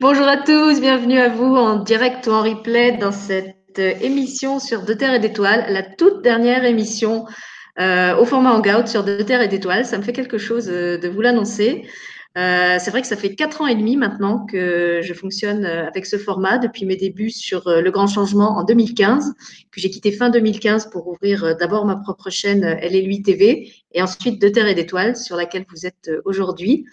[0.00, 4.82] Bonjour à tous, bienvenue à vous en direct ou en replay dans cette émission sur
[4.82, 7.26] De Terre et d'Étoiles, la toute dernière émission
[7.78, 9.84] euh, au format Hangout sur De Terre et d'Étoiles.
[9.84, 11.86] Ça me fait quelque chose euh, de vous l'annoncer.
[12.36, 16.06] Euh, c'est vrai que ça fait quatre ans et demi maintenant que je fonctionne avec
[16.06, 19.34] ce format depuis mes débuts sur Le Grand Changement en 2015,
[19.72, 23.72] que j'ai quitté fin 2015 pour ouvrir d'abord ma propre chaîne Elle et lui TV
[23.92, 26.84] et ensuite De Terre et d'Étoiles sur laquelle vous êtes aujourd'hui.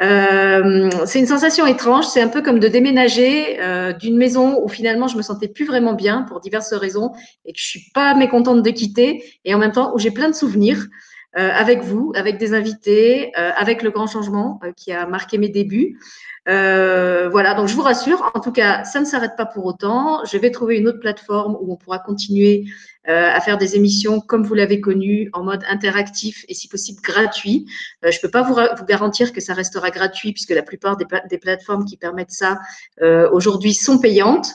[0.00, 2.06] Euh, c'est une sensation étrange.
[2.06, 5.66] C'est un peu comme de déménager euh, d'une maison où finalement je me sentais plus
[5.66, 7.12] vraiment bien pour diverses raisons
[7.44, 10.30] et que je suis pas mécontente de quitter et en même temps où j'ai plein
[10.30, 10.86] de souvenirs
[11.34, 15.48] avec vous, avec des invités, euh, avec le grand changement euh, qui a marqué mes
[15.48, 15.98] débuts.
[16.46, 20.24] voilà, donc je vous rassure, en tout cas, ça ne s'arrête pas pour autant.
[20.24, 22.64] Je vais trouver une autre plateforme où on pourra continuer
[23.08, 27.00] euh, à faire des émissions comme vous l'avez connu, en mode interactif et si possible
[27.00, 27.64] gratuit.
[28.04, 30.98] Euh, je ne peux pas vous, vous, garantir que ça restera gratuit puisque la plupart
[30.98, 32.58] des, des plateformes qui permettent ça
[33.00, 34.52] euh, aujourd'hui sont payantes.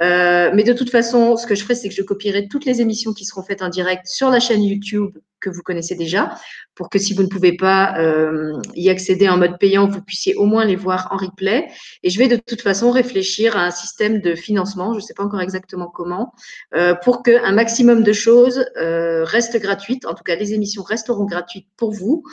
[0.00, 2.80] Euh, mais de toute façon, ce que je ferai, c'est que je copierai toutes les
[2.80, 6.34] émissions qui seront faites en direct sur la chaîne YouTube que vous connaissez déjà,
[6.74, 10.34] pour que si vous ne pouvez pas euh, y accéder en mode payant, vous puissiez
[10.34, 11.68] au moins les voir en replay.
[12.02, 15.14] Et je vais de toute façon réfléchir à un système de financement, je ne sais
[15.14, 16.32] pas encore exactement comment,
[16.74, 20.06] euh, pour qu'un maximum de choses euh, restent gratuites.
[20.06, 22.24] En tout cas, les émissions resteront gratuites pour vous.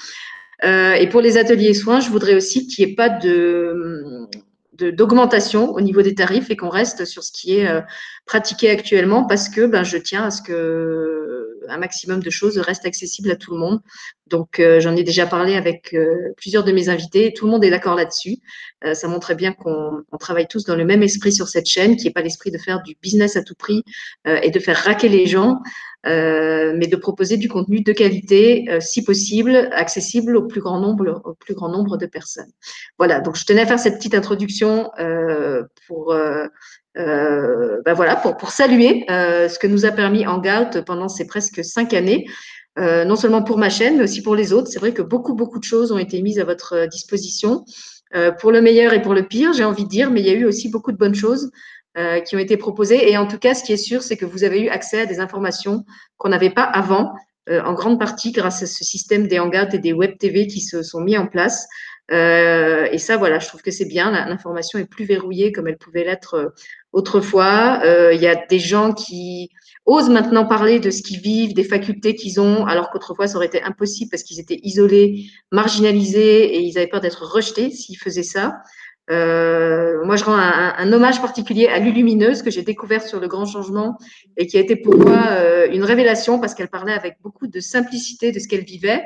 [0.63, 4.27] Euh, et pour les ateliers soins, je voudrais aussi qu'il n'y ait pas de
[4.83, 7.81] d'augmentation au niveau des tarifs et qu'on reste sur ce qui est euh,
[8.25, 12.85] pratiqué actuellement parce que ben, je tiens à ce que un maximum de choses restent
[12.85, 13.79] accessibles à tout le monde.
[14.27, 17.63] Donc euh, j'en ai déjà parlé avec euh, plusieurs de mes invités, tout le monde
[17.63, 18.37] est d'accord là-dessus.
[18.93, 22.13] ça montrait bien qu'on travaille tous dans le même esprit sur cette chaîne, qui n'est
[22.13, 23.83] pas l'esprit de faire du business à tout prix
[24.25, 25.59] et de faire raquer les gens,
[26.07, 30.79] euh, mais de proposer du contenu de qualité, euh, si possible, accessible au plus grand
[30.79, 32.51] nombre, au plus grand nombre de personnes.
[32.97, 33.19] Voilà.
[33.19, 36.47] Donc, je tenais à faire cette petite introduction euh, pour, euh,
[36.95, 41.93] ben voilà, pour, pour saluer ce que nous a permis Hangout pendant ces presque cinq
[41.93, 42.25] années.
[42.77, 44.67] non seulement pour ma chaîne, mais aussi pour les autres.
[44.67, 47.63] C'est vrai que beaucoup, beaucoup de choses ont été mises à votre disposition,
[48.39, 50.33] pour le meilleur et pour le pire, j'ai envie de dire, mais il y a
[50.33, 51.49] eu aussi beaucoup de bonnes choses.
[51.97, 53.11] Euh, qui ont été proposées.
[53.11, 55.05] Et en tout cas, ce qui est sûr, c'est que vous avez eu accès à
[55.05, 55.83] des informations
[56.17, 57.11] qu'on n'avait pas avant,
[57.49, 60.61] euh, en grande partie grâce à ce système des hangouts et des web TV qui
[60.61, 61.67] se sont mis en place.
[62.11, 64.11] Euh, et ça, voilà, je trouve que c'est bien.
[64.11, 66.49] L'information est plus verrouillée comme elle pouvait l'être euh,
[66.93, 67.81] autrefois.
[68.13, 69.49] Il y a des gens qui
[69.85, 73.47] osent maintenant parler de ce qu'ils vivent, des facultés qu'ils ont, alors qu'autrefois ça aurait
[73.47, 78.23] été impossible parce qu'ils étaient isolés, marginalisés et ils avaient peur d'être rejetés s'ils faisaient
[78.23, 78.61] ça.
[79.11, 83.45] Euh, moi, je rends un, hommage particulier à Lulumineuse que j'ai découvert sur le grand
[83.45, 83.97] changement
[84.37, 87.59] et qui a été pour moi euh, une révélation parce qu'elle parlait avec beaucoup de
[87.59, 89.03] simplicité de ce qu'elle vivait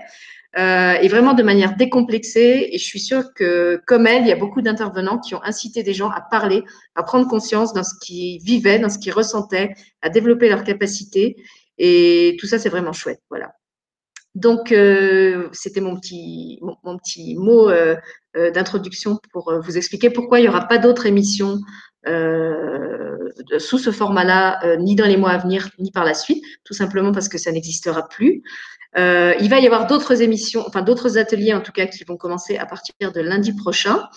[0.60, 2.70] euh, et vraiment de manière décomplexée.
[2.72, 5.82] Et je suis sûre que, comme elle, il y a beaucoup d'intervenants qui ont incité
[5.82, 9.74] des gens à parler, à prendre conscience dans ce qu'ils vivaient, dans ce qu'ils ressentaient,
[10.04, 11.36] à développer leurs capacités.
[11.80, 13.22] Et tout ça, c'est vraiment chouette.
[13.30, 13.56] Voilà.
[14.36, 17.96] Donc, euh, c'était mon petit, mon, petit mot euh,
[18.36, 21.60] euh, d'introduction pour vous expliquer pourquoi il n'y aura pas d'autres émissions
[23.58, 27.12] sous ce format-là, ni dans les mois à venir, ni par la suite, tout simplement
[27.12, 28.44] parce que ça n'existera plus.
[28.96, 32.58] il va y avoir d'autres émissions, enfin d'autres ateliers en tout cas qui vont commencer
[32.58, 34.08] à partir de lundi prochain.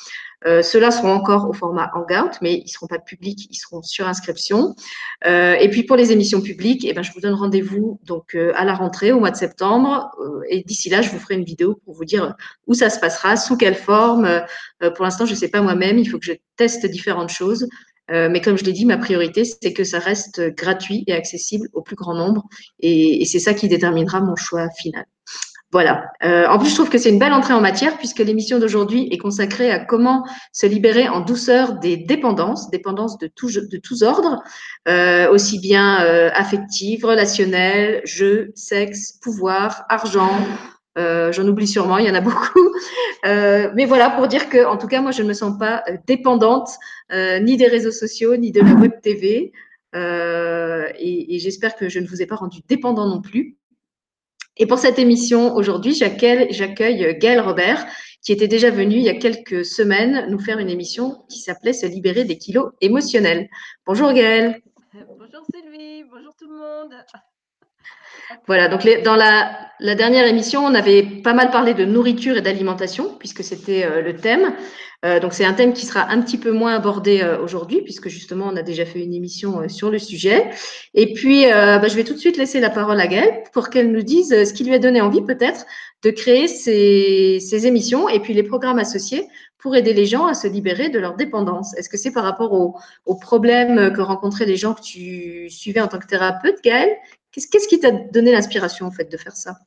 [0.47, 3.83] Euh, Ceux-là seront encore au format Hangout, mais ils ne seront pas publics, ils seront
[3.83, 4.75] sur inscription.
[5.27, 8.53] Euh, et puis pour les émissions publiques, eh ben, je vous donne rendez-vous donc euh,
[8.55, 10.11] à la rentrée au mois de septembre.
[10.21, 13.01] Euh, et d'ici là, je vous ferai une vidéo pour vous dire où ça se
[13.01, 14.27] passera, sous quelle forme.
[14.83, 17.67] Euh, pour l'instant, je ne sais pas moi-même, il faut que je teste différentes choses.
[18.11, 21.83] mais comme je l'ai dit, ma priorité, c'est que ça reste gratuit et accessible au
[21.83, 22.43] plus grand nombre.
[22.81, 25.05] Et c'est ça qui déterminera mon choix final.
[25.71, 26.11] Voilà.
[26.25, 29.07] Euh, en plus, je trouve que c'est une belle entrée en matière puisque l'émission d'aujourd'hui
[29.11, 34.43] est consacrée à comment se libérer en douceur des dépendances, dépendances de, tous ordres,
[34.89, 40.33] euh, aussi bien euh, affectives, relationnelles, jeu, sexe, pouvoir, argent.
[40.97, 42.73] J'en oublie sûrement, il y en a beaucoup.
[43.25, 46.71] Mais voilà, pour dire que, en tout cas, moi, je ne me sens pas dépendante
[47.13, 49.53] ni des réseaux sociaux, ni de la web TV.
[49.95, 53.58] et, et j'espère que je ne vous ai pas rendu dépendant non plus.
[54.59, 57.87] Et pour cette émission aujourd'hui, j'accueille Gaël Robert,
[58.23, 61.73] qui était déjà venu il y a quelques semaines nous faire une émission qui s'appelait
[61.73, 63.49] Se libérer des kilos émotionnels.
[63.87, 64.61] Bonjour Gaël.
[64.93, 66.93] Bonjour Sylvie, bonjour tout le monde.
[68.47, 73.17] Voilà, donc dans la, dernière émission, on avait pas mal parlé de nourriture et d'alimentation,
[73.19, 74.55] puisque c'était euh, le thème.
[75.05, 78.09] Euh, donc c'est un thème qui sera un petit peu moins abordé euh, aujourd'hui, puisque
[78.09, 80.51] justement on a déjà fait une émission sur le sujet.
[80.95, 83.93] Et puis bah, je vais tout de suite laisser la parole à Gaëlle pour qu'elle
[83.93, 85.65] nous dise ce qui lui a donné envie peut-être
[86.03, 89.27] de créer ces, ces, émissions et puis les programmes associés
[89.59, 91.77] pour aider les gens à se libérer de leur dépendance.
[91.77, 95.89] Est-ce que c'est par rapport aux, problèmes que rencontraient les gens que tu suivais en
[95.89, 96.97] tant que thérapeute, Gaëlle?
[97.33, 99.59] Qu'est-ce qui t'a donné l'inspiration en fait de faire ça?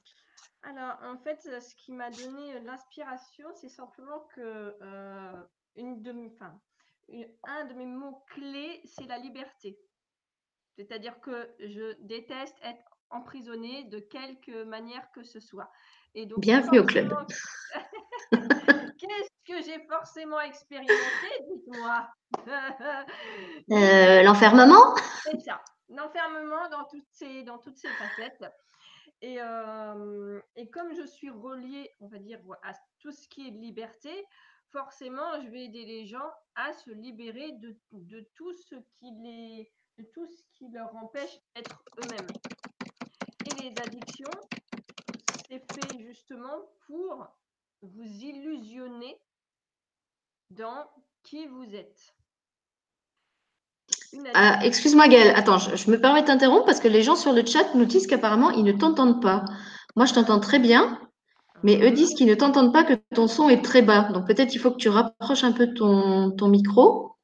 [0.64, 5.44] Alors en fait, ce qui m'a donné l'inspiration, c'est simplement que euh,
[5.76, 6.60] une de, enfin,
[7.44, 9.80] un de mes mots clés, c'est la liberté.
[10.78, 15.70] C'est-à-dire que je déteste être emprisonnée de quelque manière que ce soit.
[16.16, 17.14] Et donc, Bienvenue au club.
[18.32, 20.96] Qu'est-ce que j'ai forcément expérimenté?
[21.50, 22.08] Dites-moi.
[23.72, 24.96] Euh, l'enfermement?
[25.24, 25.62] C'est ça.
[25.92, 28.46] L'enfermement dans toutes ces, dans toutes ces facettes.
[29.22, 33.52] Et, euh, et, comme je suis reliée, on va dire, à tout ce qui est
[33.52, 34.26] liberté,
[34.72, 39.72] forcément, je vais aider les gens à se libérer de, de tout ce qui les,
[39.98, 42.28] de tout ce qui leur empêche d'être eux-mêmes.
[43.46, 44.40] Et les addictions,
[45.50, 47.28] c'est fait justement pour
[47.82, 49.22] vous illusionner
[50.50, 50.90] dans
[51.24, 52.16] qui vous êtes.
[54.34, 57.46] Ah, excuse-moi Gaëlle, attends, je, me permets de t'interrompre parce que les gens sur le
[57.46, 59.46] chat nous disent qu'apparemment ils ne t'entendent pas.
[59.96, 61.00] Moi je t'entends très bien,
[61.64, 64.10] mais eux disent qu'ils ne t'entendent pas, que ton son est très bas.
[64.14, 67.16] Donc peut-être il faut que tu rapproches un peu ton, ton micro.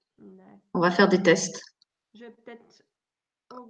[0.74, 1.62] On va faire des tests.
[2.14, 2.34] Je vais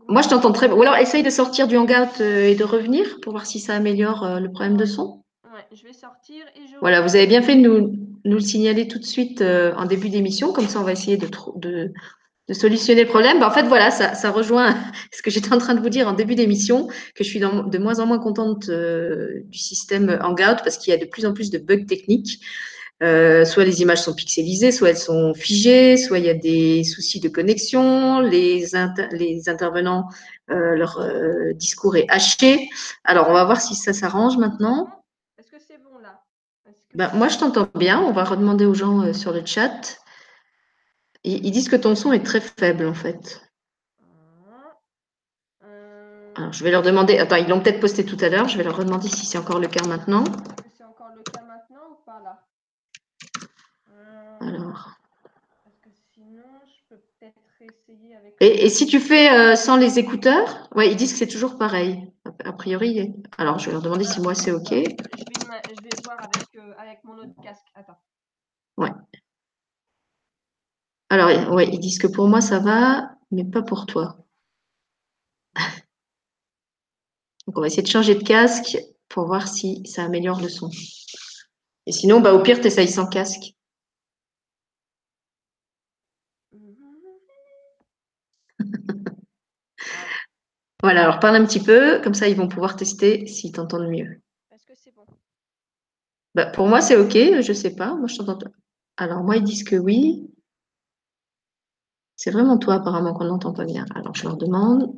[0.09, 0.77] moi, je t'entends très bien.
[0.77, 4.23] Ou alors, essaye de sortir du hangout et de revenir pour voir si ça améliore
[4.23, 5.23] euh, le problème de son.
[5.45, 6.77] Ouais, je vais sortir et je.
[6.79, 7.93] Voilà, vous avez bien fait de nous,
[8.23, 10.53] nous le signaler tout de suite euh, en début d'émission.
[10.53, 11.27] Comme ça, on va essayer de,
[11.57, 11.93] de,
[12.47, 13.39] de solutionner le problème.
[13.39, 14.75] Ben, en fait, voilà, ça, ça, rejoint
[15.13, 17.77] ce que j'étais en train de vous dire en début d'émission, que je suis de
[17.77, 21.51] moins en moins contente du système Hangout parce qu'il y a de plus en plus
[21.51, 22.39] de bugs techniques.
[23.03, 26.83] Euh, soit les images sont pixelisées, soit elles sont figées, soit il y a des
[26.83, 28.65] soucis de connexion, les,
[29.11, 30.09] les intervenants,
[30.49, 32.67] euh, leur euh, discours est haché.
[33.03, 35.03] Alors, on va voir si ça s'arrange maintenant.
[35.37, 36.23] Est-ce que c'est bon là?
[36.95, 38.01] Ben, Moi, je t'entends bien.
[38.01, 39.99] On va redemander aux gens sur le chat.
[41.27, 43.41] Ils, disent que ton son est très faible, en fait.
[46.37, 47.17] Alors, je vais leur demander.
[47.17, 48.47] Attends, ils l'ont peut-être posté tout à l'heure.
[48.47, 50.23] Je vais leur redemander si c'est encore le cas maintenant.
[54.39, 54.95] Alors.
[58.39, 62.09] Et, si tu fais euh, sans les écouteurs, ouais, ils disent que c'est toujours pareil,
[62.45, 63.13] a, priori.
[63.37, 64.69] Alors, je vais leur demander si moi c'est OK.
[64.69, 67.65] Je vais, voir euh, avec, mon autre casque.
[67.75, 67.97] Attends.
[68.77, 68.91] Ouais.
[71.09, 74.17] Alors, ouais, ils disent que pour moi ça va, mais pas pour toi.
[77.47, 78.77] Donc, on va essayer de changer de casque
[79.07, 80.69] pour voir si ça améliore le son.
[81.85, 83.53] Et sinon, bah, au pire, tu essayes sans casque.
[90.83, 94.21] Voilà, alors parle un petit peu, comme ça ils vont pouvoir tester s'ils t'entendent mieux.
[94.51, 95.05] Est-ce que c'est bon
[96.35, 97.95] bah, Pour moi, c'est OK, je ne sais pas.
[97.95, 98.51] Moi, je t'entends.
[98.97, 100.29] Alors, moi, ils disent que oui.
[102.17, 103.85] C'est vraiment toi, apparemment, qu'on n'entend pas bien.
[103.93, 104.91] Alors, je leur demande,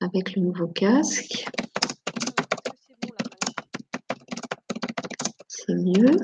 [0.00, 1.46] avec le nouveau casque.
[5.46, 6.18] C'est mieux.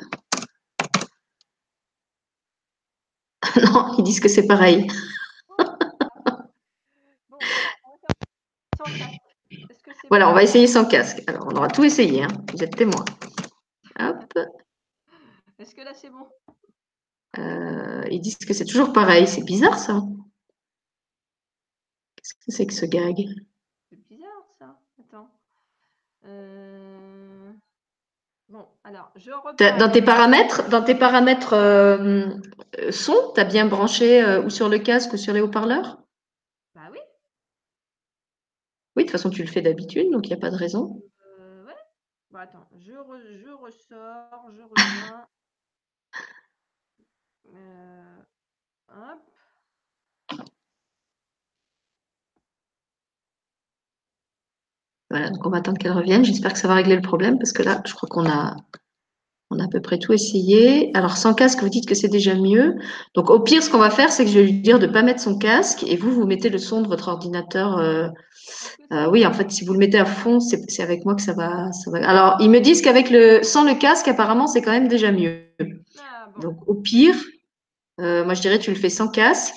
[3.65, 4.89] non, ils disent que c'est pareil.
[10.09, 11.23] Voilà, on va essayer sans casque.
[11.29, 12.25] Alors, on aura tout essayé.
[12.25, 12.29] Hein.
[12.53, 13.05] Vous êtes témoins.
[14.01, 14.25] Hop.
[15.61, 16.27] Est-ce que là, c'est bon
[17.39, 19.27] euh, Ils disent que c'est toujours pareil.
[19.27, 20.03] C'est bizarre, ça.
[22.17, 23.17] Qu'est-ce que c'est que ce gag?
[23.89, 24.79] C'est bizarre, ça.
[25.01, 25.31] Attends.
[26.27, 27.51] Euh,
[28.51, 29.31] bon, alors, je
[29.79, 32.29] Dans tes paramètres, dans tes paramètres euh,
[32.91, 35.97] son, tu as bien branché ou sur le casque ou sur les haut-parleurs?
[38.97, 41.03] Oui, de toute façon, tu le fais d'habitude, donc il n'y a pas de raison.
[41.25, 41.73] Euh, ouais.
[42.31, 45.27] Bon, attends, je, je ressors, je reviens.
[47.55, 48.23] Euh,
[48.89, 50.41] hop.
[55.11, 56.25] Voilà, donc on va attendre qu'elle revienne.
[56.25, 58.57] J'espère que ça va régler le problème parce que là, je crois qu'on a
[59.51, 60.91] on a à peu près tout essayé.
[60.95, 62.77] Alors, sans casque, vous dites que c'est déjà mieux.
[63.15, 64.93] Donc, au pire, ce qu'on va faire, c'est que je vais lui dire de ne
[64.93, 67.79] pas mettre son casque et vous, vous mettez le son de votre ordinateur.
[67.79, 68.09] Euh,
[68.93, 71.33] euh, oui, en fait, si vous le mettez à fond, c'est avec moi que ça
[71.33, 72.09] va, ça va.
[72.09, 75.43] Alors, ils me disent qu'avec le, sans le casque, apparemment, c'est quand même déjà mieux.
[75.99, 77.17] Ah, Donc, au pire,
[78.01, 79.55] euh, moi, je dirais, tu le fais sans casque.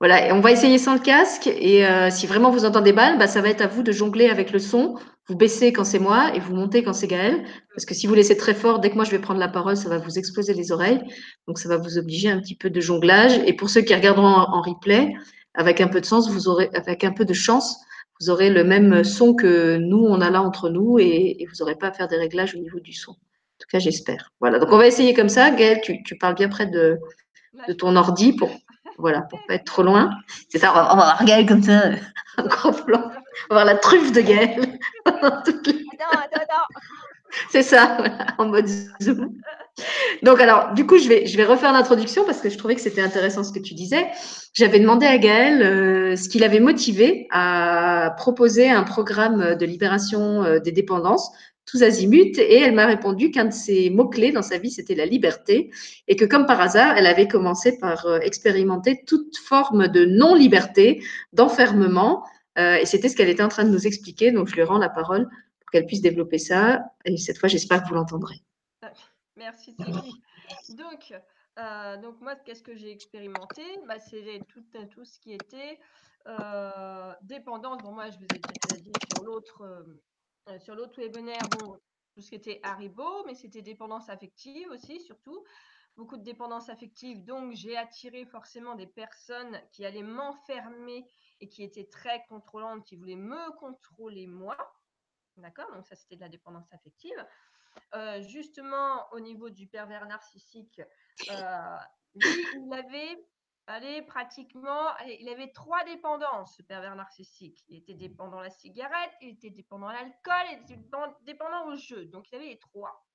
[0.00, 1.46] Voilà, et on va essayer sans le casque.
[1.46, 4.30] Et euh, si vraiment vous entendez mal, bah, ça va être à vous de jongler
[4.30, 4.94] avec le son.
[5.28, 7.44] Vous baissez quand c'est moi et vous montez quand c'est Gaël.
[7.74, 9.76] Parce que si vous laissez très fort, dès que moi je vais prendre la parole,
[9.76, 11.02] ça va vous exploser les oreilles.
[11.46, 13.38] Donc ça va vous obliger un petit peu de jonglage.
[13.46, 15.12] Et pour ceux qui regarderont en, replay,
[15.52, 17.76] avec un peu de sens, vous aurez, avec un peu de chance,
[18.20, 21.74] vous aurez le même son que nous, on a là entre nous et, vous n'aurez
[21.74, 23.12] pas à faire des réglages au niveau du son.
[23.12, 24.32] En tout cas, j'espère.
[24.40, 25.50] Voilà, donc on va essayer comme ça.
[25.50, 26.98] Gaëlle, tu, parles bien près de,
[27.78, 28.50] ton ordi pour,
[28.98, 30.10] voilà, pour pas être trop loin.
[30.48, 31.90] C'est ça, on va, voir Gaëlle comme ça,
[32.36, 33.10] un gros plan.
[33.48, 34.20] On va voir la truffe de
[35.06, 36.66] attends.
[37.50, 37.98] C'est ça,
[38.38, 38.66] en mode
[39.02, 39.34] zoom.
[40.22, 42.80] Donc, alors, du coup, je vais, je vais refaire l'introduction parce que je trouvais que
[42.80, 44.06] c'était intéressant ce que tu disais.
[44.52, 50.44] J'avais demandé à Gaël euh, ce qui l'avait motivé à proposer un programme de libération
[50.44, 51.30] euh, des dépendances
[51.66, 55.06] tous azimuts et elle m'a répondu qu'un de ses mots-clés dans sa vie, c'était la
[55.06, 55.70] liberté
[56.08, 61.00] et que comme par hasard, elle avait commencé par euh, expérimenter toute forme de non-liberté,
[61.32, 62.24] d'enfermement
[62.58, 64.32] et c'était ce qu'elle était en train de nous expliquer.
[64.32, 65.28] Donc, je lui rends la parole
[65.70, 68.36] qu'elle puisse développer ça et cette fois, j'espère que vous l'entendrez.
[69.36, 70.22] Merci Sylvie.
[70.76, 71.14] Donc,
[71.58, 73.62] euh, donc moi, qu'est-ce que j'ai expérimenté?
[73.86, 75.78] Bah, C'est tout, tout ce qui était
[76.26, 77.78] euh, dépendance.
[77.82, 79.62] Bon, moi, je vous ai déjà dit sur l'autre
[80.48, 81.76] euh, sur l'autre webinaire, bon,
[82.14, 85.44] tout ce qui était Haribo, mais c'était dépendance affective aussi, surtout.
[85.96, 87.24] Beaucoup de dépendance affective.
[87.24, 91.06] Donc, j'ai attiré forcément des personnes qui allaient m'enfermer
[91.40, 94.56] et qui étaient très contrôlantes, qui voulaient me contrôler moi.
[95.36, 97.26] D'accord Donc, ça, c'était de la dépendance affective.
[97.94, 100.80] Euh, justement, au niveau du pervers narcissique,
[101.30, 101.76] euh,
[102.14, 103.24] lui, il avait,
[103.66, 107.64] allez, pratiquement, il avait trois dépendances, ce pervers narcissique.
[107.68, 110.80] Il était dépendant à la cigarette, il était dépendant à l'alcool, il était
[111.24, 112.06] dépendant au jeu.
[112.06, 113.06] Donc, il avait les trois.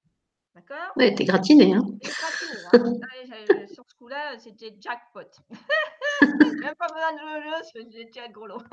[0.56, 0.94] D'accord?
[0.98, 1.74] Il était gratiné.
[1.74, 1.84] Hein.
[2.02, 2.62] gratiné.
[2.72, 3.68] Hein.
[3.68, 5.30] sur ce coup-là, c'était jackpot.
[6.22, 8.64] Même pas besoin de jeu, c'était gros lot.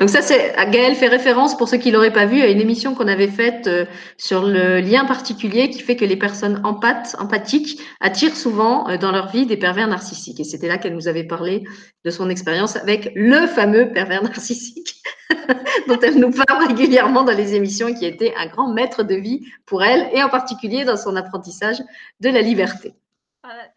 [0.00, 2.94] Donc ça, c'est Gaël fait référence pour ceux qui l'auraient pas vu à une émission
[2.94, 3.84] qu'on avait faite euh,
[4.16, 9.30] sur le lien particulier qui fait que les personnes empathiques attirent souvent euh, dans leur
[9.30, 10.40] vie des pervers narcissiques.
[10.40, 11.64] Et c'était là qu'elle nous avait parlé
[12.04, 15.02] de son expérience avec le fameux pervers narcissique
[15.88, 19.46] dont elle nous parle régulièrement dans les émissions, qui était un grand maître de vie
[19.66, 21.78] pour elle et en particulier dans son apprentissage
[22.20, 22.94] de la liberté.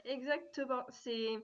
[0.06, 0.84] exactement.
[0.92, 1.40] C'est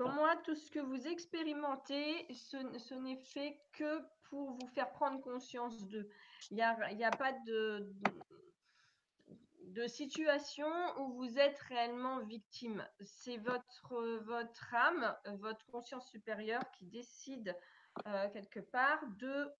[0.00, 5.20] pour moi, tout ce que vous expérimentez, ce, n'est fait que pour vous faire prendre
[5.20, 6.08] conscience de.
[6.50, 7.92] Il n'y a, pas de,
[9.64, 10.66] de, situation
[10.98, 12.82] où vous êtes réellement victime.
[13.02, 17.54] C'est votre, votre âme, votre conscience supérieure qui décide
[18.06, 19.50] euh, quelque part de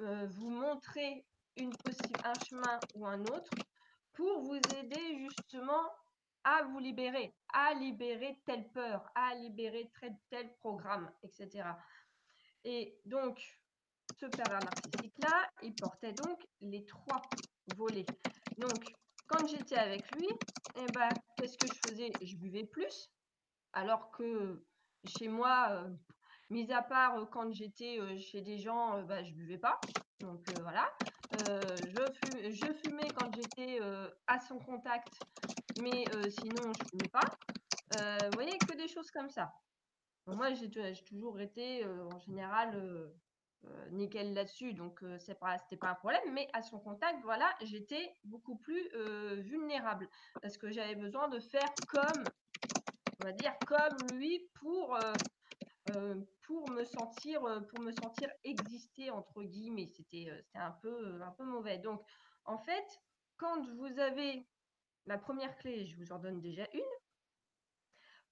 [0.00, 1.24] euh, vous montrer
[1.56, 1.72] une
[2.24, 3.52] un chemin ou un autre
[4.12, 5.88] pour vous aider justement
[6.44, 9.90] à vous libérer, à libérer telle peur, à libérer
[10.30, 11.64] tel, programme, etc.
[12.64, 13.40] Et donc,
[14.20, 17.22] ce pervers narcissique-là, il portait donc les trois
[17.68, 18.06] volets.
[18.58, 18.84] Donc,
[19.26, 20.28] quand j'étais avec lui,
[20.76, 22.12] eh ben, qu'est-ce que je faisais?
[22.22, 23.10] Je buvais plus,
[23.72, 24.64] alors que
[25.04, 25.88] chez moi, euh,
[26.50, 29.80] mis à part euh, quand j'étais euh, chez des gens, bah, je buvais pas.
[30.20, 30.88] Donc voilà.
[31.32, 33.80] je, fumais quand j'étais
[34.28, 35.08] à son contact,
[35.76, 37.38] mais sinon, je ne fumais pas.
[37.90, 39.52] vous voyez, que des choses comme ça.
[40.26, 43.12] moi, j'ai toujours été, en général,
[43.90, 46.32] nickel là-dessus, donc c'est pas, c'était pas un problème.
[46.32, 48.88] Mais à son contact, voilà, j'étais beaucoup plus
[49.42, 50.08] vulnérable
[50.40, 52.24] parce que j'avais besoin de faire comme,
[53.20, 54.98] on va dire, comme lui pour
[56.42, 59.88] pour me sentir pour me sentir exister entre guillemets.
[59.88, 61.78] C'était c'était un peu un peu mauvais.
[61.78, 62.02] Donc
[62.44, 62.84] en fait,
[63.36, 64.46] quand vous avez
[65.06, 66.80] la première clé, je vous en donne déjà une.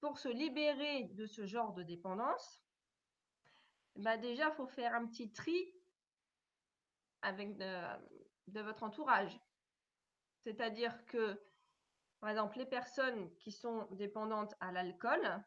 [0.00, 2.62] Pour se libérer de ce genre de dépendance,
[3.96, 5.74] bah déjà, il faut faire un petit tri
[7.22, 9.38] avec de, votre entourage.
[10.42, 11.38] C'est-à-dire que,
[12.20, 15.44] par exemple, les personnes qui sont dépendantes à l'alcool,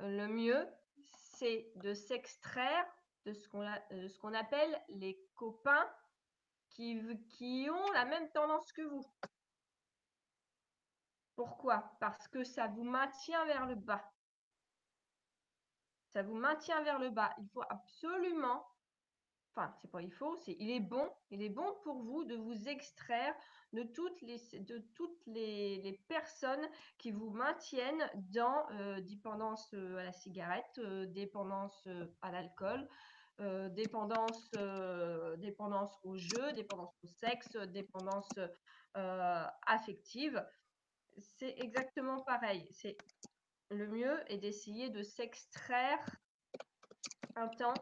[0.00, 0.66] le mieux,
[1.12, 2.86] c'est de s'extraire
[3.26, 3.48] de ce
[4.18, 5.88] qu'on appelle les copains
[6.70, 9.04] qui, qui ont la même tendance que vous.
[11.36, 11.92] Pourquoi?
[12.00, 14.04] Parce que ça vous maintient vers le bas.
[16.10, 17.34] Ça vous maintient vers le bas.
[17.38, 18.66] Il faut absolument,
[19.54, 22.36] enfin, c'est pas il faut, c'est il est bon, il est bon pour vous de
[22.36, 23.34] vous extraire
[23.72, 24.20] de toutes
[25.26, 31.88] les, personnes qui vous maintiennent dans euh, dépendance euh, à la cigarette, euh, dépendance
[32.20, 32.86] à l'alcool,
[33.70, 34.50] dépendance,
[35.38, 38.28] dépendance au jeu, dépendance au sexe, dépendance
[39.66, 40.44] affective
[41.18, 42.66] c'est exactement pareil.
[42.72, 42.96] C'est
[43.70, 45.98] le mieux est d'essayer de s'extraire
[47.36, 47.74] un temps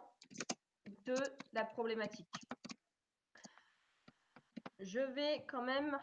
[1.05, 1.17] de
[1.53, 2.29] la problématique.
[4.79, 5.99] Je vais quand même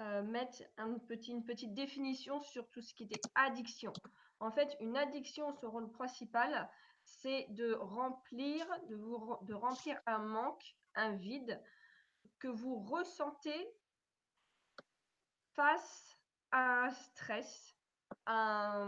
[0.00, 3.92] euh, mettre une petite définition sur tout ce qui était addiction.
[4.40, 6.68] En fait, une addiction, son rôle principal,
[7.04, 11.62] c'est de remplir, de, vous, de remplir un manque, un vide
[12.38, 13.68] que vous ressentez
[15.54, 16.18] face
[16.52, 17.74] un stress,
[18.26, 18.84] à,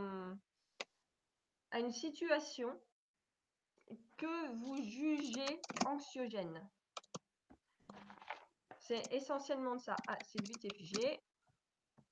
[1.71, 2.68] à une situation
[4.16, 6.61] que vous jugez anxiogène.
[8.78, 9.97] C'est essentiellement ça.
[10.09, 11.21] Ah, Sylvie, t'es figée.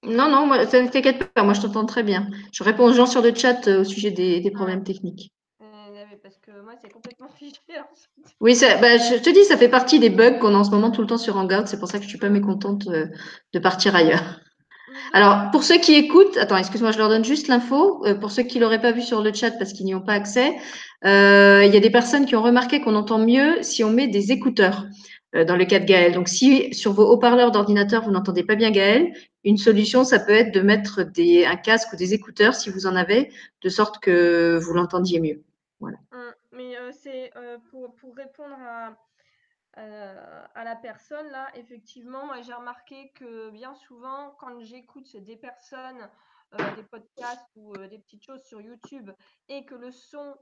[0.05, 2.29] Non, non, moi, ça ne t'inquiète pas, moi je t'entends très bien.
[2.53, 5.33] Je réponds aux gens sur le chat euh, au sujet des, problèmes techniques.
[5.61, 7.61] Euh, parce que moi, c'est complètement figé.
[8.41, 10.91] Oui, bah, je te dis, ça fait partie des bugs qu'on a en ce moment
[10.91, 11.67] tout le temps sur Hangout.
[11.67, 13.07] C'est pour ça que je ne suis pas mécontente euh,
[13.53, 14.41] de partir ailleurs.
[15.13, 18.05] Alors, pour ceux qui écoutent, attends, excuse-moi, je leur donne juste l'info.
[18.21, 20.55] pour ceux qui l'auraient pas vu sur le chat parce qu'ils n'y ont pas accès,
[21.05, 24.33] il y a des personnes qui ont remarqué qu'on entend mieux si on met des
[24.33, 24.87] écouteurs.
[25.35, 26.13] Euh, dans le cas de Gaël.
[26.13, 30.33] Donc, si sur vos haut-parleurs d'ordinateur, vous n'entendez pas bien Gaël, une solution, ça peut
[30.33, 33.33] être de mettre un casque ou des écouteurs, si vous en avez,
[33.63, 35.43] de sorte que vous l'entendiez mieux.
[35.81, 35.97] Voilà.
[36.13, 38.95] Hum, mais euh, c'est euh, pour, répondre à,
[39.75, 46.09] à la personne, là, effectivement, moi j'ai remarqué que bien souvent, quand j'écoute des personnes,
[46.77, 49.11] des podcasts ou des petites choses sur YouTube
[49.49, 50.37] et que le son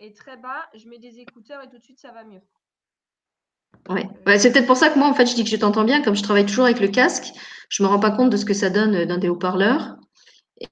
[0.00, 2.42] est très bas, je mets des écouteurs et tout de suite ça va mieux.
[3.88, 4.38] Ouais.
[4.38, 6.16] c'est peut-être pour ça que moi, en fait, je dis que je t'entends bien, comme
[6.16, 7.32] je travaille toujours avec le casque,
[7.68, 9.96] je me rends pas compte de ce que ça donne dans des haut-parleurs.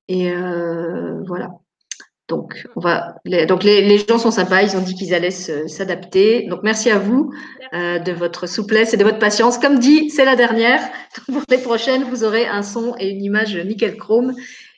[0.08, 1.50] Et euh, voilà.
[2.28, 3.16] Donc, on va.
[3.24, 6.46] Les, donc les, gens sont sympas, ils ont dit qu'ils allaient s'adapter.
[6.48, 7.30] Donc, merci à vous
[7.74, 9.58] euh, de votre souplesse et de votre patience.
[9.58, 10.80] Comme dit, c'est la dernière.
[11.26, 14.34] pour les prochaines, vous aurez un son et une image nickel chrome.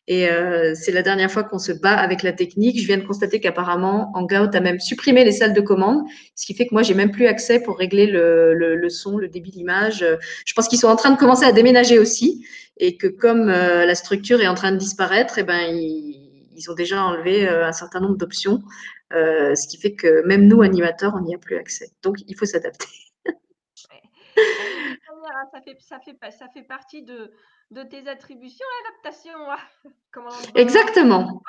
[0.09, 2.81] Et euh, c'est la dernière fois qu'on se bat avec la technique.
[2.81, 6.03] Je viens de constater qu'apparemment, Hangout a même supprimé les salles de commande,
[6.37, 9.27] ce qui fait que moi, j'ai même plus accès pour régler le, le, son, le
[9.27, 10.05] débit d'image.
[10.45, 12.45] Je pense qu'ils sont en train de commencer à déménager aussi,
[12.79, 16.26] et que comme euh, la structure est en train de disparaître, eh ben ils,
[16.57, 18.63] ils ont déjà enlevé euh, un certain nombre d'options,
[19.13, 21.91] euh, ce qui fait que même nous, animateurs, on n'y a plus accès.
[22.03, 22.87] Donc, il faut s'adapter.
[25.53, 27.31] ça, fait, ça, fait, ça fait partie de,
[27.71, 29.39] de tes attributions, l'adaptation.
[30.55, 31.43] Exactement.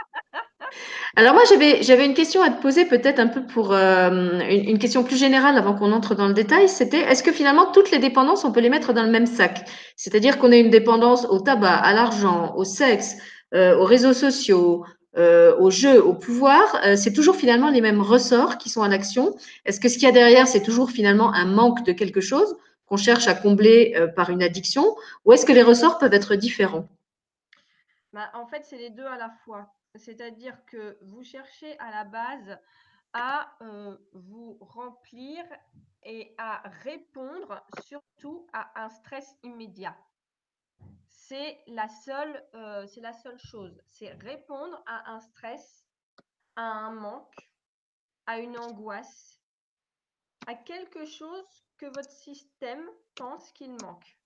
[1.16, 4.10] Alors moi, j'avais, j'avais une question à te poser, peut-être un peu pour euh,
[4.50, 6.68] une, une, question plus générale avant qu'on entre dans le détail.
[6.68, 9.68] C'était, est-ce que finalement, toutes les dépendances, on peut les mettre dans le même sac?
[9.96, 13.18] C'est-à-dire qu'on a une dépendance au tabac, à l'argent, au sexe,
[13.54, 14.84] euh, aux réseaux sociaux,
[15.16, 18.92] euh, au jeu, au pouvoir, euh, c'est toujours finalement les mêmes ressorts qui sont en
[18.92, 19.36] action.
[19.66, 22.56] Est-ce que ce qu'il y a derrière, c'est toujours finalement un manque de quelque chose
[22.86, 26.36] qu'on cherche à combler euh, par une addiction ou est-ce que les ressorts peuvent être
[26.36, 26.88] différents?
[28.14, 29.74] Bah, En fait, c'est les deux à la fois.
[29.96, 32.58] C'est-à-dire que vous cherchez à la base
[33.14, 33.50] à
[34.14, 35.44] vous remplir
[36.04, 39.96] et à répondre surtout à un stress immédiat.
[41.30, 43.84] C'est la seule, euh, c'est la seule chose.
[43.90, 45.86] C'est répondre à un stress,
[46.56, 47.52] à un manque,
[48.28, 49.42] à une angoisse,
[50.46, 54.18] à quelque chose que votre système pense qu'il manque.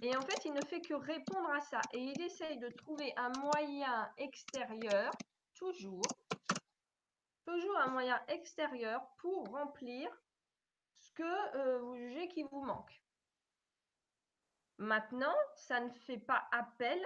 [0.00, 1.80] Et en fait, il ne fait que répondre à ça.
[1.92, 5.12] Et il essaye de trouver un moyen extérieur,
[5.54, 6.02] toujours,
[7.46, 10.10] toujours un moyen extérieur pour remplir
[10.98, 13.00] ce que euh, vous jugez qui vous manque.
[14.78, 17.00] Maintenant, ça ne fait pas appel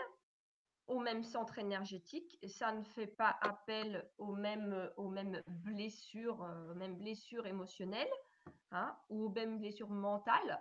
[0.88, 6.72] au même centre énergétique, ça ne fait pas appel aux mêmes, aux mêmes blessures, euh,
[6.72, 8.12] aux mêmes blessures émotionnelles.
[8.74, 10.58] Hein, ou aux mêmes blessures mentales,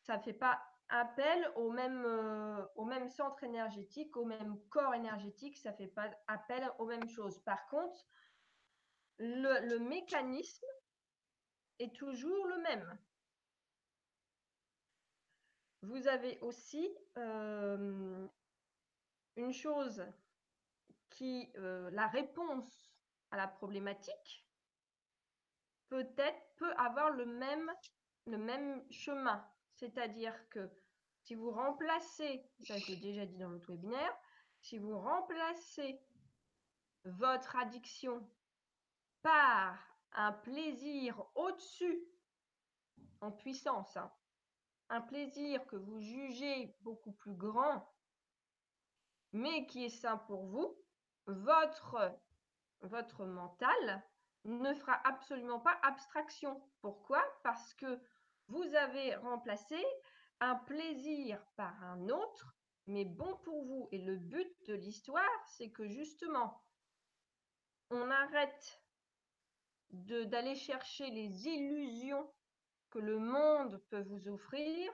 [0.00, 4.94] ça ne fait pas appel au même, euh, au même centre énergétique, au même corps
[4.94, 7.38] énergétique, ça ne fait pas appel aux mêmes choses.
[7.40, 8.06] Par contre,
[9.18, 10.66] le, mécanisme
[11.78, 12.98] est toujours le même.
[15.82, 18.28] Vous avez aussi euh,
[19.36, 20.04] une chose
[21.10, 22.92] qui, euh, la réponse
[23.32, 24.46] à la problématique,
[25.88, 27.70] peut-être peut avoir le même,
[28.26, 29.44] le même chemin.
[29.74, 30.70] C'est-à-dire que
[31.22, 34.16] si vous remplacez, ça je l'ai déjà dit dans l'autre webinaire,
[34.60, 36.00] si vous remplacez
[37.04, 38.28] votre addiction
[39.22, 39.76] par
[40.12, 42.04] un plaisir au-dessus,
[43.20, 44.12] en puissance, hein,
[44.88, 47.90] un plaisir que vous jugez beaucoup plus grand,
[49.32, 50.76] mais qui est sain pour vous,
[51.26, 54.02] votre, mental
[54.44, 56.60] ne fera absolument pas abstraction.
[56.80, 57.22] Pourquoi?
[57.42, 58.00] Parce que
[58.48, 59.82] vous avez remplacé
[60.40, 62.54] un plaisir par un autre,
[62.86, 63.88] mais bon pour vous.
[63.92, 66.62] Et le but de l'histoire, c'est que justement,
[67.90, 68.82] on arrête
[69.90, 72.32] d'aller chercher les illusions
[72.92, 74.92] que le monde peut vous offrir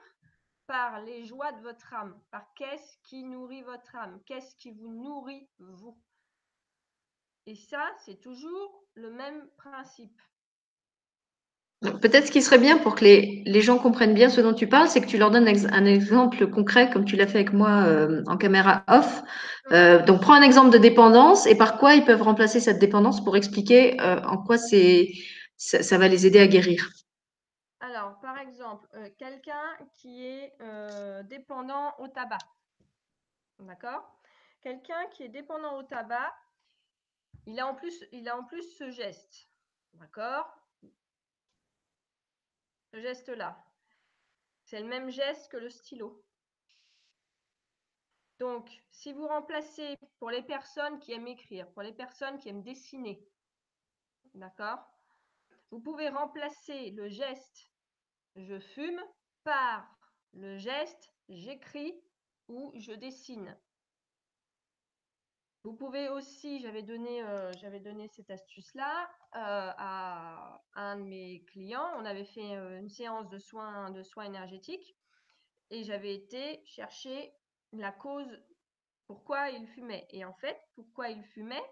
[0.67, 4.93] par les joies de votre âme, par qu'est-ce qui nourrit votre âme, qu'est-ce qui vous
[4.93, 5.97] nourrit vous.
[7.45, 10.21] Et ça, c'est toujours le même principe.
[11.81, 14.67] Peut-être ce qui serait bien pour que les, les, gens comprennent bien ce dont tu
[14.67, 17.85] parles, c'est que tu leur donnes un exemple concret, comme tu l'as fait avec moi
[17.87, 19.23] euh, en caméra off.
[19.71, 23.23] Euh, donc, prends un exemple de dépendance et par quoi ils peuvent remplacer cette dépendance
[23.23, 25.13] pour expliquer euh, en quoi c'est,
[25.55, 26.91] ça, ça, va les aider à guérir.
[28.93, 32.37] Euh, quelqu'un qui est euh, dépendant au tabac.
[33.59, 34.19] D'accord?
[34.61, 36.33] Quelqu'un qui est dépendant au tabac,
[37.45, 39.49] il a en plus, il a en plus ce geste.
[39.93, 40.47] D'accord?
[42.91, 43.65] Ce geste-là.
[44.63, 46.23] C'est le même geste que le stylo.
[48.39, 52.63] Donc, si vous remplacez pour les personnes qui aiment écrire, pour les personnes qui aiment
[52.63, 53.27] dessiner,
[54.33, 54.79] d'accord?
[55.71, 57.68] Vous pouvez remplacer le geste
[58.39, 59.01] je fume
[59.43, 59.87] par
[60.33, 61.93] le geste j'écris
[62.47, 63.57] ou je dessine.
[65.63, 67.51] Vous pouvez aussi, j'avais donné, euh,
[68.13, 71.91] cette astuce-là euh, à, un de mes clients.
[71.97, 74.95] On avait fait euh, une séance de soins, de soins énergétiques
[75.69, 77.33] et j'avais été chercher
[77.73, 78.41] la cause
[79.05, 80.07] pourquoi il fumait.
[80.11, 81.63] Et en fait, pourquoi il fumait?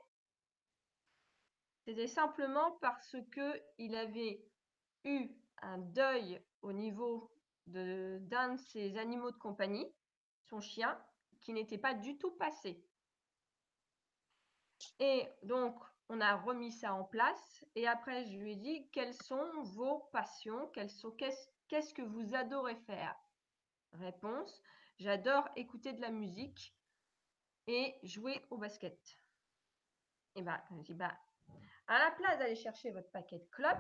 [1.86, 4.43] C'était simplement parce que il avait
[5.06, 5.30] eu
[5.62, 7.32] un deuil au niveau
[7.67, 9.93] d'un de ses animaux de compagnie,
[10.43, 11.00] son chien,
[11.41, 12.84] qui n'était pas du tout passé.
[15.00, 17.65] Et donc, on a remis ça en place.
[17.76, 20.72] Et après, je lui ai dit, quelles sont vos passions?
[20.72, 23.15] Qu'est-ce que vous adorez faire?
[23.93, 24.62] Réponse,
[25.00, 26.76] j'adore écouter de la musique
[27.67, 29.20] et jouer au basket.
[30.36, 31.17] Et bien, je dis, bah,
[31.88, 33.78] à la place d'aller chercher votre paquet de clopes,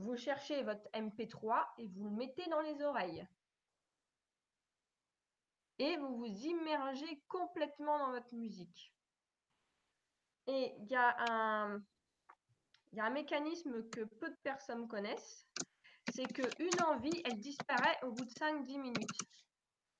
[0.00, 3.26] vous cherchez votre MP3 et vous le mettez dans les oreilles.
[5.78, 8.92] Et vous vous immergez complètement dans votre musique.
[10.46, 15.46] Et il y, a un, mécanisme que peu de personnes connaissent,
[16.12, 19.06] c'est qu'une envie, elle disparaît au bout de 5-10 minutes.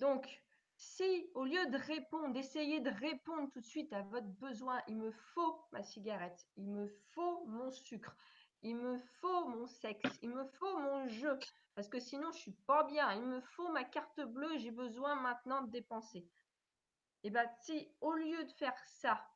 [0.00, 0.42] Donc,
[0.76, 4.96] si au lieu de répondre, d'essayer de répondre tout de suite à votre besoin, il
[4.96, 8.16] me faut ma cigarette, il me faut mon sucre,
[8.62, 11.38] il me faut mon sexe, il me faut mon jeu,
[11.74, 15.14] parce que sinon je suis pas bien, il me faut ma carte bleue, j'ai besoin
[15.16, 16.28] maintenant de dépenser.
[17.22, 19.26] Et eh bien si au lieu de faire ça,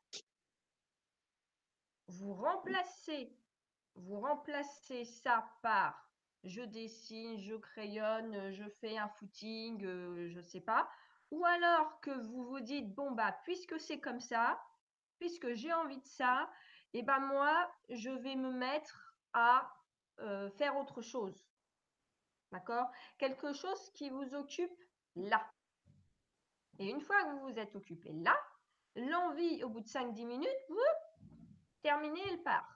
[2.09, 3.37] vous remplacez,
[3.95, 6.05] vous remplacez ça par
[6.45, 10.89] je dessine, je crayonne, je fais un footing, euh, je ne sais pas.
[11.31, 14.61] Ou alors que vous vous dites, bon, bah, puisque c'est comme ça,
[15.19, 16.51] puisque j'ai envie de ça,
[16.93, 19.04] et eh ben moi, je vais me mettre
[19.35, 19.71] à
[20.21, 21.47] euh, faire autre chose.
[22.53, 22.91] D'accord?
[23.19, 24.85] Quelque chose qui vous occupe
[25.17, 25.45] là.
[26.79, 28.37] Et une fois que vous vous êtes occupé là,
[28.97, 30.79] l'envie, au bout de 5-10 minutes, vous,
[31.83, 32.74] terminez, elle part.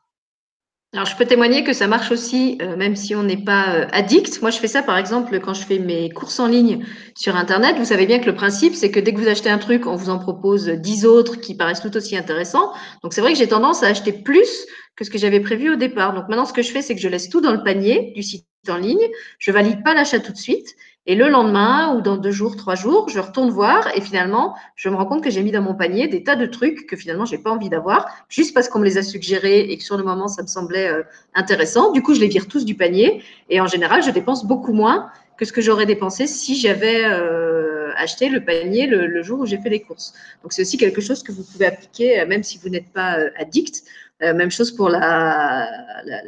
[0.95, 3.87] Alors, je peux témoigner que ça marche aussi, euh, même si on n'est pas euh,
[3.93, 4.41] addict.
[4.41, 6.83] Moi, je fais ça, par exemple, quand je fais mes courses en ligne
[7.15, 7.77] sur Internet.
[7.77, 9.97] Vous savez bien que le principe, c'est que dès que vous achetez un truc, on
[9.97, 12.73] vous en propose 10 autres qui paraissent tout aussi intéressants.
[13.03, 15.77] Donc, c'est vrai que j'ai tendance à acheter plus que ce que j'avais prévu au
[15.77, 16.15] départ.
[16.15, 18.23] Donc, maintenant, ce que je fais, c'est que je laisse tout dans le panier du
[18.23, 19.07] site en ligne.
[19.39, 20.75] Je valide pas l'achat tout de suite.
[21.11, 24.91] Et le lendemain ou dans deux jours, trois jours, je retourne voir et finalement, je
[24.91, 27.25] me rends compte que j'ai mis dans mon panier des tas de trucs que finalement,
[27.25, 30.05] j'ai pas envie d'avoir, juste parce qu'on me les a suggérés et que sur le
[30.05, 31.03] moment, ça me semblait euh,
[31.35, 31.93] intéressant.
[31.93, 35.11] Du coup, je les vire tous du panier et en général, je dépense beaucoup moins
[35.39, 39.57] que ce que j'aurais dépensé si j'avais euh, acheté le panier le, jour où j'ai
[39.57, 40.13] fait les courses.
[40.43, 43.17] Donc, c'est aussi quelque chose que vous pouvez appliquer, euh, même si vous n'êtes pas
[43.39, 43.83] addict.
[44.23, 45.69] Euh, même chose pour la,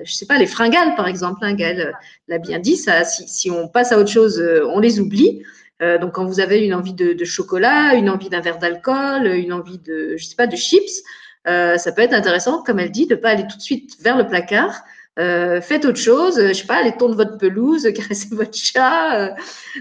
[0.05, 1.41] je sais pas, les fringales par exemple.
[1.43, 1.93] Hein, Gaëlle
[2.29, 2.77] l'a bien dit.
[2.77, 5.43] Ça, si, on passe à autre chose, euh, on les oublie.
[5.83, 9.53] Euh, donc quand vous avez une envie de, chocolat, une envie d'un verre d'alcool, une
[9.53, 11.03] envie de, je sais pas, de chips,
[11.47, 14.27] ça peut être intéressant, comme elle dit, de pas aller tout de suite vers le
[14.27, 14.85] placard.
[15.17, 19.35] Faites autre chose, je sais pas, allez tondre votre pelouse, caressez votre chat,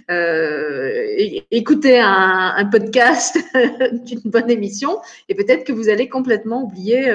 [0.09, 1.07] euh,
[1.51, 3.37] écoutez un podcast
[4.05, 7.09] d'une bonne émission, et peut-être que vous allez complètement oublier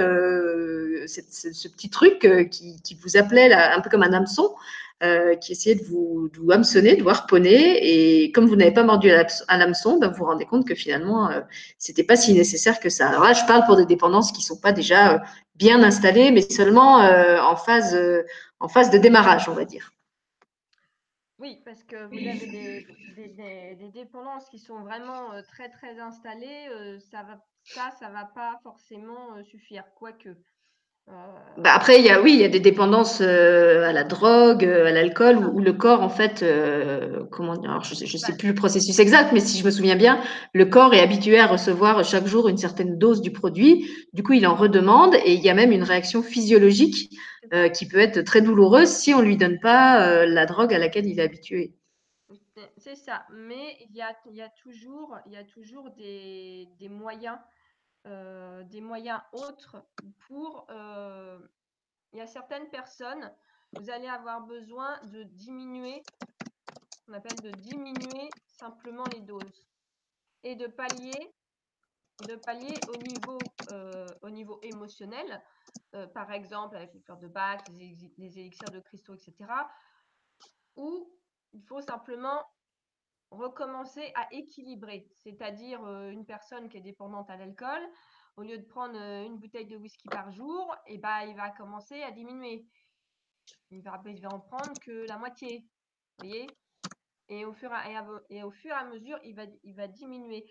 [1.07, 4.54] ce petit truc euh, qui, vous appelait un peu comme un hameçon,
[5.02, 7.78] euh, qui essayait de vous, de vous hameçonner, de vous harponner.
[7.83, 11.30] Et comme vous n'avez pas mordu à l'hameçon, ben vous vous rendez compte que finalement,
[11.30, 11.40] euh,
[11.78, 13.09] c'était pas si nécessaire que ça.
[13.09, 15.22] Alors là, je parle pour des dépendances qui sont pas déjà
[15.57, 17.96] bien installées, mais seulement en, phase,
[18.61, 19.90] en phase de démarrage, on va dire.
[21.38, 22.87] Oui, parce que vous avez des,
[23.28, 26.68] des, des, dépendances qui sont vraiment très, très installées.
[27.11, 29.85] ça, va, ça, ça va pas forcément suffire.
[29.96, 30.30] Quoique,
[31.56, 34.90] bah après, il y a, oui, il y a des dépendances à la drogue, à
[34.90, 36.44] l'alcool, où, le corps, en fait,
[37.30, 39.94] comment dire, alors je ne sais, plus le processus exact, mais si je me souviens
[39.94, 40.20] bien,
[40.52, 43.88] le corps est habitué à recevoir chaque jour une certaine dose du produit.
[44.12, 47.16] Du coup, il en redemande et il y a même une réaction physiologique
[47.72, 51.06] qui peut être très douloureuse si on ne lui donne pas la drogue à laquelle
[51.06, 51.72] il est habitué.
[52.76, 54.14] C'est ça, mais il y a,
[54.62, 57.63] toujours, y a toujours des, moyens euh,
[58.04, 59.84] des moyens autres
[60.26, 60.66] pour...
[60.70, 61.38] Euh,
[62.12, 63.32] il y a certaines personnes,
[63.72, 66.00] vous allez avoir besoin de diminuer,
[67.08, 69.66] on appelle de diminuer simplement les doses
[70.44, 71.34] et de pallier,
[72.20, 75.42] de pallier au niveau, euh, au niveau émotionnel,
[76.12, 79.48] par exemple avec les fleurs de bac, les, élixirs de cristaux, etc.
[80.76, 81.08] Où
[81.52, 82.44] il faut simplement
[83.36, 87.82] recommencer à équilibrer, c'est-à-dire euh, une personne qui est dépendante à l'alcool,
[88.36, 91.36] au lieu de prendre euh, une bouteille de whisky par jour, et eh ben, il
[91.36, 92.66] va commencer à diminuer.
[93.70, 95.66] Il va, va en prendre que la moitié.
[96.18, 96.46] voyez?
[97.28, 100.44] Et au, fur et, à, mesure, il va, il va diminuer.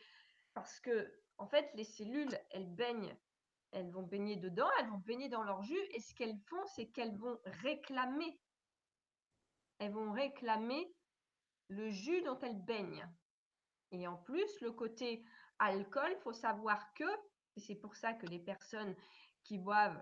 [0.54, 3.16] Parce que, en fait, les cellules, elles baignent.
[3.72, 5.86] Elles vont baigner dedans, elles vont baigner dans leur jus.
[5.92, 8.40] Et ce qu'elles font, c'est qu'elles vont réclamer.
[9.80, 10.94] Elles vont réclamer
[11.74, 13.08] le jus dont elle baigne.
[13.92, 15.24] Et en plus, le côté
[15.60, 17.04] alcool, il faut savoir que,
[17.56, 18.96] et c'est pour ça que les personnes
[19.44, 20.02] qui boivent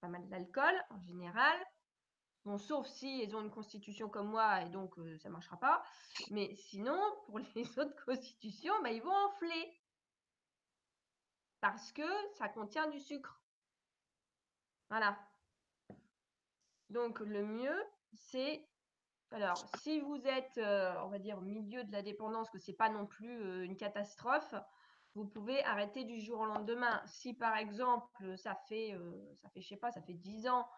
[0.00, 1.58] pas mal d'alcool en général,
[2.44, 5.58] bon, sauf si elles ont une constitution comme moi et donc euh, ça ne marchera
[5.58, 5.82] pas,
[6.30, 7.46] mais sinon, pour les
[7.78, 9.80] autres constitutions, bah, ils vont enfler
[11.60, 13.42] parce que ça contient du sucre.
[14.88, 15.18] Voilà.
[16.90, 18.64] Donc le mieux, c'est
[19.30, 22.70] alors, si vous êtes, euh, on va dire, au milieu de la dépendance, que ce
[22.70, 24.54] n'est pas non plus euh, une catastrophe,
[25.14, 27.02] vous pouvez arrêter du jour au lendemain.
[27.06, 30.68] Si par exemple, ça fait, euh, ça fait je sais pas, ça fait 10 ans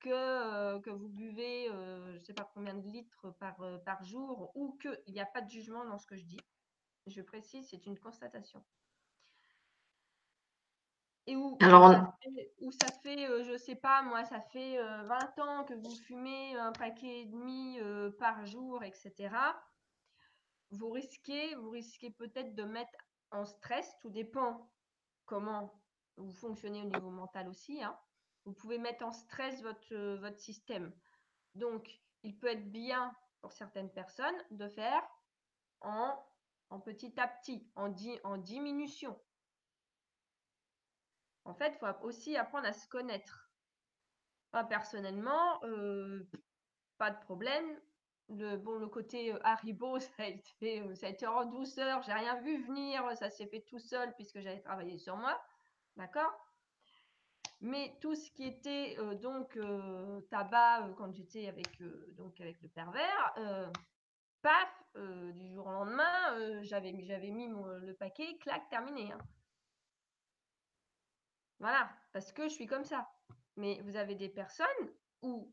[0.00, 5.12] que, vous buvez, je ne sais pas combien de litres par, par jour, ou qu'il
[5.12, 6.40] n'y a pas de jugement dans ce que je dis,
[7.06, 8.64] je précise, c'est une constatation.
[11.26, 14.76] Et où, Alors, ça fait, où ça fait euh, je sais pas, moi, ça fait
[14.76, 19.30] 20 euh, ans que vous fumez un paquet et demi euh, par jour, etc.
[20.70, 22.98] Vous risquez, vous risquez peut-être de mettre
[23.30, 24.68] en stress, tout dépend
[25.26, 25.80] comment
[26.16, 27.82] vous fonctionnez au niveau mental aussi.
[27.82, 27.96] Hein.
[28.44, 30.92] Vous pouvez mettre en stress votre, votre système.
[31.54, 31.88] Donc,
[32.24, 35.02] il peut être bien pour certaines personnes de faire
[35.80, 36.18] en,
[36.70, 39.18] en petit à petit, en, en diminution.
[41.44, 43.50] En fait, il faut aussi apprendre à se connaître.
[44.68, 46.28] personnellement, euh,
[46.98, 47.80] pas de problème.
[48.28, 52.02] Le, bon, le côté euh, Haribo, ça a, été, euh, ça a été en douceur.
[52.02, 53.04] J'ai rien vu venir.
[53.16, 55.40] Ça s'est fait tout seul puisque j'avais travaillé sur moi.
[55.96, 56.32] D'accord?
[57.60, 59.56] Mais tout ce qui était donc
[60.30, 61.68] tabac quand j'étais avec
[62.40, 63.34] avec le pervers,
[64.42, 69.12] paf, du jour au lendemain, j'avais j'avais mis le paquet, clac, terminé.
[69.12, 69.18] Hein.
[71.62, 73.08] Voilà, parce que je suis comme ça.
[73.56, 74.66] Mais vous avez des personnes
[75.22, 75.48] où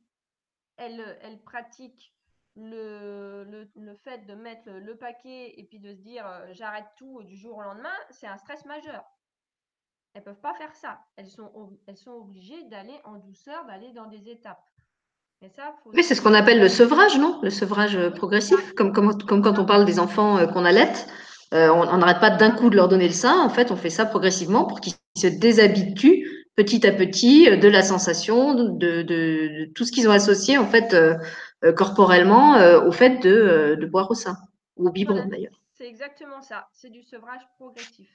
[0.75, 2.15] elles, elles pratiquent
[2.55, 3.45] le,
[3.75, 7.37] le, fait de mettre le, paquet et puis de se dire euh, j'arrête tout du
[7.37, 9.03] jour au lendemain, c'est un stress majeur.
[10.15, 10.99] Elles ne peuvent pas faire ça.
[11.15, 14.65] Elles sont, elles sont obligées d'aller en douceur, d'aller dans des étapes.
[15.43, 17.39] Mais ça, c'est ce qu'on appelle le sevrage, non?
[17.43, 20.91] Le sevrage euh, progressif, comme, comme, comme, quand on parle des enfants euh, qu'on allait.
[21.51, 23.39] on n'arrête pas d'un coup de leur donner le sein.
[23.39, 27.69] En fait, on fait ça progressivement pour qu'ils se déshabituent petit à petit euh, de
[27.69, 31.17] la sensation, de, tout ce qu'ils ont associé en fait euh,
[31.63, 34.35] euh, corporellement au fait de, boire au sein
[34.75, 35.57] ou au biberon d'ailleurs.
[35.71, 38.09] C'est exactement ça, c'est du sevrage progressif.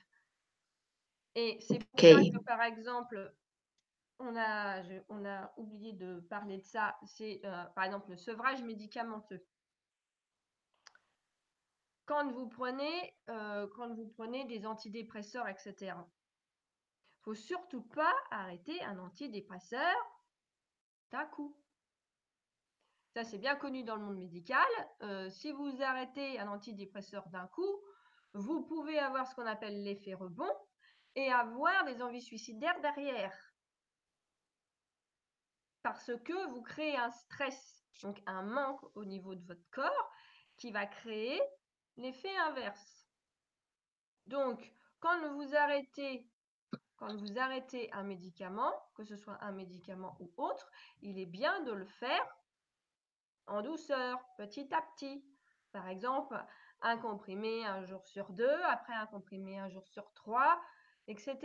[1.34, 3.32] Et c'est pour ça que par exemple,
[4.18, 7.40] on a, on a oublié de parler de ça, c'est
[7.74, 9.42] par exemple le sevrage médicamenteux.
[12.04, 15.94] Quand vous prenez, quand vous prenez des antidépresseurs, etc
[17.24, 19.96] faut surtout pas arrêter un antidépresseur
[21.10, 21.56] d'un coup.
[23.14, 24.66] Ça, c'est bien connu dans le monde médical.
[25.02, 27.80] Euh, si vous arrêtez un antidépresseur d'un coup,
[28.34, 30.52] vous pouvez avoir ce qu'on appelle l'effet rebond
[31.14, 33.34] et avoir des envies suicidaires derrière.
[35.82, 40.12] Parce que vous créez un stress, donc un manque au niveau de votre corps
[40.56, 41.40] qui va créer
[41.96, 43.06] l'effet inverse.
[44.26, 46.26] Donc, quand vous arrêtez
[46.96, 50.70] quand vous arrêtez un médicament, que ce soit un médicament ou autre,
[51.02, 52.36] il est bien de le faire
[53.46, 55.24] en douceur, petit à petit.
[55.72, 56.36] Par exemple,
[56.82, 60.60] un comprimé un jour sur deux, après un comprimé un jour sur trois,
[61.08, 61.36] etc.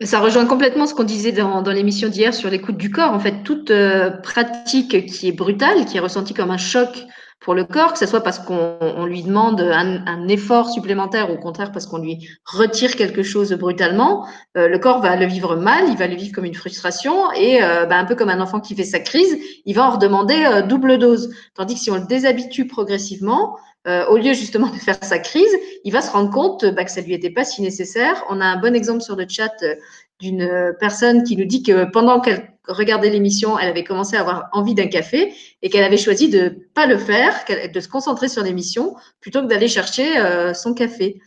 [0.00, 3.12] Ça rejoint complètement ce qu'on disait dans, l'émission d'hier sur l'écoute du corps.
[3.12, 7.04] En fait, toute euh, pratique qui est brutale, qui est ressentie comme un choc
[7.42, 11.38] pour le corps, que ce soit parce qu'on lui demande un, effort supplémentaire ou au
[11.38, 14.26] contraire parce qu'on lui retire quelque chose brutalement,
[14.56, 17.62] euh, le corps va le vivre mal, il va le vivre comme une frustration et
[17.62, 20.44] euh, bah, un peu comme un enfant qui fait sa crise, il va en redemander
[20.44, 21.34] euh, double dose.
[21.54, 23.56] Tandis que si on le déshabitue progressivement,
[24.08, 27.00] au lieu justement de faire sa crise, il va se rendre compte bah, que ça
[27.00, 28.22] lui était pas si nécessaire.
[28.30, 29.50] On a un bon exemple sur le chat
[30.22, 34.48] d'une personne qui nous dit que pendant qu'elle regardait l'émission, elle avait commencé à avoir
[34.52, 37.34] envie d'un café et qu'elle avait choisi de pas le faire,
[37.72, 41.20] de se concentrer sur l'émission plutôt que d'aller chercher euh, son café.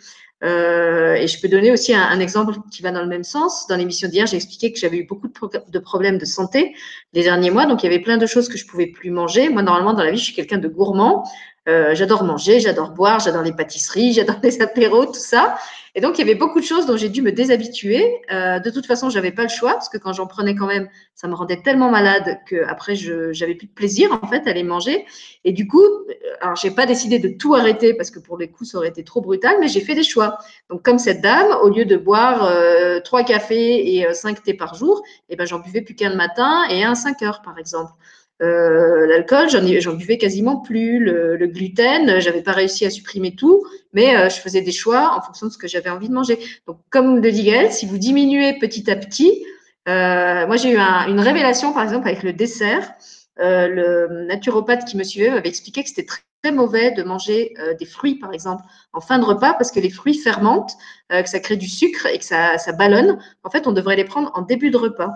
[0.43, 3.67] Euh, et je peux donner aussi un, exemple qui va dans le même sens.
[3.67, 6.73] Dans l'émission d'hier, j'ai expliqué que j'avais eu beaucoup de, problèmes de santé
[7.13, 9.49] les derniers mois, donc il y avait plein de choses que je pouvais plus manger.
[9.49, 11.23] Moi, normalement, dans la vie, je suis quelqu'un de gourmand.
[11.67, 15.57] Euh, j'adore manger, j'adore boire, j'adore les pâtisseries, j'adore les apéros, tout ça.
[15.97, 18.21] Et donc, il y avait beaucoup de choses dont j'ai dû me déshabituer.
[18.29, 20.89] Euh, de toute façon, j'avais pas le choix parce que quand j'en prenais quand même,
[21.15, 24.63] ça me rendait tellement malade que après, j'avais plus de plaisir en fait à les
[24.63, 25.05] manger.
[25.45, 28.49] Et du coup, euh, alors j'ai pas décidé de tout arrêter parce que pour les
[28.49, 30.37] coups, ça aurait été trop brutal, mais j'ai fait des choix.
[30.69, 34.75] Donc, comme cette dame, au lieu de boire euh, trois cafés et cinq thés par
[34.75, 37.93] jour, eh ben j'en buvais plus qu'un le matin et un 5 heures par exemple.
[38.41, 40.99] Euh, L'alcool, j'en buvais quasiment plus.
[40.99, 45.15] Le, le gluten, j'avais pas réussi à supprimer tout, mais euh, je faisais des choix
[45.17, 46.37] en fonction de ce que j'avais envie de manger.
[46.67, 49.45] Donc, comme le dit Gaël, si vous diminuez petit à petit,
[49.87, 52.93] euh, moi j'ai eu un, une révélation par exemple avec le dessert.
[53.37, 56.21] Le naturopathe qui me suivait m'avait expliqué que c'était très,
[56.53, 60.13] mauvais de manger des fruits par exemple en fin de repas parce que les fruits
[60.13, 60.73] fermentent,
[61.09, 63.17] que ça crée du sucre et que ça ballonne.
[63.43, 65.09] En fait, on devrait les prendre en début de repas.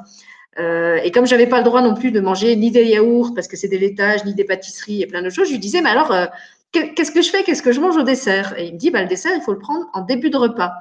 [0.58, 3.48] Euh, et comme j'avais pas le droit non plus de manger ni des yaourts parce
[3.48, 5.90] que c'est des laitages, ni des pâtisseries et plein de choses, je lui disais mais
[5.90, 6.26] alors euh,
[6.72, 7.44] qu'est-ce que je fais?
[7.44, 8.58] Qu'est-ce que je mange au dessert?
[8.58, 10.74] Et il me dit bah le dessert il faut le prendre en début de repas.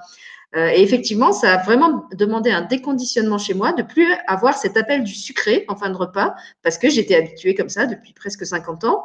[0.56, 4.78] Euh, et effectivement, ça a vraiment demandé un déconditionnement chez moi de plus avoir cet
[4.78, 8.46] appel du sucré en fin de repas parce que j'étais habituée comme ça depuis presque
[8.46, 9.04] 50 ans.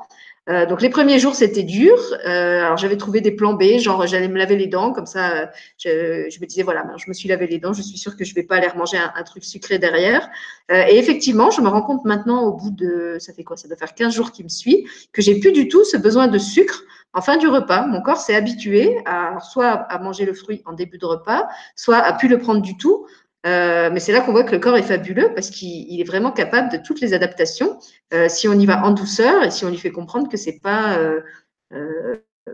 [0.50, 1.96] Euh, donc les premiers jours c'était dur.
[2.26, 5.50] Euh, alors j'avais trouvé des plans B, genre j'allais me laver les dents, comme ça
[5.78, 8.26] je, me disais voilà, ben, je me suis lavé les dents, je suis sûre que
[8.26, 10.30] je vais pas aller remanger un, un truc sucré derrière.
[10.72, 13.68] Euh, et effectivement, je me rends compte maintenant au bout de, ça fait quoi, ça
[13.68, 16.38] doit faire 15 jours qui me suit, que j'ai plus du tout ce besoin de
[16.38, 17.86] sucre en fin du repas.
[17.86, 21.98] Mon corps s'est habitué à soit à manger le fruit en début de repas, soit
[21.98, 23.06] à plus le prendre du tout.
[23.46, 26.32] Euh, mais c'est là qu'on voit que le corps est fabuleux parce qu'il est vraiment
[26.32, 27.78] capable de toutes les adaptations.
[28.14, 30.60] Euh, si on y va en douceur et si on lui fait comprendre que c'est
[30.60, 31.22] pas euh,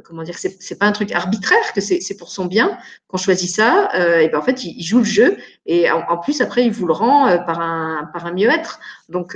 [0.04, 3.90] comment dire c'est, pas un truc arbitraire que c'est, pour son bien qu'on choisit ça
[4.22, 6.94] et ben en fait il, joue le jeu et en, plus après il vous le
[6.94, 8.80] rend par un par un mieux-être.
[9.10, 9.36] Donc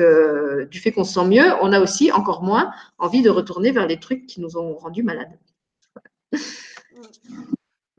[0.69, 3.87] du fait qu'on se sent mieux on a aussi encore moins envie de retourner vers
[3.87, 5.37] les trucs qui nous ont rendu malades.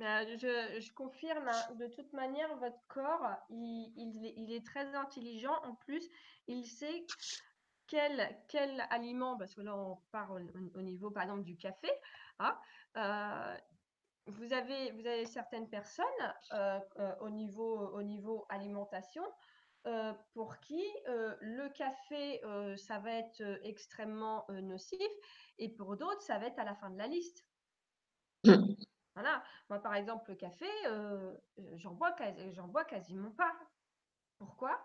[0.05, 5.55] Je, je, confirme, hein, de toute manière, votre corps, il, est très intelligent.
[5.65, 6.09] En plus,
[6.47, 7.07] il sait
[7.87, 10.39] quel, aliment, parce que là, on part au,
[10.79, 11.91] au niveau, par exemple, du café.
[12.39, 12.59] Hein,
[12.97, 13.57] euh,
[14.27, 16.05] vous, avez, certaines personnes
[16.53, 19.25] euh, euh, au, niveau, au niveau alimentation
[20.33, 22.41] pour qui le café,
[22.79, 24.99] ça va être extrêmement nocif,
[25.59, 27.45] et pour d'autres, ça va être à la fin de la liste.
[28.45, 28.84] Mmh.
[29.15, 29.43] Voilà.
[29.71, 31.33] Moi, par exemple, le café, euh,
[31.77, 32.15] j'en bois,
[32.69, 33.53] bois, quasiment pas.
[34.39, 34.81] Pourquoi?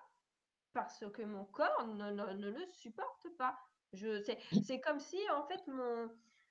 [0.74, 3.58] Parce que mon corps ne, le supporte pas.
[3.94, 6.10] C'est comme si, en fait, mon,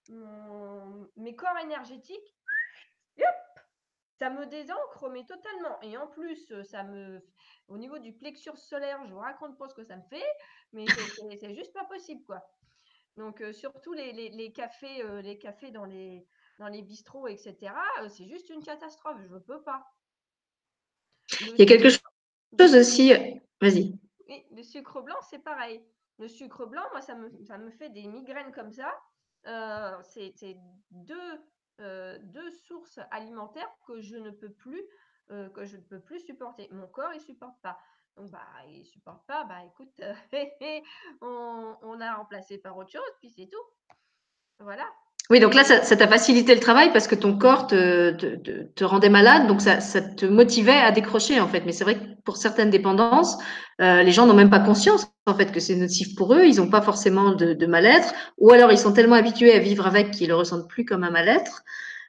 [0.09, 2.37] mon, mes corps énergétiques,
[4.19, 5.81] ça me désancre, mais totalement.
[5.83, 7.25] Et en plus, ça me,
[7.69, 10.27] au niveau du plexus solaire, je vous raconte pas ce que ça me fait,
[10.73, 10.85] mais
[11.41, 12.43] c'est juste pas possible, quoi.
[13.17, 16.27] Donc, euh, surtout les cafés, euh, les cafés dans les,
[16.59, 17.57] dans les bistrots, etc.,
[18.03, 19.19] euh, c'est juste une catastrophe.
[19.29, 19.85] Je ne peux pas.
[21.41, 23.13] Le Il y a quelque chose aussi.
[23.61, 23.99] Vas-y.
[24.29, 25.83] Oui, le sucre blanc, c'est pareil.
[26.19, 28.93] Le sucre blanc, moi, ça me, ça me fait des migraines comme ça.
[29.47, 30.57] Euh, c'est
[30.91, 31.41] deux,
[31.81, 34.83] euh, deux sources alimentaires que je ne peux plus,
[35.31, 36.69] euh, que je ne peux plus supporter.
[36.73, 37.79] Mon corps, il supporte pas.
[38.17, 39.45] Donc, bah, il supporte pas.
[39.45, 39.93] Bah, écoute,
[41.21, 43.97] on, on a remplacé par autre chose, puis c'est tout.
[44.59, 44.93] Voilà.
[45.31, 48.85] Oui, donc là, ça, t'a facilité le travail parce que ton corps te, te, te
[48.85, 51.65] rendait malade, donc ça, ça, te motivait à décrocher en fait.
[51.67, 53.37] Mais c'est vrai que pour certaines dépendances,
[53.83, 56.47] euh, les gens n'ont même pas conscience en fait que c'est nocif pour eux.
[56.47, 59.87] Ils n'ont pas forcément de, de mal-être, ou alors ils sont tellement habitués à vivre
[59.87, 61.63] avec qu'ils le ressentent plus comme un mal-être.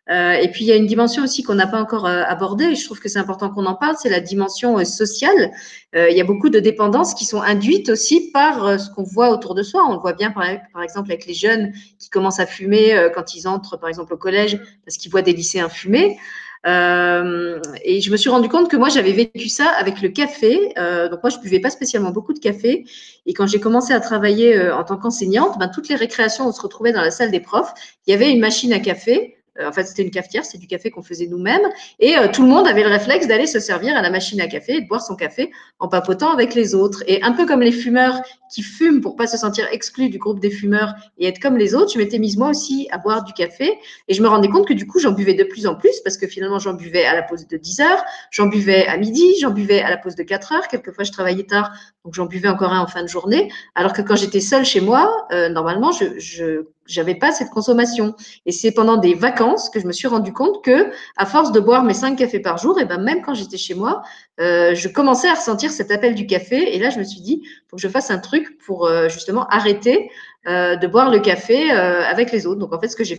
[0.09, 2.65] Euh, et puis il y a une dimension aussi qu'on n'a pas encore euh, abordée,
[2.65, 5.51] et je trouve que c'est important qu'on en parle, c'est la dimension euh, sociale.
[5.93, 9.55] il y a beaucoup de dépendances qui sont induites aussi par ce qu'on voit autour
[9.55, 9.83] de soi.
[9.87, 10.45] On le voit bien par,
[10.83, 14.59] exemple avec les jeunes qui commencent à fumer quand ils entrent par exemple au collège
[14.85, 16.19] parce qu'ils voient des lycéens fumer.
[16.65, 20.73] et je me suis rendu compte que moi, j'avais vécu ça avec le café.
[21.09, 22.85] donc moi, je buvais pas spécialement beaucoup de café.
[23.25, 26.61] Et quand j'ai commencé à travailler en tant qu'enseignante, ben, toutes les récréations, on se
[26.61, 27.73] retrouvait dans la salle des profs.
[28.05, 30.91] Il y avait une machine à café en fait, c'était une cafetière, c'est du café
[30.91, 31.67] qu'on faisait nous-mêmes.
[31.99, 34.47] Et euh, tout le monde avait le réflexe d'aller se servir à la machine à
[34.47, 37.03] café et de boire son café en papotant avec les autres.
[37.07, 40.39] Et un peu comme les fumeurs qui fument pour pas se sentir exclus du groupe
[40.39, 43.33] des fumeurs et être comme les autres, je m'étais mise moi aussi à boire du
[43.33, 43.77] café.
[44.07, 46.17] Et je me rendais compte que du coup, j'en buvais de plus en plus parce
[46.17, 49.51] que finalement, j'en buvais à la pause de 10 heures, j'en buvais à midi, j'en
[49.51, 50.67] buvais à la pause de 4 heures.
[50.67, 51.71] Quelquefois, je travaillais tard,
[52.05, 53.51] donc j'en buvais encore un en fin de journée.
[53.75, 58.15] Alors que quand j'étais seule chez moi, euh, normalement, je j'avais pas cette consommation.
[58.45, 61.59] Et c'est pendant des vacances que je me suis rendu compte que, à force de
[61.59, 64.01] boire mes cinq cafés par jour, et ben même quand j'étais chez moi,
[64.39, 66.75] euh, je commençais à ressentir cet appel du café.
[66.75, 69.47] Et là, je me suis dit, faut que je fasse un truc pour euh, justement
[69.47, 70.09] arrêter
[70.47, 72.59] euh, de boire le café avec les autres.
[72.59, 73.17] Donc en fait, ce que j'ai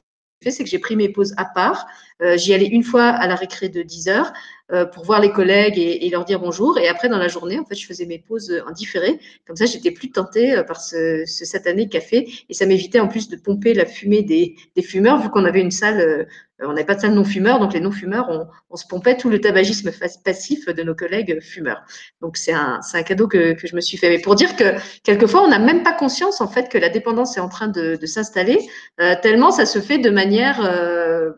[0.49, 1.87] c'est que j'ai pris mes pauses à part.
[2.23, 4.33] Euh, j'y allais une fois à la récré de 10 heures
[4.73, 6.79] euh, pour voir les collègues et, leur dire bonjour.
[6.79, 9.19] Et après, dans la journée, en fait, je faisais mes pauses en différé.
[9.47, 12.27] Comme ça, j'étais plus tentée euh, par ce, ce satané café.
[12.49, 15.71] Et ça m'évitait en plus de pomper la fumée des fumeurs, vu qu'on avait une
[15.71, 16.27] salle
[16.63, 19.41] on n'avait pas de salle non-fumeurs, donc les non-fumeurs, on, on, se pompait tout le
[19.41, 19.91] tabagisme
[20.25, 21.83] passif de nos collègues fumeurs.
[22.21, 24.09] Donc c'est un, un, cadeau que, que, je me suis fait.
[24.09, 27.37] Mais pour dire que quelquefois, on n'a même pas conscience en fait que la dépendance
[27.37, 28.59] est en train de, de s'installer,
[29.01, 31.31] euh, tellement ça se fait de manière euh,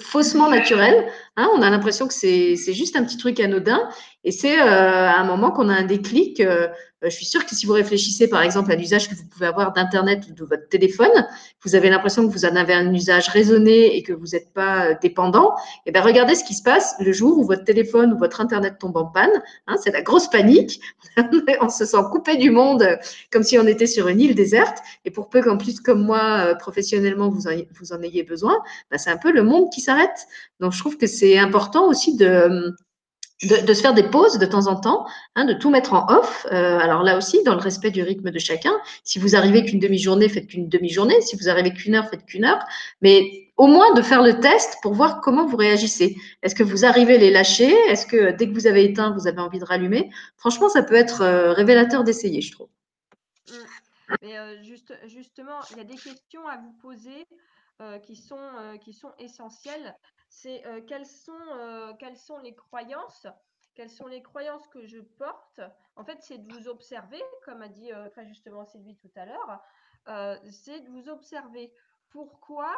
[0.00, 1.06] faussement naturelle.
[1.40, 3.88] Hein, on a l'impression que c'est juste un petit truc anodin,
[4.24, 6.40] et c'est euh, à un moment qu'on a un déclic.
[6.40, 6.68] Euh,
[7.02, 9.72] je suis sûre que si vous réfléchissez par exemple à l'usage que vous pouvez avoir
[9.72, 11.26] d'Internet ou de votre téléphone,
[11.64, 14.84] vous avez l'impression que vous en avez un usage raisonné et que vous n'êtes pas
[14.84, 18.12] euh, dépendant, et eh bien regardez ce qui se passe le jour où votre téléphone
[18.12, 19.42] ou votre Internet tombe en panne.
[19.66, 20.82] Hein, c'est la grosse panique.
[21.62, 22.98] on se sent coupé du monde
[23.32, 24.76] comme si on était sur une île déserte.
[25.06, 28.58] Et pour peu qu'en plus, comme moi, professionnellement, vous en, ayez besoin,
[28.90, 30.26] ben, c'est un peu le monde qui s'arrête.
[30.60, 32.74] Donc je trouve que c'est important aussi de
[33.42, 36.46] de, se faire des pauses de temps en temps, hein, de tout mettre en off.
[36.52, 38.72] Euh, alors là aussi, dans le respect du rythme de chacun.
[39.02, 41.20] Si vous arrivez qu'une demi-journée, faites qu'une demi-journée.
[41.22, 42.62] Si vous arrivez qu'une heure, faites qu'une heure.
[43.00, 46.16] Mais au moins de faire le test pour voir comment vous réagissez.
[46.42, 47.72] Est-ce que vous arrivez à les lâcher?
[47.88, 50.10] Est-ce que dès que vous avez éteint, vous avez envie de rallumer?
[50.36, 52.68] Franchement, ça peut être euh, révélateur d'essayer, je trouve.
[54.22, 57.26] Mais euh, juste, justement, il y a des questions à vous poser
[58.02, 58.36] qui, sont,
[58.84, 59.96] qui sont essentielles
[60.30, 63.26] c'est euh, quelles, sont, euh, quelles sont les croyances
[63.74, 65.60] quelles sont les croyances que je porte
[65.94, 69.24] En fait, c'est de vous observer, comme a dit euh, très justement Sylvie tout à
[69.26, 69.62] l'heure,
[70.50, 71.72] c'est de vous observer.
[72.10, 72.74] Pourquoi,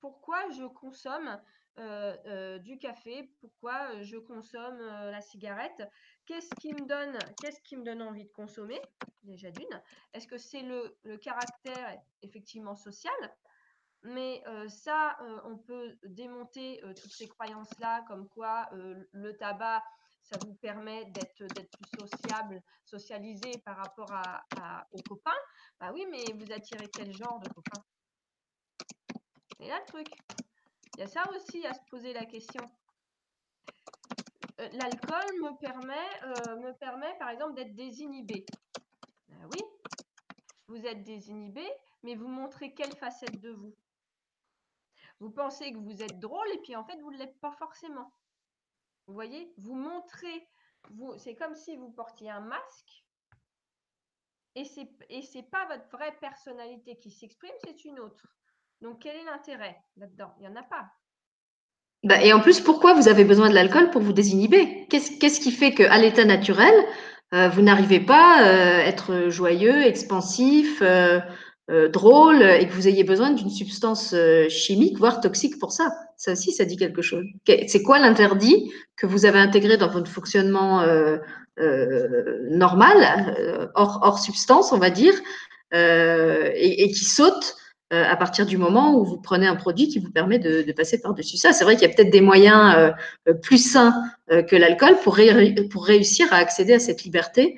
[0.00, 1.38] pourquoi je consomme
[1.76, 5.82] du café Pourquoi je consomme la cigarette
[6.24, 8.80] Qu'est-ce qui me donne, qui me donne envie de consommer?
[9.24, 9.82] Déjà d'une.
[10.14, 13.12] Est-ce que c'est le, le caractère effectivement social?
[14.06, 19.82] Mais euh, ça, euh, on peut démonter euh, toutes ces croyances-là, comme quoi le tabac,
[20.22, 21.34] ça vous permet d'être
[21.76, 24.12] plus sociable, socialisé par rapport
[24.92, 25.38] aux copains.
[25.80, 27.84] Bah oui, mais vous attirez quel genre de copains?
[29.60, 30.08] Et là le truc.
[30.96, 32.68] Il y a ça aussi à se poser la question.
[34.58, 38.48] L'alcool me permet, me permet, par exemple, d'être désinhibé.
[39.28, 39.62] Ben oui,
[40.68, 41.64] vous êtes désinhibé,
[42.02, 43.74] mais vous montrez quelle facette de vous?
[45.20, 48.12] Vous pensez que vous êtes drôle et puis en fait, vous ne l'êtes pas forcément.
[49.06, 50.48] Vous voyez Vous montrez,
[50.90, 53.04] vous, c'est comme si vous portiez un masque
[54.54, 58.26] et c'est et c'est pas votre vraie personnalité qui s'exprime, c'est une autre.
[58.80, 60.34] Donc quel est l'intérêt là-dedans?
[60.38, 60.86] Il n'y en a pas.
[62.04, 64.86] Bah, et en plus, pourquoi vous avez besoin de l'alcool pour vous désinhiber?
[64.88, 66.74] Qu'est-ce qui fait qu'à l'état naturel,
[67.34, 71.20] euh, vous n'arrivez pas à euh, être joyeux, expansif, euh,
[71.68, 75.92] euh, drôle et que vous ayez besoin d'une substance euh, chimique, voire toxique pour ça.
[76.16, 77.24] Ça aussi, ça dit quelque chose.
[77.66, 81.18] C'est quoi l'interdit que vous avez intégré dans votre fonctionnement euh,
[82.50, 85.14] normal, hors, substance, on va dire,
[85.72, 87.56] et, qui saute
[87.92, 91.00] euh, à partir du moment où vous prenez un produit qui vous permet de, passer
[91.00, 91.52] par-dessus ça.
[91.52, 92.74] C'est vrai qu'il y a peut-être des moyens
[93.28, 93.94] euh, plus sains
[94.32, 95.16] euh, que l'alcool pour,
[95.70, 97.56] pour réussir à accéder à cette liberté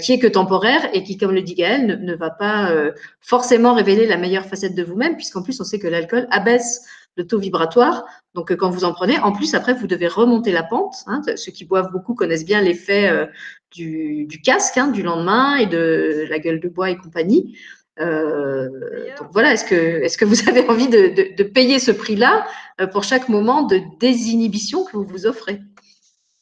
[0.00, 2.74] qui est que temporaire et qui, comme le dit Gaël, ne, ne va pas
[3.20, 6.84] forcément révéler la meilleure facette de vous-même, puisqu'en plus, on sait que l'alcool abaisse
[7.16, 8.04] le taux vibratoire.
[8.34, 10.96] Donc, quand vous en prenez, en plus, après, vous devez remonter la pente.
[11.06, 11.22] Hein.
[11.36, 13.28] Ceux qui boivent beaucoup connaissent bien l'effet
[13.70, 17.56] du, du, casque hein, du lendemain et de la gueule de bois et compagnie.
[18.00, 21.90] Euh, donc voilà, est-ce que, est que vous avez envie de, de, de payer ce
[21.90, 22.46] prix-là
[22.80, 25.60] euh, pour chaque moment de désinhibition que vous vous offrez?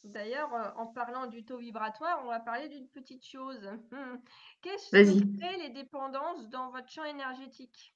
[0.03, 3.69] D'ailleurs, euh, en parlant du taux vibratoire, on va parler d'une petite chose.
[4.61, 7.93] Qu'est-ce qui crée les dépendances dans votre champ énergétique?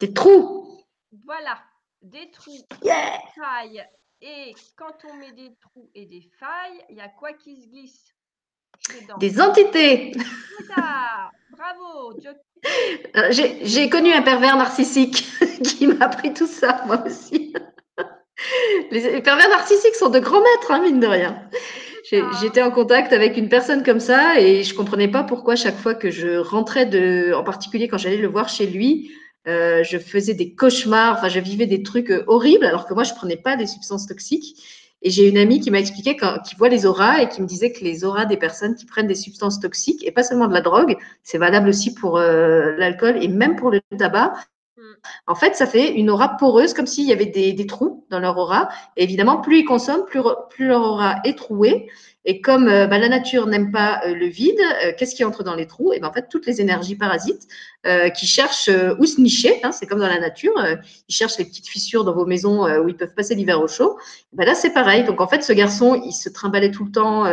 [0.00, 0.84] Des trous.
[1.24, 1.58] Voilà.
[2.02, 3.86] des trous, Yeah des failles.
[4.20, 7.68] Et quand on met des trous et des failles, il y a quoi qui se
[7.68, 8.14] glisse?
[9.18, 10.12] Des entités.
[11.56, 12.14] Bravo
[13.16, 13.32] Euh,
[13.62, 15.26] J'ai connu un pervers narcissique
[15.64, 17.52] qui m'a appris tout ça, moi aussi.
[18.90, 21.42] Les, pervers narcissiques sont de grands maîtres, hein, mine de rien.
[22.12, 22.30] Ah.
[22.40, 25.94] J'étais en contact avec une personne comme ça et je comprenais pas pourquoi chaque fois
[25.94, 29.10] que je rentrais de, en particulier quand j'allais le voir chez lui,
[29.46, 33.04] euh, je faisais des cauchemars, enfin je vivais des trucs euh, horribles alors que moi
[33.04, 34.62] je prenais pas des substances toxiques.
[35.02, 37.46] Et j'ai une amie qui m'a expliqué quand, qui voit les auras et qui me
[37.46, 40.54] disait que les auras des personnes qui prennent des substances toxiques et pas seulement de
[40.54, 44.34] la drogue, c'est valable aussi pour euh, l'alcool et même pour le tabac.
[45.26, 48.38] En fait, ça fait une aura poreuse, comme s'il y avait des, trous dans leur
[48.38, 48.68] aura.
[48.96, 50.20] Et évidemment, plus ils consomment, plus,
[50.50, 51.88] plus leur aura est trouée.
[52.24, 55.42] Et comme euh, bah, la nature n'aime pas euh, le vide, euh, qu'est-ce qui entre
[55.42, 55.94] dans les trous?
[55.94, 57.48] Et ben, en fait, toutes les énergies parasites
[58.16, 58.68] qui cherchent
[58.98, 60.52] où se nicher, hein, c'est comme dans la nature,
[61.08, 63.96] ils cherchent les petites fissures dans vos maisons où ils peuvent passer l'hiver au chaud.
[64.34, 65.04] Ben là, c'est pareil.
[65.04, 67.24] Donc, en fait, ce garçon, il se trimballait tout le temps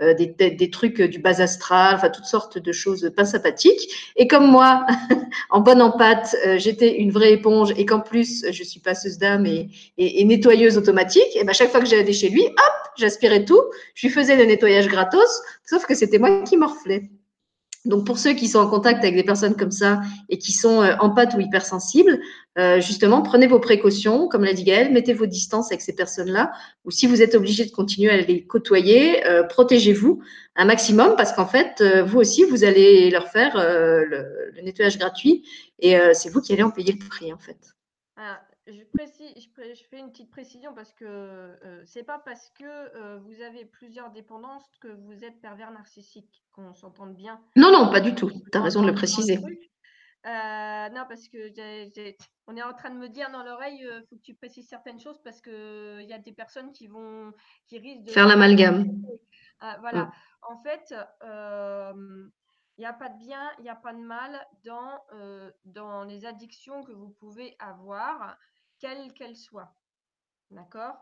[0.00, 3.24] euh, euh, des, des, trucs euh, du bas astral, enfin, toutes sortes de choses pas
[3.24, 4.12] sympathiques.
[4.16, 4.86] Et comme moi,
[5.50, 9.18] en bonne en pâte, euh, j'étais une vraie éponge et qu'en plus, je suis passeuse
[9.18, 9.68] d'âme et,
[9.98, 13.62] et, et nettoyeuse automatique, et ben, chaque fois que j'allais chez lui, hop, j'aspirais tout,
[13.94, 17.10] je lui faisais le nettoyage gratos, sauf que c'était moi qui morflais.
[17.86, 20.82] Donc, pour ceux qui sont en contact avec des personnes comme ça et qui sont
[20.82, 22.20] euh, en pâte ou hypersensibles,
[22.58, 26.52] euh, justement, prenez vos précautions, comme l'a dit Gaëlle, mettez vos distances avec ces personnes-là,
[26.84, 30.22] ou si vous êtes obligé de continuer à les côtoyer, euh, protégez-vous
[30.56, 34.98] un maximum parce qu'en fait, euh, vous aussi, vous allez leur faire euh, le, nettoyage
[34.98, 35.46] gratuit
[35.78, 37.58] et euh, c'est vous qui allez en payer le prix, en fait.
[38.16, 42.18] Alors, je, précise, je, pré- je fais une petite précision parce que euh, c'est pas
[42.18, 47.40] parce que euh, vous avez plusieurs dépendances que vous êtes pervers narcissique, qu'on s'entende bien.
[47.56, 48.30] Non, non, pas du tout.
[48.30, 49.38] Tu as raison de le préciser.
[50.26, 51.52] Euh, non, parce que
[52.48, 54.98] on est en train de me dire dans l'oreille, il faut que tu précises certaines
[54.98, 57.32] choses parce que il y a des personnes qui vont,
[57.68, 58.90] qui risquent de Faire l'amalgame.
[59.60, 60.10] Ah, voilà.
[60.42, 61.92] En fait, euh,
[62.76, 66.02] il n'y a pas de bien, il n'y a pas de mal dans, euh, dans
[66.04, 68.36] les addictions que vous pouvez avoir,
[68.78, 69.74] quelles qu'elles soient.
[70.50, 70.96] D'accord?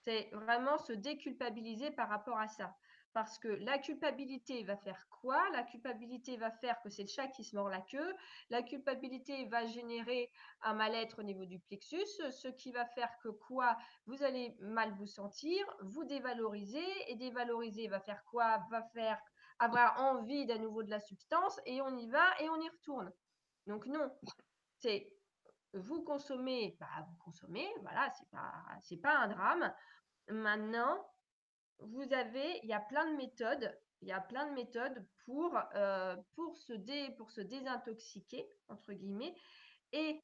[0.00, 2.76] C'est vraiment se déculpabiliser par rapport à ça.
[3.14, 5.48] Parce que la culpabilité va faire quoi?
[5.52, 8.14] La culpabilité va faire que c'est le chat qui se mord la queue.
[8.50, 13.28] La culpabilité va générer un mal-être au niveau du plexus, ce qui va faire que
[13.28, 13.78] quoi?
[14.06, 18.58] Vous allez mal vous sentir, vous dévaloriser, et dévaloriser va faire quoi?
[18.70, 19.20] Va faire
[19.60, 23.12] avoir envie d'à nouveau de la substance, et on y va et on y retourne.
[23.68, 24.10] Donc non,
[24.80, 25.08] c'est
[25.74, 29.74] vous consommez, bah, vous consommez, voilà, c'est pas, pas un drame.
[30.28, 31.06] Maintenant,
[31.78, 35.58] vous avez, il y a plein de méthodes, il y a plein de méthodes pour,
[35.74, 39.34] euh, pour, se, dé, pour se désintoxiquer, entre guillemets,
[39.92, 40.20] et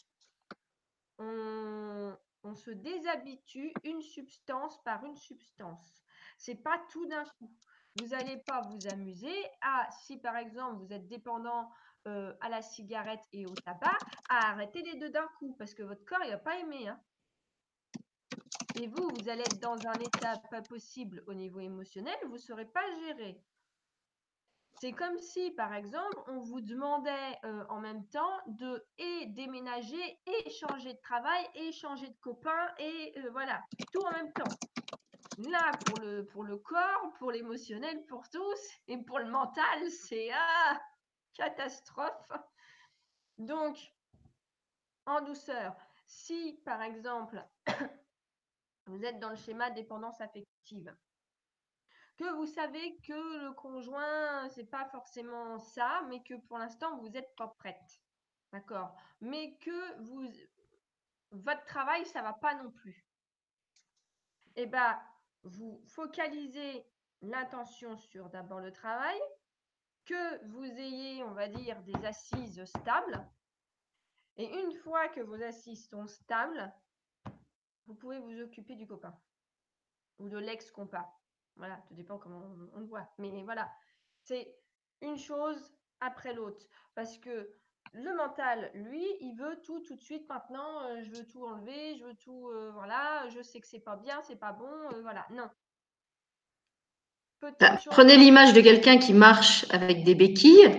[1.18, 6.02] on, on se déshabitue une substance par une substance.
[6.38, 7.52] C'est pas tout d'un coup.
[7.98, 11.70] Vous n'allez pas vous amuser à, si par exemple vous êtes dépendant
[12.06, 13.98] euh, à la cigarette et au tabac,
[14.28, 16.88] à arrêter les deux d'un coup, parce que votre corps, il va pas aimer.
[16.88, 17.00] Hein.
[18.80, 22.38] Et vous, vous allez être dans un état pas possible au niveau émotionnel, vous ne
[22.38, 23.42] saurez pas gérer.
[24.80, 30.18] C'est comme si, par exemple, on vous demandait euh, en même temps de et déménager,
[30.26, 33.60] et changer de travail, et changer de copain, et euh, voilà,
[33.92, 34.56] tout en même temps.
[35.50, 40.30] Là, pour le, pour le corps, pour l'émotionnel, pour tous, et pour le mental, c'est
[40.32, 40.80] ah,
[41.34, 42.32] catastrophe.
[43.38, 43.78] Donc,
[45.06, 45.76] en douceur,
[46.06, 47.42] si par exemple,
[48.86, 50.94] vous êtes dans le schéma dépendance affective,
[52.16, 57.08] que vous savez que le conjoint, c'est pas forcément ça, mais que pour l'instant, vous
[57.08, 58.02] n'êtes pas prête.
[58.52, 59.96] D'accord Mais que
[61.30, 63.06] votre travail, ça va pas non plus.
[64.56, 65.00] Eh bien,
[65.44, 66.84] vous focalisez
[67.22, 69.18] l'intention sur d'abord le travail,
[70.04, 73.26] que vous ayez, on va dire, des assises stables.
[74.36, 76.72] Et une fois que vos assises sont stables,
[77.86, 79.14] vous pouvez vous occuper du copain
[80.18, 81.08] ou de l'ex-compas.
[81.56, 82.42] Voilà, tout dépend comment
[82.74, 83.08] on, le voit.
[83.18, 83.70] Mais voilà,
[84.22, 84.56] c'est
[85.02, 86.66] une chose après l'autre.
[86.94, 87.52] Parce que
[87.92, 90.84] le mental, lui, il veut tout tout de suite maintenant.
[90.84, 92.48] euh, je veux tout enlever, je veux tout.
[92.48, 94.72] euh, voilà, je sais que c'est pas bien, c'est pas bon.
[94.92, 95.50] euh, voilà, non.
[97.42, 100.70] Bah, prenez l'image de quelqu'un qui marche avec des béquilles.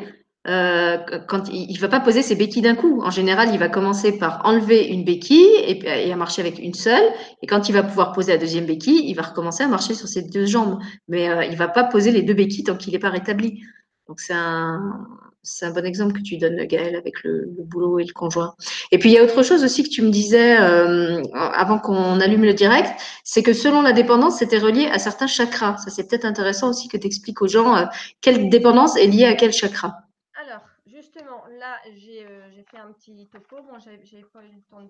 [0.47, 0.97] Euh,
[1.28, 3.01] quand il ne va pas poser ses béquilles d'un coup.
[3.03, 7.14] En général, il va commencer par enlever une béquille et à marcher avec une seule.
[7.43, 10.07] Et quand il va pouvoir poser la deuxième béquille, il va recommencer à marcher sur
[10.07, 10.80] ses deux jambes.
[11.07, 13.64] Mais euh, il ne va pas poser les deux béquilles tant qu'il n'est pas rétabli.
[14.07, 15.07] Donc c'est un,
[15.43, 18.55] c'est un bon exemple que tu donnes, Gaël, avec le, boulot et le conjoint.
[18.91, 22.19] Et puis, il y a autre chose aussi que tu me disais euh, avant qu'on
[22.19, 22.89] allume le direct,
[23.23, 25.77] c'est que selon la dépendance, c'était relié à certains chakras.
[25.77, 27.85] Ça, c'est peut-être intéressant aussi que tu expliques aux gens euh,
[28.21, 30.01] quelle dépendance est liée à quel chakra.
[30.35, 32.25] Alors, justement, là, j'ai
[32.69, 33.57] fait un petit topo.
[33.63, 33.97] Bon, j'avais
[34.31, 34.89] pas eu le temps de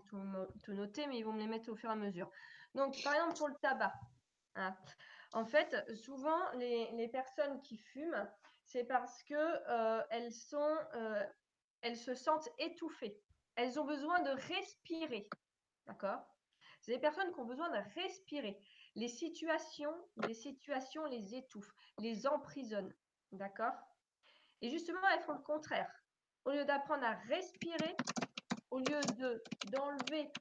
[0.65, 2.29] tout, noter, mais ils vont me les mettre au fur et à mesure.
[2.75, 3.93] Donc, par exemple, pour le tabac.
[4.55, 4.73] Hein,
[5.33, 8.27] en fait, souvent, les, personnes qui fument,
[8.71, 10.01] c'est parce que euh,
[10.95, 11.25] euh,
[11.81, 13.19] elles se sentent étouffées.
[13.55, 15.27] Elles ont besoin de respirer.
[15.87, 16.21] D'accord?
[16.79, 18.57] C'est des personnes qui ont besoin de respirer.
[18.95, 19.93] Les situations,
[20.25, 22.93] les situations les étouffent, les emprisonnent.
[23.33, 23.73] D'accord?
[24.61, 25.91] Et justement, elles font le contraire.
[26.45, 27.95] Au lieu d'apprendre à respirer,
[28.71, 30.31] au lieu de d'enlever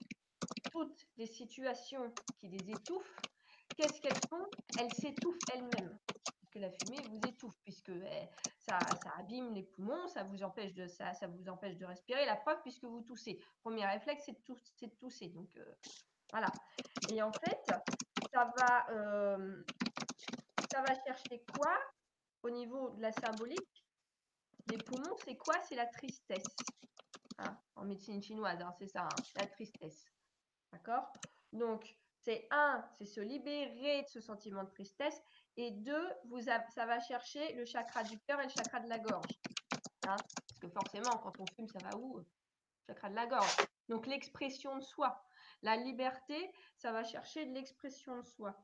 [0.70, 3.20] toutes les situations qui les étouffent,
[3.76, 4.46] qu'est-ce qu'elles font?
[4.78, 5.98] Elles s'étouffent elles-mêmes.
[6.54, 8.28] La fumée vous étouffe, puisque eh,
[8.58, 12.26] ça, ça, abîme les poumons, ça vous, empêche de, ça, ça vous empêche de respirer.
[12.26, 13.40] La preuve, puisque vous toussez.
[13.62, 15.28] Premier réflexe, c'est de, tousser.
[15.28, 15.74] Donc, euh,
[16.30, 16.52] voilà.
[17.08, 17.72] Et en fait,
[18.32, 19.62] ça va, euh,
[20.70, 21.78] ça va chercher quoi
[22.42, 23.86] au niveau de la symbolique?
[24.70, 25.60] Les poumons, c'est quoi?
[25.62, 26.56] C'est la tristesse.
[27.38, 30.04] Hein, en médecine chinoise, hein, c'est ça, hein, la tristesse.
[30.72, 31.12] D'accord?
[31.52, 35.20] Donc, c'est un, c'est se libérer de ce sentiment de tristesse.
[35.56, 36.08] Et deux,
[36.74, 39.40] ça va chercher le chakra du cœur et le chakra de la gorge.
[40.06, 40.16] Hein.
[40.16, 42.24] Parce que forcément, quand on fume, ça va où Le
[42.86, 43.56] chakra de la gorge?
[43.88, 45.22] Donc l'expression de soi.
[45.62, 48.56] La liberté, ça va chercher de l'expression de soi.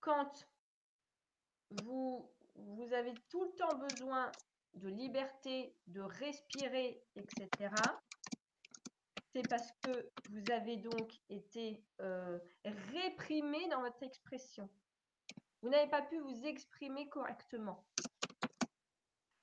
[0.00, 0.46] Quand
[1.82, 4.30] vous, vous avez tout le temps besoin
[4.74, 7.70] de liberté, de respirer, etc.,
[9.34, 9.90] c'est parce que
[10.30, 12.38] vous avez donc été euh,
[12.92, 14.70] réprimé dans votre expression.
[15.60, 17.84] Vous n'avez pas pu vous exprimer correctement.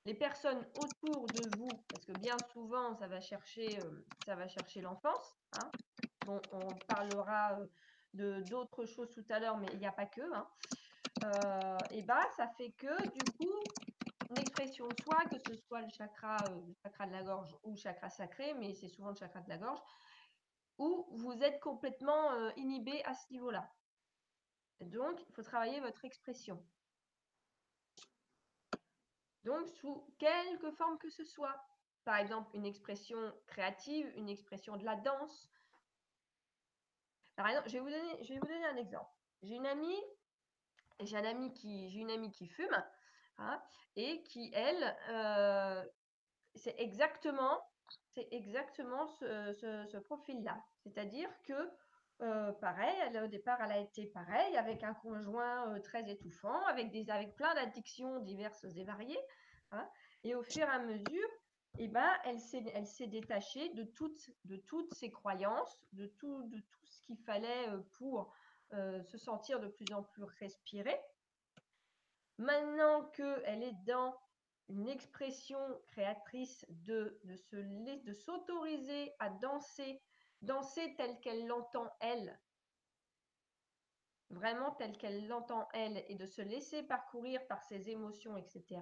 [0.06, 4.48] Les personnes autour de vous, parce que bien souvent, ça va chercher, euh, ça va
[4.48, 5.36] chercher l'enfance.
[5.60, 5.70] Hein.
[6.24, 7.66] Bon, on parlera euh,
[8.14, 10.22] de d'autres choses tout à l'heure, mais il n'y a pas que.
[10.34, 10.48] Hein.
[11.90, 13.61] et bah, ça fait que du coup,
[14.32, 17.72] une expression de soi, que ce soit le chakra, euh, chakra de la gorge ou
[17.72, 19.80] le chakra sacré, mais c'est souvent le chakra de la gorge,
[20.78, 23.70] où vous êtes complètement euh, inhibé à ce niveau-là.
[24.80, 26.64] Donc, il faut travailler votre expression.
[29.44, 31.56] Donc, sous quelque forme que ce soit.
[32.04, 35.48] Par exemple, une expression créative, une expression de la danse.
[37.36, 39.14] Par exemple, je vais vous donner, je vais vous donner un exemple.
[39.42, 40.02] J'ai une amie,
[41.00, 42.76] j'ai un ami qui, j'ai une amie qui fume.
[43.38, 43.60] Hein,
[43.96, 45.84] et qui, elle, euh,
[46.54, 47.60] c'est exactement,
[48.14, 50.62] c'est exactement ce, profil-là.
[50.82, 51.70] C'est-à-dire que,
[52.20, 56.90] euh, pareil, au départ, elle a été pareil, avec un conjoint euh, très étouffant, avec,
[57.34, 59.20] plein d'addictions diverses et variées.
[59.72, 59.88] Hein,
[60.24, 61.28] et au fur et à mesure,
[61.78, 67.18] eh ben, elle s'est, détachée de toutes, ses croyances, de tout, de tout ce qu'il
[67.18, 68.32] fallait pour
[68.70, 71.00] se sentir de plus en plus respirée.
[72.42, 74.18] Maintenant qu'elle est dans
[74.68, 80.02] une expression créatrice de, de, de s'autoriser à danser,
[80.40, 82.36] danser telle qu'elle l'entend elle,
[84.30, 88.80] vraiment telle qu'elle l'entend elle, et de se laisser parcourir par ses émotions, etc.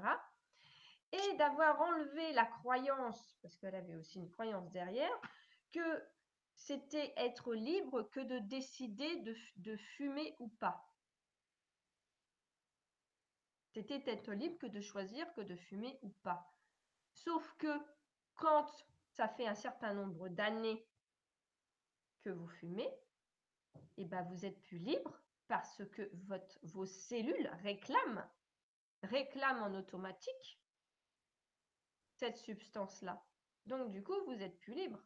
[1.13, 5.21] Et d'avoir enlevé la croyance, parce qu'elle avait aussi une croyance derrière,
[5.71, 6.03] que
[6.55, 9.23] c'était être libre que de décider
[9.57, 10.90] de fumer ou pas.
[13.73, 16.53] C'était être libre que de choisir que de fumer ou pas.
[17.13, 17.81] Sauf que
[18.35, 18.67] quand
[19.11, 20.87] ça fait un certain nombre d'années
[22.23, 22.91] que vous fumez,
[23.97, 26.11] eh ben vous êtes plus libre parce que
[26.63, 28.29] vos cellules réclament,
[29.03, 30.61] réclament en automatique
[32.17, 33.25] cette substance-là.
[33.67, 35.03] Donc du coup, vous êtes plus libre.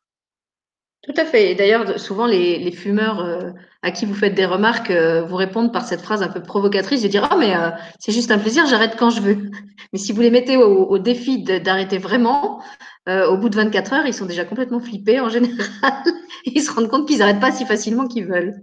[1.05, 1.55] Tout à fait.
[1.55, 3.51] d'ailleurs, souvent, les, fumeurs euh,
[3.83, 7.03] à qui vous faites des remarques euh, vous répondent par cette phrase un peu provocatrice
[7.03, 9.51] de dire Ah, mais euh, c'est juste un plaisir, j'arrête quand je veux.
[9.93, 12.63] Mais si vous les mettez au, défi d'arrêter vraiment,
[13.07, 15.59] au bout de 24 heures, ils sont déjà complètement flippés en général.
[16.47, 18.55] ils se rendent compte qu'ils n'arrêtent pas si facilement qu'ils veulent.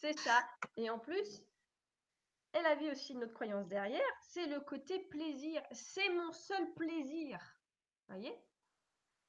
[0.00, 0.42] C'est ça.
[0.76, 1.44] Et en plus,
[2.52, 4.00] elle avait aussi une autre croyance derrière
[4.32, 5.60] c'est le côté plaisir.
[5.72, 7.38] C'est mon seul plaisir.
[8.08, 8.34] Vous voyez?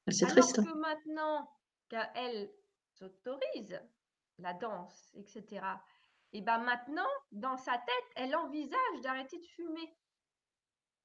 [0.08, 0.56] C'est triste.
[0.64, 1.50] Que maintenant
[1.88, 2.50] qu'elle
[2.92, 3.80] s'autorise
[4.38, 5.64] la danse, etc.
[6.32, 9.96] Et bien maintenant, dans sa tête, elle envisage d'arrêter de fumer.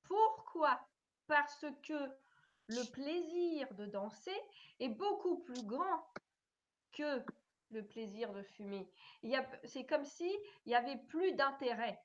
[0.04, 0.80] Pourquoi?
[1.28, 2.18] Parce que
[2.68, 4.40] le plaisir de danser
[4.80, 6.08] est beaucoup plus grand
[6.94, 7.24] que
[7.72, 8.90] le plaisir de fumer.
[9.66, 10.30] C'est comme si
[10.66, 12.02] il n'y avait plus d'intérêt.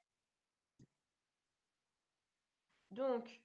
[2.91, 3.41] Donc,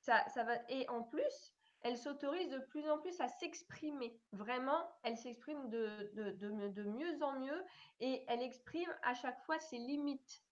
[0.00, 1.55] ça, ça va, et en plus,
[1.86, 4.20] elle s'autorise de plus en plus à s'exprimer.
[4.32, 7.64] Vraiment, elle s'exprime de, mieux en mieux
[8.00, 10.42] et elle exprime à chaque fois ses limites,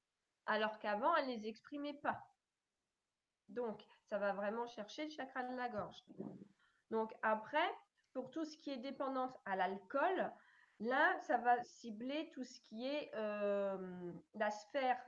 [0.47, 2.22] alors qu'avant, elle ne les exprimait pas.
[3.49, 6.05] Donc, ça va vraiment chercher le chakra de la gorge.
[6.91, 7.68] Donc, après,
[8.12, 10.32] pour tout ce qui est dépendance à l'alcool,
[10.78, 15.03] là, ça va cibler tout ce qui est euh, la sphère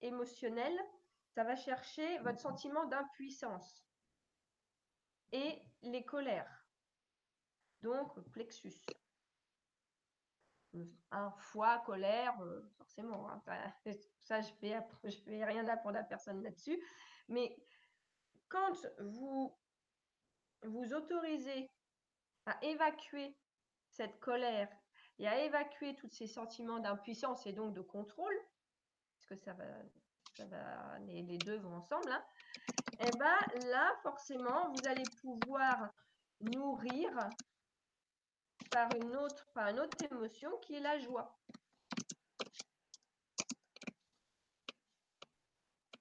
[0.00, 0.78] émotionnelle.
[1.34, 3.85] Ça va chercher votre sentiment d'impuissance
[5.32, 6.66] et les colères.
[7.82, 8.72] Donc, plexus.
[11.10, 13.30] Un foie, colère, euh, forcément.
[13.30, 13.42] Hein.
[14.22, 16.78] ça, je ne fais rien d'apprendre à personne là-dessus.
[17.28, 17.56] Mais
[18.48, 19.56] quand vous
[20.62, 21.70] vous autorisez
[22.46, 23.36] à évacuer
[23.88, 24.68] cette colère
[25.18, 28.36] et à évacuer tous ces sentiments d'impuissance et donc de contrôle,
[29.16, 29.64] parce que ça va,
[31.06, 32.24] les, deux vont ensemble, hein,
[32.98, 35.90] et eh bien là, forcément, vous allez pouvoir
[36.40, 37.10] nourrir
[38.70, 41.36] par une autre, par une autre émotion qui est la joie.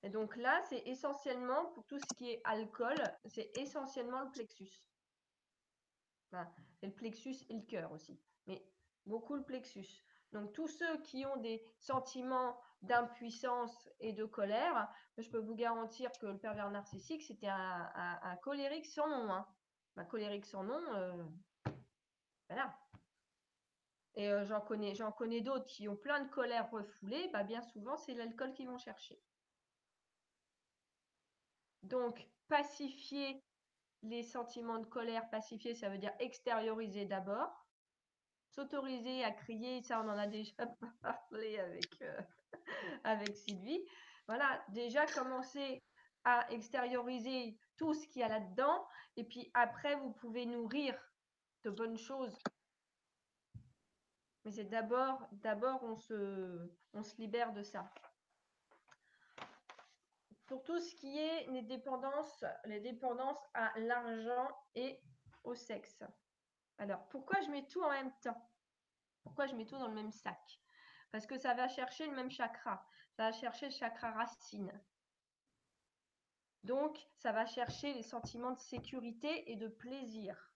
[0.04, 4.84] Et donc là, c'est essentiellement, pour tout ce qui est alcool, c'est essentiellement le plexus.
[6.76, 8.64] c'est le plexus et le cœur aussi, mais
[9.08, 10.04] beaucoup le plexus.
[10.32, 16.12] Donc tous ceux qui ont des sentiments d'impuissance et de colère, je peux vous garantir
[16.20, 19.32] que le pervers narcissique, c'était un, colérique sans nom.
[19.32, 19.48] Hein.
[19.98, 21.24] Un colérique sans nom, euh,
[22.50, 22.78] voilà.
[24.16, 27.62] Et euh, j'en connais, j'en connais d'autres qui ont plein de colère refoulée, bah, bien
[27.62, 29.20] souvent, c'est l'alcool qu'ils vont chercher.
[31.84, 33.44] Donc, pacifier
[34.04, 37.65] les sentiments de colère, pacifier, ça veut dire extérioriser d'abord.
[38.56, 40.54] S'autoriser à crier, ça on en a déjà
[41.02, 42.22] parlé avec, euh,
[43.04, 43.84] avec Sylvie.
[44.28, 45.84] Voilà, déjà commencer
[46.24, 48.88] à extérioriser tout ce qu'il y a là-dedans.
[49.18, 50.98] Et puis après, vous pouvez nourrir
[51.64, 52.38] de bonnes choses.
[54.46, 57.92] Mais c'est d'abord, d'abord on se, on se libère de ça.
[60.48, 65.00] Pour tout ce qui est les dépendances, les dépendances à l'argent et
[65.44, 66.04] au sexe.
[66.78, 68.50] Alors, pourquoi je mets tout en même temps?
[69.24, 70.60] Pourquoi je mets tout dans le même sac?
[71.12, 72.86] Parce que ça va chercher le même chakra.
[73.16, 74.72] Ça va chercher le chakra racine.
[76.64, 80.52] Donc, ça va chercher les sentiments de sécurité et de plaisir.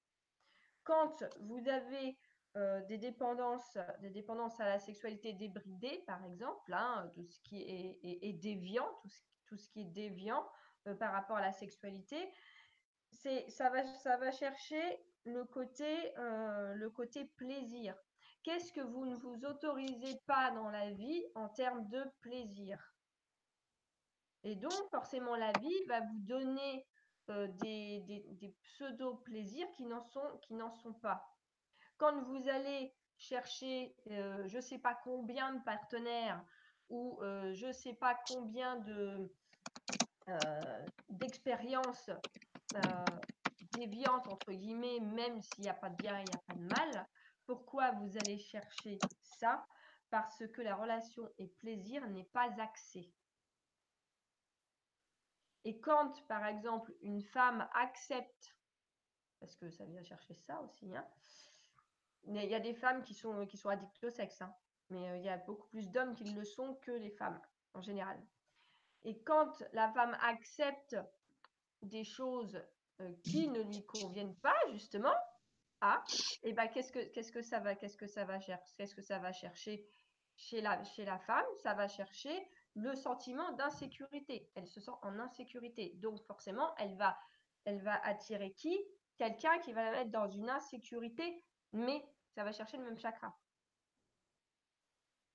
[0.83, 2.17] Quand vous avez
[2.57, 7.61] euh, des, dépendances, des dépendances à la sexualité débridée, par exemple, hein, tout ce qui
[7.61, 8.89] est, déviant,
[9.45, 10.43] tout ce, qui est déviant
[10.99, 12.33] par rapport à la sexualité,
[13.11, 17.95] ça va chercher le côté, euh, le côté plaisir.
[18.43, 22.79] Qu'est-ce que vous ne vous autorisez pas dans la vie en termes de plaisir?
[24.43, 26.85] Et donc, forcément, la vie va vous donner
[27.29, 31.21] euh, des, pseudo-plaisirs qui n'en sont, pas.
[31.97, 36.41] Quand vous allez chercher euh, je ne sais pas combien de partenaires
[36.89, 39.29] ou je ne sais pas combien de
[41.09, 42.09] d'expériences
[43.71, 46.65] déviantes, entre guillemets, même s'il n'y a pas de bien, il n'y a pas de
[46.65, 47.07] mal,
[47.45, 49.65] pourquoi vous allez chercher ça?
[50.09, 53.11] Parce que la relation et plaisir n'est pas axée.
[55.65, 58.55] Et quand, par exemple, une femme accepte,
[59.39, 61.07] parce que ça vient chercher ça aussi, hein,
[62.23, 64.53] il y a des femmes qui sont, qui sont addictes au sexe, hein,
[64.89, 67.39] mais euh, il y a beaucoup plus d'hommes qui le sont que les femmes,
[67.73, 68.19] en général.
[69.03, 70.97] Et quand la femme accepte
[71.81, 72.61] des choses
[73.01, 75.13] euh, qui ne lui conviennent pas, justement,
[75.81, 76.03] ah,
[76.43, 79.01] et ben qu'est-ce que qu'est-ce que ça va qu'est-ce que ça va chercher qu'est-ce que
[79.01, 79.87] ça va chercher
[80.35, 81.45] chez la chez la femme?
[81.63, 84.49] Ça va chercher le sentiment d'insécurité.
[84.55, 87.17] Elle se sent en insécurité, donc forcément elle va
[87.63, 88.77] elle va attirer qui?
[89.17, 92.03] Quelqu'un qui va la mettre dans une insécurité, mais
[92.35, 93.37] ça va chercher le même chakra.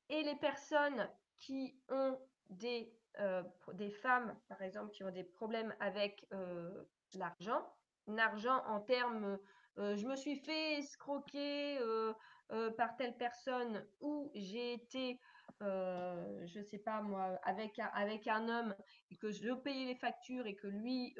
[0.09, 1.09] Et les personnes
[1.39, 2.19] qui ont
[2.51, 3.43] des, euh,
[3.75, 6.85] des femmes, par exemple, qui ont des problèmes avec euh,
[7.19, 7.63] l'argent,
[8.07, 9.39] l'argent en termes
[9.79, 12.13] euh, je me suis fait escroquer euh,
[12.53, 15.19] euh, par telle personne ou j'ai été,
[15.61, 18.75] je ne sais pas moi, avec un, avec un homme
[19.11, 21.15] et que je payais les factures et que lui,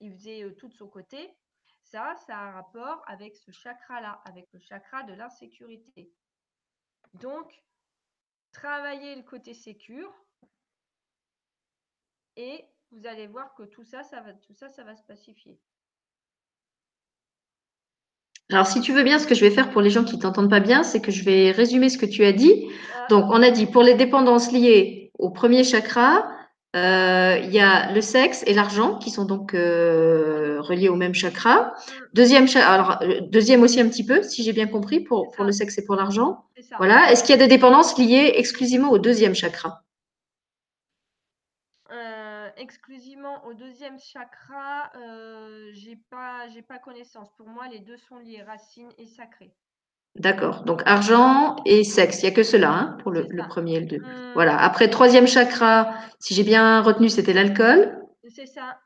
[0.00, 1.36] il faisait tout de son côté,
[1.82, 6.10] ça, ça a un rapport avec ce chakra-là, avec le chakra de l'insécurité.
[7.14, 7.62] Donc,
[8.52, 10.14] travailler le côté sécure
[12.36, 15.58] et vous allez voir que tout ça, ça va, tout ça, ça va se pacifier.
[18.50, 20.22] Alors, si tu veux bien, ce que je vais faire pour les gens qui ne
[20.22, 22.68] t'entendent pas bien, c'est que je vais résumer ce que tu as dit.
[23.08, 26.26] Donc, on a dit pour les dépendances liées au premier chakra,
[26.76, 31.14] Euh, il y a le sexe et l'argent qui sont donc euh, reliés au même
[31.14, 31.56] chakra.
[31.56, 31.70] Mm.
[32.14, 35.50] Deuxième, alors, euh, deuxième aussi un petit peu, si j'ai bien compris, pour, pour le
[35.50, 36.44] sexe et pour l'argent.
[36.78, 37.10] Voilà.
[37.10, 39.82] Est-ce qu'il y a des dépendances liées exclusivement au deuxième chakra?
[42.60, 44.92] Exclusivement au deuxième chakra,
[45.72, 47.28] j'ai pas, j'ai pas connaissance.
[47.36, 49.52] Pour moi, les deux sont liés, racines et sacré.
[50.16, 50.64] D'accord.
[50.64, 53.86] Donc argent et sexe, il n'y a que cela hein, pour le, premier et le
[53.86, 53.98] deux.
[53.98, 54.32] Mmh.
[54.34, 54.58] Voilà.
[54.58, 57.96] Après, troisième chakra, si j'ai bien retenu, c'était l'alcool.
[58.28, 58.78] C'est ça.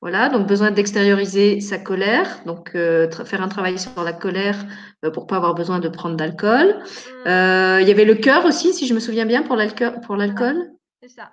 [0.00, 4.64] Voilà, donc besoin d'extérioriser sa colère, donc euh, faire un travail sur la colère
[5.04, 6.68] euh, pour pas avoir besoin de prendre d'alcool.
[6.68, 7.28] Mmh.
[7.28, 10.70] Euh, il y avait le cœur aussi, si je me souviens bien, pour l'alcool.
[11.02, 11.30] C'est ça.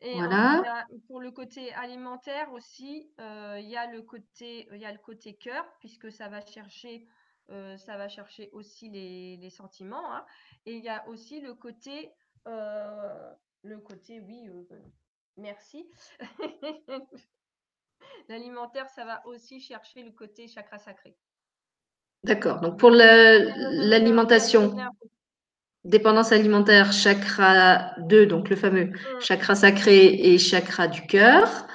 [0.00, 0.86] Et voilà.
[1.08, 5.34] pour le côté alimentaire aussi, il y a le côté, il y a le côté
[5.34, 7.06] cœur puisque ça va chercher
[7.50, 10.12] euh, ça va chercher aussi les, sentiments.
[10.12, 10.24] Hein.
[10.64, 12.10] Et il y a aussi le côté,
[12.48, 14.64] euh, le côté, oui, euh,
[15.36, 15.88] merci.
[18.28, 21.16] L'alimentaire, ça va aussi chercher le côté chakra sacré.
[22.24, 22.60] D'accord.
[22.60, 24.76] Donc pour l'alimentation,
[25.86, 29.20] dépendance alimentaire, chakra 2, donc le fameux mmh.
[29.20, 31.66] chakra sacré et chakra du cœur.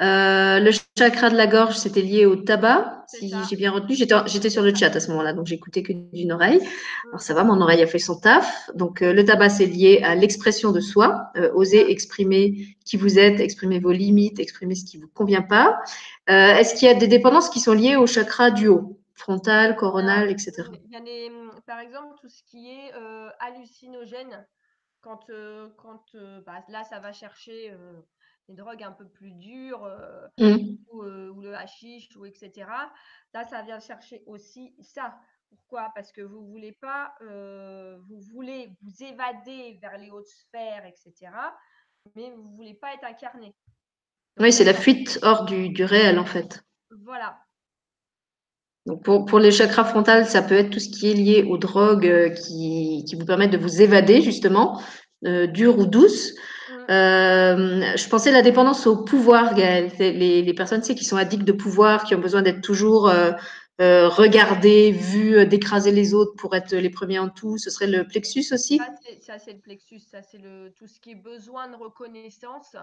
[0.00, 3.96] Euh, le chakra de la gorge, c'était lié au tabac, si j'ai bien retenu.
[3.96, 6.60] J'étais sur le chat à ce moment-là, donc j'écoutais que d'une oreille.
[7.08, 8.70] Alors ça va, mon oreille a fait son taf.
[8.74, 11.30] Donc euh, le tabac, c'est lié à l'expression de soi.
[11.36, 15.42] Euh, oser exprimer qui vous êtes, exprimer vos limites, exprimer ce qui ne vous convient
[15.42, 15.78] pas.
[16.28, 18.98] Est-ce qu'il y a des dépendances qui sont liées au chakra du haut?
[19.14, 20.52] Frontal, coronal, etc.
[20.90, 21.30] Il y a des,
[21.68, 22.92] par exemple, tout ce qui est
[23.38, 24.46] hallucinogène.
[25.00, 25.30] Quand,
[25.76, 27.72] quand bah, là, ça va chercher
[28.48, 30.76] des drogues un peu plus dures, euh, mmh.
[30.94, 32.66] euh, ou, le hashish, ou etc.
[33.34, 35.18] Là, ça vient chercher aussi ça.
[35.50, 35.90] Pourquoi?
[35.94, 41.32] Parce que vous voulez pas, euh, vous voulez vous évader vers les hautes sphères, etc.
[42.14, 43.54] Mais vous voulez pas être incarné.
[44.38, 46.62] oui, c'est la fuite hors du, réel en fait.
[46.90, 47.38] Voilà.
[48.88, 51.58] Donc pour, pour, les chakras frontales, ça peut être tout ce qui est lié aux
[51.58, 54.82] drogues qui, qui vous permettent de vous évader justement,
[55.22, 56.34] dures ou douces.
[56.90, 59.92] Euh, je pensais la dépendance au pouvoir, Gaëlle.
[59.98, 63.32] Les, les personnes qui sont addictes de pouvoir, qui ont besoin d'être toujours euh,
[63.82, 67.58] euh, regardées, vues, d'écraser les autres pour être les premiers en tout.
[67.58, 68.80] Ce serait le plexus aussi
[69.20, 70.00] Ça, c'est le plexus.
[70.00, 70.40] Ça, c'est
[70.76, 72.74] tout ce qui est besoin de reconnaissance.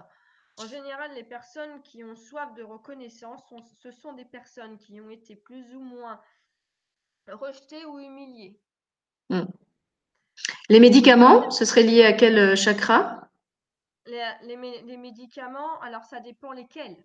[0.58, 3.42] En général, les personnes qui ont soif de reconnaissance,
[3.80, 6.20] ce sont des personnes qui ont été plus ou moins
[7.28, 8.58] rejetées ou humiliées.
[9.28, 9.44] Hmm.
[10.68, 13.28] Les médicaments, ce serait lié à quel chakra?
[14.06, 17.04] Les, médicaments, alors ça dépend lesquels.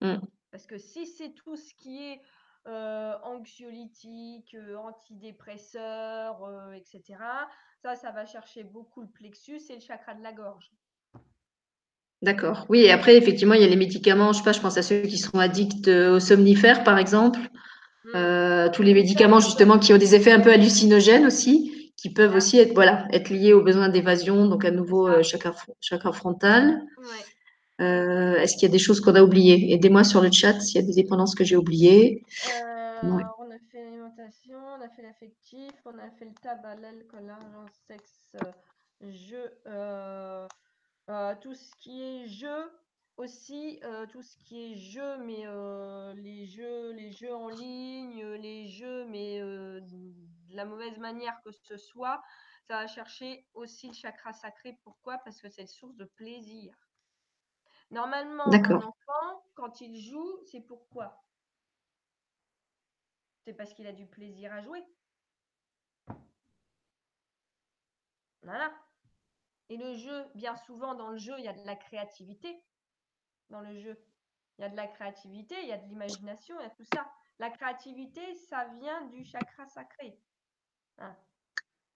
[0.00, 0.16] Mm.
[0.50, 2.22] Parce que si c'est tout ce qui est
[2.66, 7.18] euh, anxiolytique, euh, antidépresseur, euh, etc.,
[7.82, 10.70] ça, ça va chercher beaucoup le plexus et le chakra de la gorge.
[12.22, 12.66] D'accord.
[12.68, 14.82] Oui, et après, effectivement, il y a les médicaments, je sais pas, je pense à
[14.82, 17.40] ceux qui sont addicts aux somnifères, par exemple.
[18.06, 18.70] Mm.
[18.72, 22.58] tous les médicaments, justement, qui ont des effets un peu hallucinogènes aussi qui peuvent aussi
[22.58, 26.82] être, voilà, être liés aux besoins d'évasion, donc à nouveau euh, chacun, chacun frontal.
[27.80, 29.72] Euh, est-ce qu'il y a des choses qu'on a oubliées?
[29.72, 32.22] Aidez-moi sur le chat s'il y a des dépendances que j'ai oubliées.
[32.46, 37.26] Euh, on a fait l'alimentation, on a fait l'affectif, on a fait le tabac, l'alcool,
[37.26, 38.36] l'argent, sexe,
[39.00, 39.50] jeu,
[41.40, 42.72] tout ce qui est jeu,
[43.16, 43.80] aussi
[44.10, 45.44] tout ce qui est jeu, mais
[46.14, 49.40] les jeux, les jeux en ligne, les jeux, mais
[50.50, 52.22] la mauvaise manière que ce soit,
[52.66, 54.78] ça va chercher aussi le chakra sacré.
[54.82, 55.18] Pourquoi?
[55.18, 56.74] Parce que c'est une source de plaisir.
[57.90, 61.22] Normalement, un enfant, quand il joue, c'est pourquoi?
[63.46, 64.82] C'est parce qu'il a du plaisir à jouer.
[68.42, 68.72] Voilà.
[69.70, 72.62] Et le jeu, bien souvent dans le jeu, il y a de la créativité.
[73.50, 73.98] Dans le jeu,
[74.58, 76.84] il y a de la créativité, il y a de l'imagination, il y a tout
[76.92, 77.06] ça.
[77.38, 80.16] La créativité, ça vient du chakra sacré.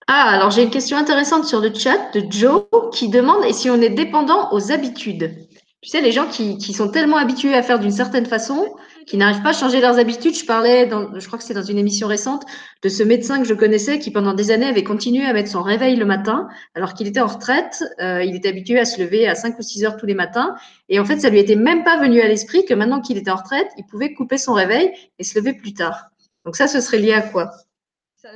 [0.07, 3.71] Ah, alors j'ai une question intéressante sur le chat de Joe qui demande et si
[3.71, 5.47] on est dépendant aux habitudes.
[5.81, 8.75] Tu sais, les gens qui, sont tellement habitués à faire d'une certaine façon,
[9.09, 10.37] qui n'arrivent pas à changer leurs habitudes.
[10.37, 12.45] Je parlais, dans, je crois que c'est dans une émission récente,
[12.83, 15.63] de ce médecin que je connaissais qui pendant des années avait continué à mettre son
[15.63, 17.83] réveil le matin, alors qu'il était en retraite.
[18.01, 20.55] Euh, il était habitué à se lever à 5 ou 6 heures tous les matins.
[20.91, 23.31] Et en fait, ça lui était même pas venu à l'esprit que maintenant qu'il était
[23.31, 26.11] en retraite, il pouvait couper son réveil et se lever plus tard.
[26.45, 27.51] Donc ça, ce serait lié à quoi?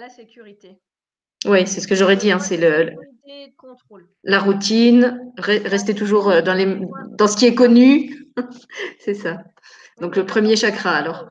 [0.01, 0.79] La sécurité.
[1.45, 2.33] Oui, c'est ce que j'aurais dit.
[2.33, 2.95] Hein, c'est le,
[4.25, 6.79] la routine, rester toujours euh, dans, les,
[7.19, 8.33] dans ce qui est connu.
[9.01, 9.45] c'est ça.
[10.01, 11.31] Donc le premier chakra alors.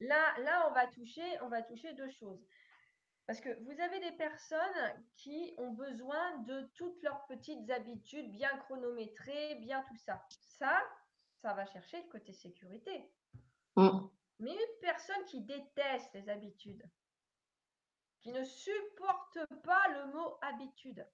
[0.00, 2.40] Là, là on, va toucher, on va toucher deux choses.
[3.26, 4.58] Parce que vous avez des personnes
[5.16, 10.20] qui ont besoin de toutes leurs petites habitudes bien chronométrées, bien tout ça.
[10.58, 10.82] Ça,
[11.40, 13.08] ça va chercher le côté sécurité.
[13.76, 14.00] Mm.
[14.40, 16.82] Mais une personne qui déteste les habitudes,
[18.20, 21.06] qui ne supporte pas le mot habitude.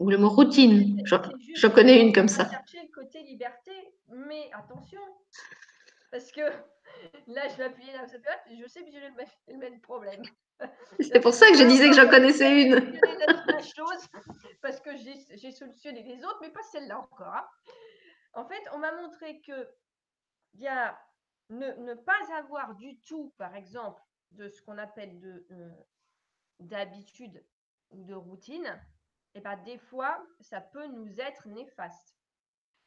[0.00, 1.00] Ou le mot routine.
[1.04, 2.48] Je, connais une comme ça.
[2.50, 3.72] chercher le côté liberté,
[4.08, 5.00] mais attention,
[6.10, 6.40] parce que
[7.28, 10.22] là, je vais appuyer là, je sais que j'ai le, même problème.
[11.00, 12.74] C'est pour ça que je disais que j'en connaissais une.
[13.46, 14.08] La chose,
[14.62, 17.34] parce que j'ai solutionné les autres, mais pas celle-là encore.
[17.34, 17.46] Hein.
[18.32, 19.68] En fait, on m'a montré que
[20.54, 20.98] y a
[21.50, 25.70] ne, pas avoir du tout, par exemple, de ce qu'on appelle euh,
[26.60, 27.44] d'habitude
[27.90, 28.80] ou de routine,
[29.34, 32.16] eh ben, des fois, ça peut nous être néfaste.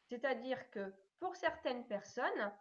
[0.09, 2.51] C'est-à-dire que pour certaines personnes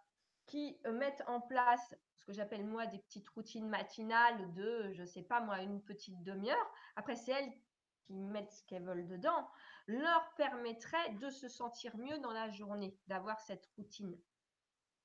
[0.46, 5.06] qui mettent en place ce que j'appelle moi des petites routines matinales de, je ne
[5.06, 7.52] sais pas moi, une petite demi-heure, après c'est elles
[8.06, 9.50] qui mettent ce qu'elles veulent dedans,
[9.86, 14.16] leur permettrait de se sentir mieux dans la journée, d'avoir cette routine,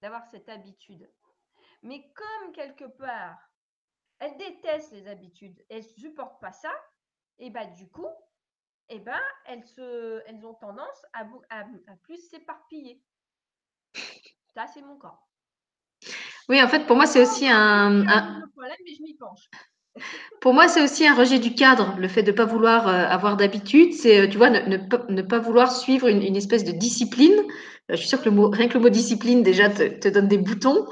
[0.01, 1.11] d'avoir cette habitude.
[1.81, 3.39] Mais comme quelque part,
[4.19, 6.73] elles détestent les habitudes, elles ne supportent pas ça,
[7.39, 8.09] et bah du coup,
[8.89, 11.65] et ben elles, se, elles ont tendance à, à,
[12.03, 13.01] plus s'éparpiller.
[14.53, 15.19] Ça, c'est mon cas.
[16.49, 18.05] Oui, en fait, pour moi, c'est aussi un.
[20.41, 23.07] Pour moi, c'est aussi un rejet du cadre, le fait de ne pas vouloir euh,
[23.07, 23.93] avoir d'habitude.
[23.93, 27.33] C'est, euh, tu vois, ne, pas vouloir suivre une, espèce de discipline.
[27.33, 30.27] Euh, je suis sûre que le mot, rien que le mot discipline, déjà, te donne
[30.27, 30.85] des boutons.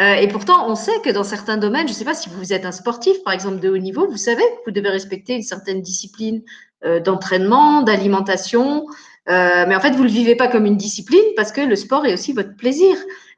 [0.00, 2.52] Euh, et pourtant, on sait que dans certains domaines, je ne sais pas si vous
[2.52, 5.42] êtes un sportif, par exemple, de haut niveau, vous savez que vous devez respecter une
[5.42, 6.42] certaine discipline
[6.84, 8.86] d'entraînement, d'alimentation.
[9.28, 11.76] Euh, mais en fait, vous ne le vivez pas comme une discipline parce que le
[11.76, 12.96] sport est aussi votre plaisir.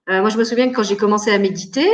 [0.09, 1.89] moi, je me souviens que quand j'ai commencé à méditer,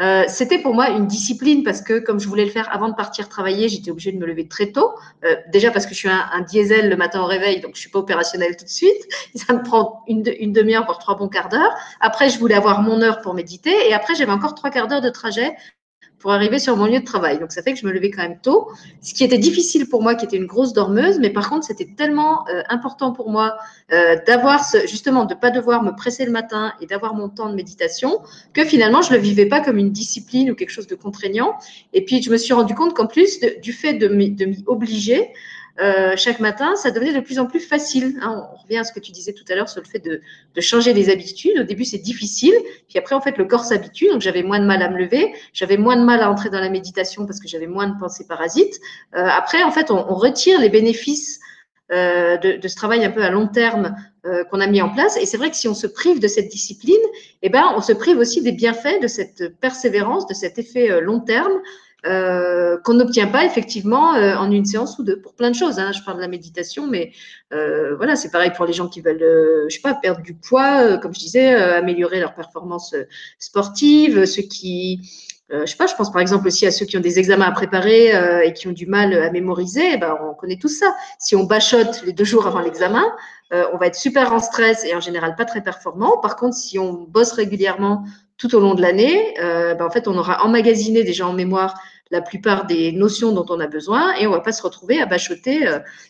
[0.00, 2.94] euh, c'était pour moi une discipline parce que comme je voulais le faire avant de
[2.94, 4.92] partir travailler, j'étais obligée de me lever très tôt.
[5.24, 7.90] Euh, déjà parce que je suis un, diesel le matin au réveil, donc je suis
[7.90, 9.06] pas opérationnelle tout de suite.
[9.34, 11.74] Ça me prend une demi-heure pour trois bons quarts d'heure.
[12.00, 15.02] Après, je voulais avoir mon heure pour méditer et après, j'avais encore trois quarts d'heure
[15.02, 15.54] de trajet
[16.20, 17.38] pour arriver sur mon lieu de travail.
[17.38, 18.68] Donc, ça fait que je me levais quand même tôt,
[19.00, 21.88] ce qui était difficile pour moi, qui était une grosse dormeuse, mais par contre, c'était
[21.96, 23.56] tellement euh, important pour moi
[23.92, 27.48] euh, d'avoir ce, justement, de pas devoir me presser le matin et d'avoir mon temps
[27.48, 28.20] de méditation,
[28.52, 31.54] que finalement, je le vivais pas comme une discipline ou quelque chose de contraignant.
[31.94, 35.30] Et puis, je me suis rendu compte qu'en plus du fait de m'y obliger,
[35.80, 38.18] euh, chaque matin, ça devenait de plus en plus facile.
[38.20, 38.48] Hein.
[38.52, 40.20] on revient à ce que tu disais tout à l'heure sur le fait de,
[40.60, 41.58] changer les habitudes.
[41.58, 42.54] Au début, c'est difficile.
[42.88, 44.08] Puis après, en fait, le corps s'habitue.
[44.08, 45.32] Donc, j'avais moins de mal à me lever.
[45.52, 48.26] J'avais moins de mal à entrer dans la méditation parce que j'avais moins de pensées
[48.26, 48.78] parasites.
[49.14, 51.40] Euh, après, en fait, on, retire les bénéfices
[51.92, 53.96] euh, de, ce travail un peu à long terme
[54.50, 55.16] qu'on a mis en place.
[55.16, 57.00] Et c'est vrai que si on se prive de cette discipline,
[57.40, 61.20] eh ben, on se prive aussi des bienfaits de cette persévérance, de cet effet long
[61.20, 61.58] terme
[62.06, 65.78] euh, qu'on n'obtient pas effectivement euh, en une séance ou deux pour plein de choses.
[65.78, 65.92] Hein.
[65.92, 67.12] Je parle de la méditation, mais
[67.52, 70.96] euh, voilà, c'est pareil pour les gens qui veulent, je sais pas, perdre du poids,
[70.98, 72.94] comme je disais, améliorer leur performance
[73.38, 75.00] sportive, ceux qui
[75.52, 77.50] je sais pas, je pense par exemple aussi à ceux qui ont des examens à
[77.50, 78.12] préparer
[78.46, 79.94] et qui ont du mal à mémoriser.
[79.94, 80.94] Eh ben, on connaît tout ça.
[81.18, 83.02] Si on bachote les deux jours avant l'examen,
[83.50, 86.18] on va être super en stress et en général pas très performant.
[86.18, 88.04] Par contre, si on bosse régulièrement
[88.38, 91.74] tout au long de l'année, ben, en fait, on aura emmagasiné déjà en mémoire
[92.10, 95.00] la plupart des notions dont on a besoin et on ne va pas se retrouver
[95.00, 95.60] à bachoter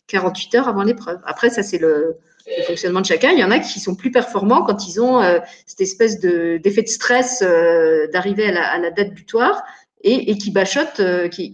[0.06, 1.18] 48 euh, heures avant l'épreuve.
[1.24, 2.16] Après, ça, c'est le,
[2.66, 3.30] fonctionnement de chacun.
[3.30, 6.82] Il y en a qui sont plus performants quand ils ont euh, cette espèce d'effet
[6.82, 7.42] de, stress
[8.12, 9.62] d'arriver à la, date butoir
[10.02, 11.52] et, et qui bachotent, qui,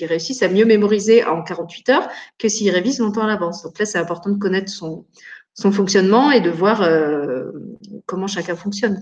[0.00, 3.62] réussissent à mieux mémoriser en 48 heures que s'ils révisent longtemps à l'avance.
[3.62, 5.04] Donc là, c'est important de connaître son,
[5.54, 6.82] son fonctionnement et de voir
[8.06, 8.98] comment chacun fonctionne.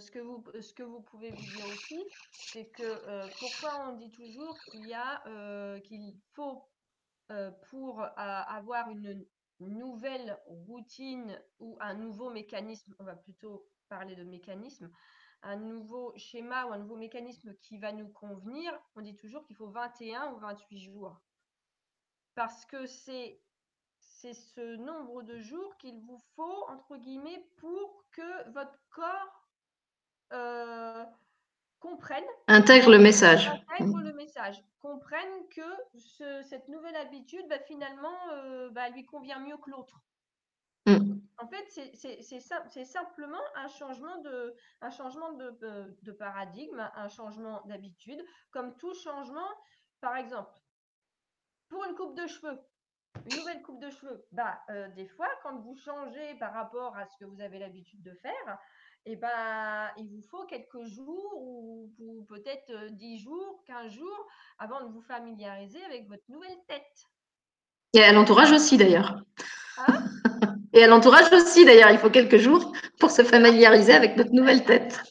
[0.00, 4.94] Ce, que vous, pouvez vous dire aussi, c'est que pourquoi on dit toujours qu'il y
[4.94, 6.68] a qu'il faut
[7.68, 9.26] pour avoir une
[9.60, 14.90] nouvelle routine ou un nouveau mécanisme, on va plutôt parler de mécanisme,
[15.42, 19.56] un nouveau schéma ou un nouveau mécanisme qui va nous convenir, on dit toujours qu'il
[19.56, 21.20] faut 21 ou 28 jours.
[22.34, 23.40] Parce que c'est
[23.98, 29.39] ce nombre de jours qu'il vous faut, entre guillemets, pour que votre corps
[30.32, 31.04] euh,
[31.78, 32.24] comprenne.
[32.48, 33.48] Intègre le message.
[33.48, 34.62] Intègre le message.
[34.80, 40.00] Comprenne que cette nouvelle habitude, bah, finalement, euh, bah, lui convient mieux que l'autre.
[40.86, 41.18] Mm.
[41.38, 48.22] En fait, c'est simplement un changement, de, un changement de, de paradigme, un changement d'habitude,
[48.50, 49.48] comme tout changement.
[50.00, 50.52] Par exemple,
[51.70, 52.58] pour une coupe de cheveux,
[53.30, 57.06] une nouvelle coupe de cheveux, bah, euh, des fois, quand vous changez par rapport à
[57.06, 58.58] ce que vous avez l'habitude de faire,
[59.06, 64.26] et ben, il vous faut quelques jours ou, peut-être 10 jours, 15 jours
[64.58, 67.06] avant de vous familiariser avec votre nouvelle tête.
[67.94, 69.16] Et à l'entourage aussi d'ailleurs.
[69.78, 70.04] Hein
[70.72, 74.64] et à l'entourage aussi d'ailleurs, il faut quelques jours pour se familiariser avec notre nouvelle
[74.64, 75.02] tête.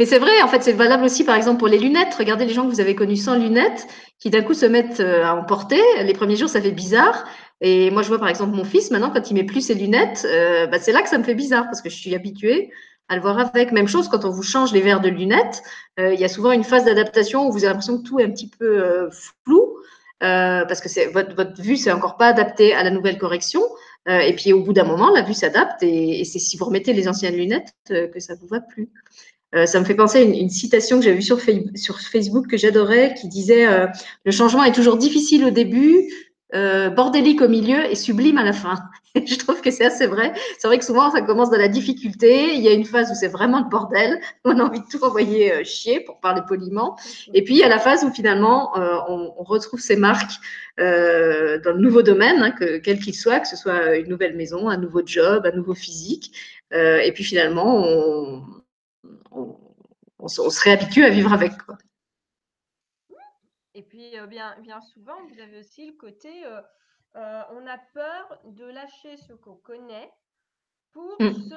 [0.00, 2.14] Mais c'est vrai, en fait, c'est valable aussi, par exemple, pour les lunettes.
[2.14, 3.86] Regardez les gens que vous avez connus sans lunettes,
[4.18, 5.78] qui d'un coup se mettent euh, à en porter.
[6.02, 7.28] Les premiers jours, ça fait bizarre.
[7.60, 10.26] Et moi, je vois, par exemple, mon fils, maintenant, quand il met plus ses lunettes,
[10.26, 12.70] euh, bah, c'est là que ça me fait bizarre, parce que je suis habituée
[13.10, 13.72] à le voir avec.
[13.72, 15.62] Même chose, quand on vous change les verres de lunettes,
[15.98, 18.24] euh, il y a souvent une phase d'adaptation où vous avez l'impression que tout est
[18.24, 19.76] un petit peu flou,
[20.18, 23.60] parce que votre, votre vue, c'est encore pas adapté à la nouvelle correction.
[24.08, 27.06] et puis, au bout d'un moment, la vue s'adapte, et, c'est si vous remettez les
[27.06, 28.88] anciennes lunettes que ça vous va plus.
[29.54, 33.14] Euh, ça me fait penser à une, citation que j'ai vue sur, Facebook que j'adorais,
[33.14, 33.86] qui disait euh,
[34.24, 36.08] Le changement est toujours difficile au début,
[36.54, 38.76] euh, bordélique au milieu et sublime à la fin.
[39.16, 40.32] je trouve que c'est assez vrai.
[40.58, 42.54] C'est vrai que souvent, ça commence dans la difficulté.
[42.54, 44.20] Il y a une phase où c'est vraiment le bordel.
[44.44, 46.96] On a envie de tout envoyer chier, pour parler poliment.
[47.34, 50.34] Et puis, il y a la phase où finalement, on, retrouve ses marques
[50.78, 54.76] dans le nouveau domaine, hein, quel qu'il soit, que ce soit une nouvelle maison, un
[54.76, 56.32] nouveau job, un nouveau physique.
[56.72, 58.44] et puis finalement, on,
[59.30, 61.56] on, se réhabitue à vivre avec.
[61.58, 61.78] Quoi.
[63.74, 66.60] Et puis, euh, bien, bien souvent, vous avez aussi le côté, euh,
[67.16, 70.12] euh, on a peur de lâcher ce qu'on connaît
[70.92, 71.34] pour mm.
[71.34, 71.54] ce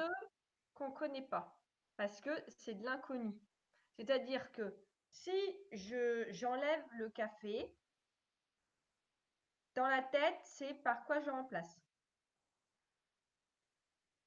[0.74, 1.60] qu'on ne connaît pas,
[1.96, 3.38] parce que c'est de l'inconnu.
[3.96, 4.76] C'est-à-dire que
[5.10, 5.36] si
[5.72, 7.74] je, j'enlève le café,
[9.74, 11.80] dans la tête, c'est par quoi je remplace?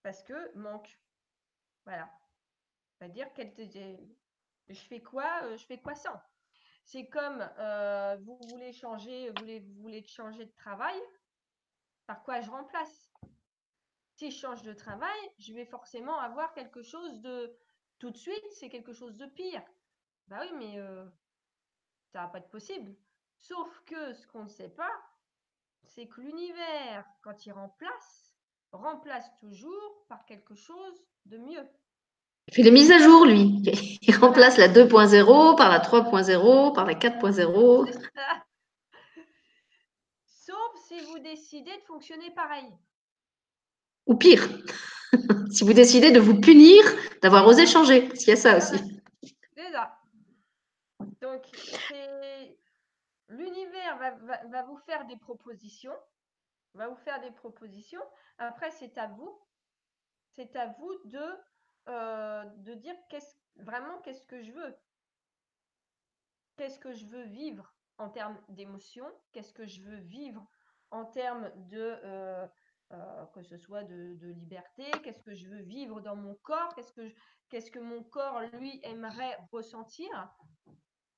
[0.04, 1.00] Parce que manque.
[1.86, 2.10] Voilà.
[2.98, 3.28] C'est-à-dire
[4.70, 6.20] je fais quoi euh, Je fais quoi sans?
[6.84, 11.00] C'est comme euh, vous voulez changer, vous voulez, vous voulez changer de travail,
[12.06, 13.12] par quoi je remplace?
[14.16, 17.56] Si je change de travail, je vais forcément avoir quelque chose de
[18.00, 19.64] tout de suite, c'est quelque chose de pire.
[20.28, 21.06] Bah oui, mais euh,
[22.12, 22.96] ça va pas être possible.
[23.40, 24.92] Sauf que ce qu'on ne sait pas,
[25.84, 28.34] c'est que l'univers, quand il remplace,
[28.72, 31.68] remplace toujours par quelque chose de mieux.
[32.48, 33.62] Il fait les mises à jour, lui.
[34.02, 37.92] Il remplace la 2.0 par la 3.0, par la 4.0.
[40.26, 40.56] Sauf
[40.88, 42.72] si vous décidez de fonctionner pareil.
[44.06, 44.48] Ou pire,
[45.52, 46.82] si vous décidez de vous punir
[47.22, 48.78] d'avoir osé changer, parce qu'il y a ça aussi.
[49.54, 50.00] C'est ça.
[51.20, 51.44] Donc,
[53.28, 54.12] l'univers va,
[54.50, 55.96] va vous faire des propositions,
[56.76, 58.04] va vous faire des propositions.
[58.38, 59.38] Après, c'est à vous,
[60.30, 61.20] c'est à vous de
[61.88, 64.76] euh, de dire qu'est-ce, vraiment qu'est-ce que je veux?
[66.58, 70.46] Qu'est-ce que je veux vivre en termes d'émotion Qu'est-ce que je veux vivre
[70.92, 72.48] en termes de, euh,
[72.92, 74.86] euh, que ce soit de, liberté?
[75.04, 76.74] Qu'est-ce que je veux vivre dans mon corps?
[76.76, 77.14] Qu'est-ce que,
[77.50, 80.10] qu'est-ce que mon corps, lui, aimerait ressentir?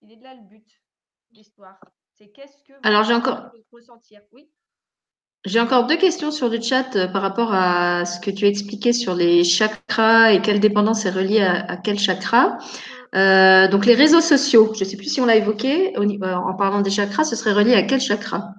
[0.01, 0.83] Il est de là le but
[1.31, 1.79] l'histoire.
[2.11, 3.51] C'est qu'est-ce que Alors, j'ai encore...
[3.71, 4.21] ressentir.
[4.31, 4.51] Oui?
[5.45, 8.49] J'ai encore deux questions sur le chat euh, par rapport à ce que tu as
[8.49, 12.57] expliqué sur les chakras et quelle dépendance est reliée à, quel chakra.
[13.15, 16.53] Euh, donc les réseaux sociaux, je ne sais plus si on l'a évoqué euh, en
[16.55, 18.53] parlant des chakras, ce serait relié à quel chakra?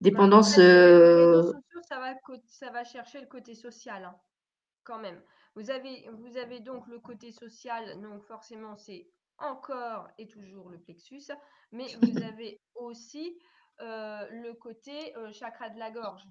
[0.00, 0.56] Dépendance.
[0.56, 4.16] les réseaux sociaux, ça va, chercher le côté social, hein,
[4.82, 5.20] quand même.
[5.54, 9.06] Vous avez, vous avez donc le côté social, donc forcément c'est
[9.38, 11.30] encore et toujours le plexus,
[11.70, 13.38] mais vous avez aussi
[13.80, 16.22] le côté euh, chakra de la gorge.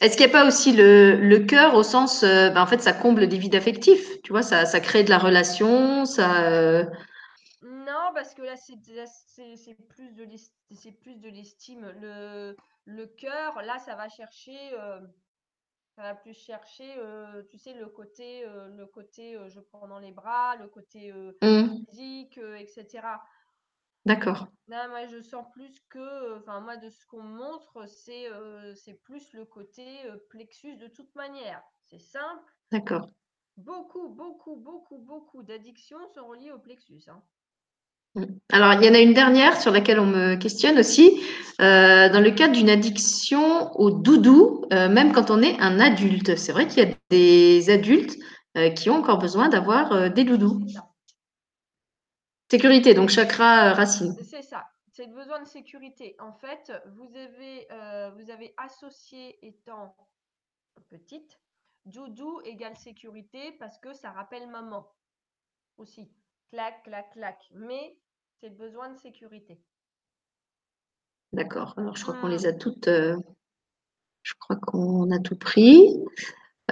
[0.00, 2.80] Est-ce qu'il n'y a pas aussi le, le cœur au sens, euh, ben, en fait,
[2.80, 6.84] ça comble des vides affectifs, tu vois, ça, ça crée de la relation, ça.
[7.62, 11.92] Non, parce que là, c'est plus de l'estime.
[12.00, 14.70] Le, le cœur, là, ça va chercher,
[15.96, 16.94] ça va plus chercher,
[17.50, 21.12] tu sais, le côté, le côté, je prends dans les bras, le côté
[21.42, 21.86] mmh.
[21.90, 23.00] physique, etc.
[24.06, 24.46] D'accord.
[24.68, 28.72] Là, moi, je sens plus que, enfin, moi, de ce qu'on me montre, c'est euh,
[28.76, 31.60] c'est plus le côté euh, plexus de toute manière.
[31.84, 32.52] C'est simple.
[32.70, 33.08] D'accord.
[33.56, 37.02] Beaucoup, beaucoup, beaucoup, beaucoup d'addictions sont reliées au plexus.
[37.08, 37.20] Hein.
[38.14, 38.24] Mmh.
[38.52, 41.20] Alors, il y en a une dernière sur laquelle on me questionne aussi.
[41.60, 46.52] Euh, dans le cadre d'une addiction au doudou, même quand on est un adulte, c'est
[46.52, 48.16] vrai qu'il y a des adultes
[48.74, 50.60] qui ont encore besoin d'avoir des doudous.
[52.50, 54.14] Sécurité, donc chakra euh, racine.
[54.22, 56.16] C'est ça, c'est le besoin de sécurité.
[56.20, 59.96] En fait, vous avez, euh, vous avez associé étant
[60.88, 61.40] petite,
[61.84, 64.86] doudou égale sécurité parce que ça rappelle maman
[65.76, 66.10] aussi.
[66.50, 67.38] Clac, clac, clac.
[67.52, 67.98] Mais
[68.40, 69.60] c'est le besoin de sécurité.
[71.32, 71.74] D'accord.
[71.76, 72.58] Alors, je crois qu'on les a hmm.
[72.58, 72.88] toutes.
[72.88, 73.16] Euh,
[74.22, 76.04] je crois qu'on a tout pris.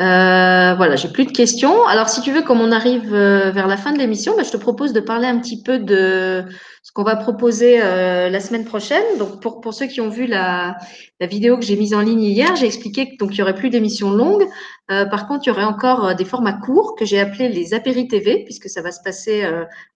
[0.00, 1.86] Euh, voilà, j'ai plus de questions.
[1.86, 4.50] Alors, si tu veux, comme on arrive euh, vers la fin de l'émission, bah, je
[4.50, 6.44] te propose de parler un petit peu de
[6.82, 9.04] ce qu'on va proposer euh, la semaine prochaine.
[9.18, 10.76] Donc, pour, pour ceux qui ont vu la,
[11.20, 14.10] la vidéo que j'ai mise en ligne hier, j'ai expliqué qu'il n'y aurait plus d'émissions
[14.10, 14.46] longues.
[14.88, 18.42] par contre, il y aurait encore des formats courts que j'ai appelés les apéri TV,
[18.44, 19.44] puisque ça va se passer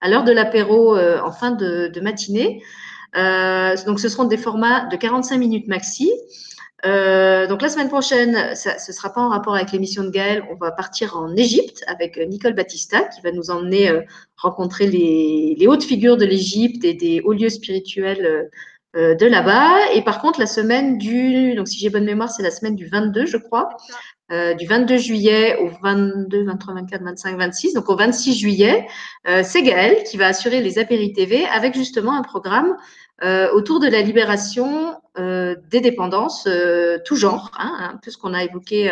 [0.01, 2.63] à l'heure de l'apéro en fin de, de matinée.
[3.15, 6.11] donc, ce seront des formats de 45 minutes maxi.
[6.87, 10.45] Euh, donc la semaine prochaine, ça, ce sera pas en rapport avec l'émission de Gaël.
[10.51, 14.03] On va partir en Égypte avec euh, Nicole Battista qui va nous emmener euh,
[14.37, 18.51] rencontrer les, les, hautes figures de l'Égypte et des hauts lieux spirituels
[18.97, 19.93] euh, de là-bas.
[19.95, 22.87] Et par contre, la semaine du, donc si j'ai bonne mémoire, c'est la semaine du
[22.87, 23.69] 22, je crois,
[24.31, 27.75] euh, du 22 juillet au 22, 23, 24, 25, 26.
[27.75, 28.87] Donc au 26 juillet,
[29.27, 32.77] euh, c'est Gaël qui va assurer les apéri TV avec justement un programme
[33.25, 38.19] euh, autour de la libération euh, des dépendances, euh, tout genre, hein, un peu ce
[38.19, 38.91] qu'on a évoqué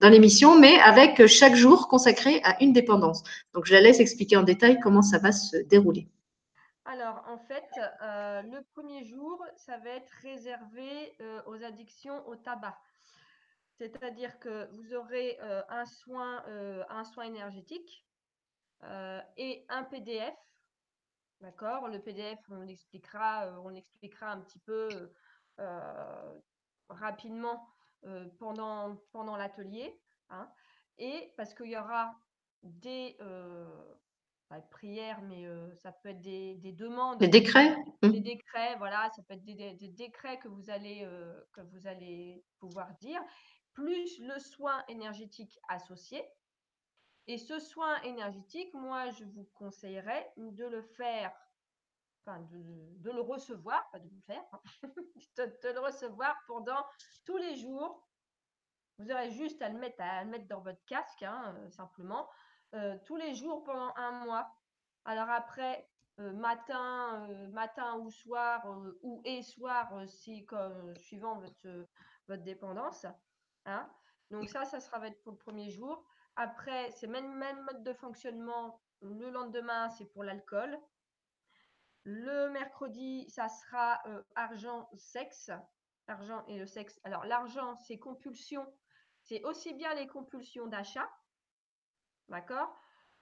[0.00, 3.22] dans l'émission, mais avec chaque jour consacré à une dépendance.
[3.54, 6.08] Donc, je la laisse expliquer en détail comment ça va se dérouler.
[6.84, 7.64] Alors, en fait,
[8.00, 11.16] le premier jour, ça va être réservé
[11.46, 12.78] aux addictions au tabac.
[13.78, 15.38] C'est-à-dire que vous aurez
[15.68, 16.42] un, soin,
[16.88, 18.04] un soin énergétique
[19.36, 20.34] et un PDF
[21.40, 21.88] D'accord?
[21.88, 25.06] Le PDF, on l'expliquera, euh, on expliquera un petit peu euh,
[26.88, 27.66] rapidement
[28.04, 30.00] euh, pendant, pendant l'atelier.
[30.28, 30.50] Hein.
[30.98, 32.12] et parce qu'il y aura
[32.64, 33.16] des
[34.48, 37.18] pas de prières, mais ça peut être des, demandes.
[37.18, 38.10] Des décrets mmh.
[38.10, 41.08] Des décrets, voilà, ça peut être des, décrets que vous, allez,
[41.52, 43.20] que vous allez pouvoir dire,
[43.72, 46.24] plus le soin énergétique associé.
[47.28, 51.32] Et ce soin énergétique, moi, je vous conseillerais de le faire,
[52.26, 54.60] de, le recevoir, pas de le faire, hein,
[55.36, 56.84] de, le recevoir pendant
[57.24, 58.06] tous les jours.
[58.98, 62.28] Vous aurez juste à le mettre, à mettre dans votre casque, hein, euh, simplement,
[62.74, 64.50] euh, tous les jours pendant un mois.
[65.04, 65.88] Alors après,
[66.18, 68.66] euh, matin, matin ou soir,
[69.02, 71.86] ou et soir, si, comme, suivant votre,
[72.26, 73.06] votre dépendance.
[73.66, 73.88] Hein.
[74.30, 76.04] Donc ça, ça sera pour le premier jour.
[76.36, 78.80] Après, c'est même, même mode de fonctionnement.
[79.02, 80.78] Le lendemain, c'est pour l'alcool.
[82.08, 85.50] Le mercredi, ça sera euh, argent, sexe.
[86.06, 87.00] Argent et le sexe.
[87.02, 88.64] Alors, l'argent, c'est compulsion.
[89.24, 91.10] C'est aussi bien les compulsions d'achat,
[92.28, 92.72] d'accord,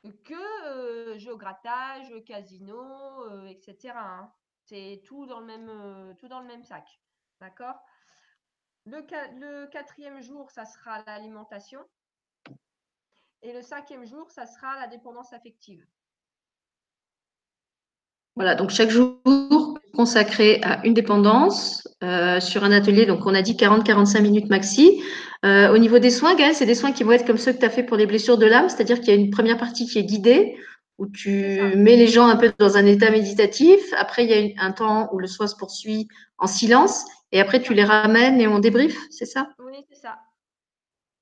[0.03, 0.35] que
[0.67, 3.95] euh, casino, euh, etc.
[3.97, 4.31] Hein.
[4.65, 7.01] C'est tout dans le même, tout dans le même sac,
[7.41, 7.81] d'accord?
[8.85, 11.83] Le quatrième jour, ça sera l'alimentation.
[13.41, 15.87] Et le cinquième jour, ça sera la dépendance affective.
[18.37, 23.07] Voilà, donc chaque jour consacré à une dépendance euh, sur un atelier.
[23.07, 25.01] Donc, on a dit 40-45 minutes maxi.
[25.45, 27.59] Euh, au niveau des soins, Gaëlle, c'est des soins qui vont être comme ceux que
[27.59, 29.87] tu as fait pour les blessures de l'âme, c'est-à-dire qu'il y a une première partie
[29.87, 30.57] qui est guidée,
[30.99, 33.81] où tu mets les gens un peu dans un état méditatif.
[33.97, 36.09] Après, il y a un temps où le soin se poursuit
[36.39, 37.05] en silence.
[37.33, 39.49] Et après, tu les ramènes et on débrief, c'est ça?
[39.59, 39.94] Oui, c'est ça.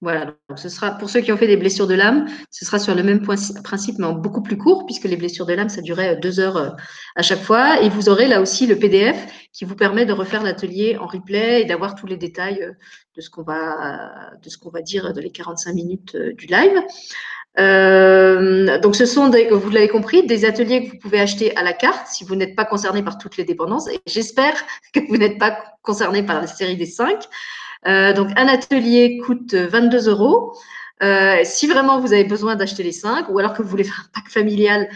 [0.02, 2.80] Voilà, donc ce sera pour ceux qui ont fait des blessures de l'âme, ce sera
[2.80, 5.80] sur le même principe, mais en beaucoup plus court, puisque les blessures de l'âme, ça
[5.80, 6.70] durait euh, deux heures euh,
[7.14, 7.80] à chaque fois.
[7.80, 9.16] Et vous aurez là aussi le PDF
[9.52, 12.72] qui vous permet de refaire l'atelier en replay et d'avoir tous les détails euh,
[13.14, 16.82] de ce qu'on va, de ce qu'on va dire de les 45 minutes du live.
[18.82, 21.74] Donc, ce sont, des, vous l'avez compris, des ateliers que vous pouvez acheter à la
[21.74, 23.86] carte si vous n'êtes pas concerné par toutes les dépendances.
[23.88, 24.54] Et j'espère
[24.92, 27.22] que vous n'êtes pas concerné par la série des cinq.
[27.86, 30.54] Euh, donc, un atelier coûte 22 euros.
[31.02, 34.06] Euh, si vraiment vous avez besoin d'acheter les cinq, ou alors que vous voulez faire
[34.06, 34.88] un pack familial,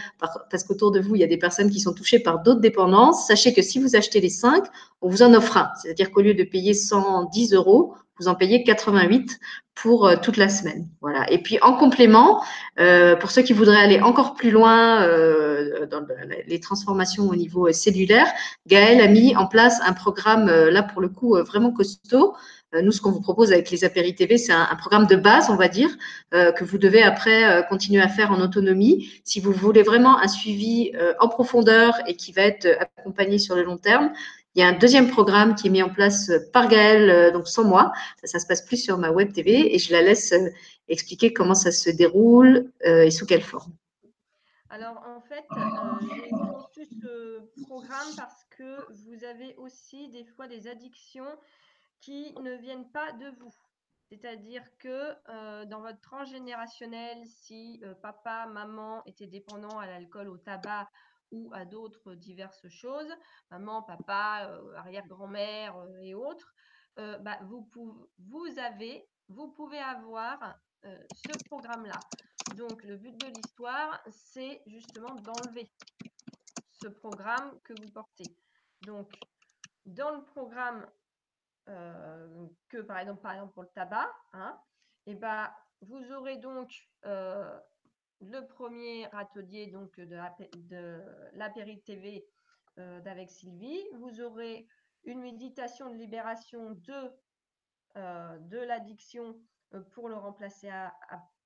[0.49, 3.27] parce qu'autour de vous, il y a des personnes qui sont touchées par d'autres dépendances,
[3.27, 4.63] sachez que si vous achetez les cinq,
[5.01, 5.69] on vous en offre un.
[5.81, 9.39] C'est-à-dire qu'au lieu de payer 110 euros, vous en payez 88
[9.75, 10.87] pour euh, toute la semaine.
[11.01, 11.31] Voilà.
[11.31, 12.43] Et puis en complément,
[12.79, 16.05] euh, pour ceux qui voudraient aller encore plus loin euh, dans
[16.47, 18.27] les transformations au niveau cellulaire,
[18.65, 22.35] Gaël a mis en place un programme là pour le coup vraiment costaud.
[22.73, 25.55] Nous, ce qu'on vous propose avec les Apéri TV, c'est un, programme de base, on
[25.55, 25.89] va dire,
[26.31, 29.09] que vous devez après continuer à faire en autonomie.
[29.23, 32.67] Si vous voulez vraiment un suivi en profondeur et qui va être
[32.97, 34.11] accompagné sur le long terme,
[34.57, 37.31] il y a un deuxième programme qui est mis en place euh, par Gaëlle, euh,
[37.31, 37.91] donc sans moi.
[38.23, 40.49] Ça, se passe plus sur ma web TV et je la laisse euh,
[40.87, 43.71] expliquer comment ça se déroule et sous quelle forme.
[44.71, 45.43] Alors, en fait,
[46.01, 51.27] j'ai conçu ce programme parce que vous avez aussi des fois des addictions
[52.01, 53.53] qui ne viennent pas de vous.
[54.09, 60.87] C'est-à-dire que dans votre transgénérationnel, si papa, maman étaient dépendants à l'alcool, au tabac
[61.31, 63.11] ou à d'autres diverses choses,
[63.51, 66.53] maman, papa, euh, arrière-grand-mère euh, et autres,
[66.99, 67.69] euh, bah, vous,
[68.17, 71.99] vous, avez, vous pouvez avoir ce programme-là.
[72.55, 75.69] Donc, le but de l'histoire, c'est justement d'enlever
[76.71, 78.37] ce programme que vous portez.
[78.85, 79.11] Donc,
[79.85, 80.89] dans le programme euh,
[81.67, 84.59] que, par exemple, par exemple, pour le tabac, hein,
[85.05, 85.49] eh ben,
[85.81, 87.59] vous aurez donc euh,
[88.21, 91.01] le premier atelier donc, de
[91.33, 92.27] l'apéri TV
[92.77, 93.83] euh, d'avec Sylvie.
[93.93, 94.67] Vous aurez
[95.03, 97.11] une méditation de libération de,
[97.95, 99.39] de l'addiction
[99.91, 100.69] pour le remplacer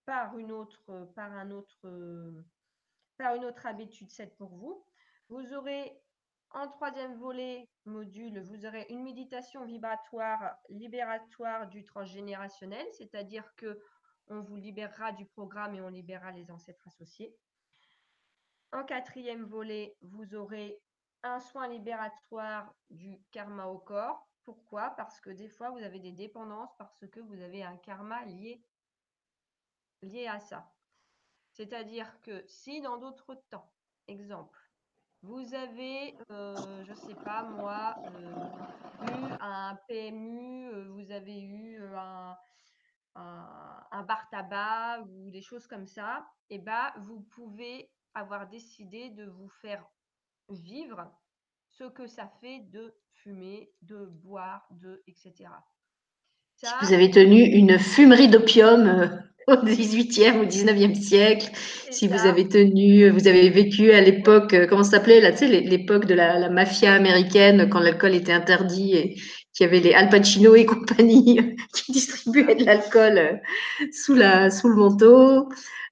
[0.06, 1.80] par, une autre, par, un autre,
[3.18, 4.84] par une autre habitude, c'est pour vous.
[5.30, 6.01] Vous aurez
[6.53, 13.80] en troisième volet module, vous aurez une méditation vibratoire libératoire du transgénérationnel, c'est-à-dire que
[14.28, 17.36] on vous libérera du programme et on libérera les ancêtres associés.
[18.72, 20.80] En quatrième volet, vous aurez
[21.23, 24.28] un soin libératoire du karma au corps.
[24.44, 24.91] Pourquoi?
[24.91, 28.64] Parce que des fois, vous avez des dépendances parce que vous avez un karma lié,
[30.02, 30.72] lié à ça.
[31.52, 33.69] C'est-à-dire que si dans d'autres temps,
[34.07, 34.61] exemple,
[35.23, 41.41] vous avez, euh, je ne sais pas moi, euh, eu un PMU, euh, vous avez
[41.41, 42.35] eu un,
[44.03, 49.26] bar tabac ou des choses comme ça, et eh ben, vous pouvez avoir décidé de
[49.26, 49.85] vous faire
[50.49, 51.11] vivre
[51.69, 55.49] ce que ça fait de fumer, de boire, de etc.
[56.81, 59.22] vous avez tenu une fumerie d'opium
[59.56, 61.49] 18e ou 19e siècle,
[61.91, 65.40] si vous avez tenu, vous avez vécu à l'époque, euh, comment ça s'appelait, là, tu
[65.40, 69.15] sais, l'époque de la, mafia américaine, quand l'alcool était interdit et
[69.53, 71.40] qu'il y avait les Al Pacino et compagnie
[71.73, 73.34] qui distribuaient de l'alcool euh,
[73.91, 75.49] sous, la, sous le manteau.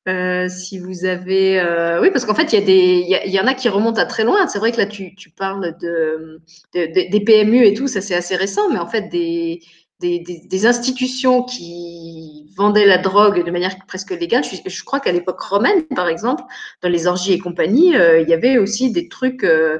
[0.08, 1.62] Euh, si vous avez,
[2.02, 4.06] oui, parce qu'en fait, il y a des, il y, en a qui remontent à
[4.06, 4.48] très loin.
[4.48, 6.42] C'est vrai que là, tu, tu parles de,
[6.74, 9.60] des PMU et tout, ça c'est assez récent, mais en fait, des,
[10.00, 14.44] des, institutions qui vendaient la drogue de manière presque légale.
[14.44, 16.44] Je, crois qu'à l'époque romaine, par exemple,
[16.82, 19.80] dans les orgies et compagnie, euh, il y avait aussi des trucs, euh,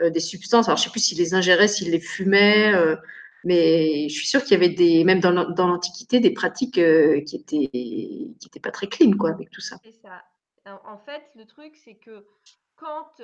[0.00, 0.68] euh, des substances.
[0.68, 2.72] Alors, je ne sais plus s'ils les ingéraient, s'ils les fumaient,
[3.44, 7.70] mais je suis sûre qu'il y avait des, même dans, l'Antiquité, des pratiques qui étaient
[7.70, 9.76] qui étaient pas très clean, quoi, avec tout ça.
[10.02, 10.24] ça.
[10.84, 12.26] En fait, le truc, c'est que
[12.76, 13.22] quand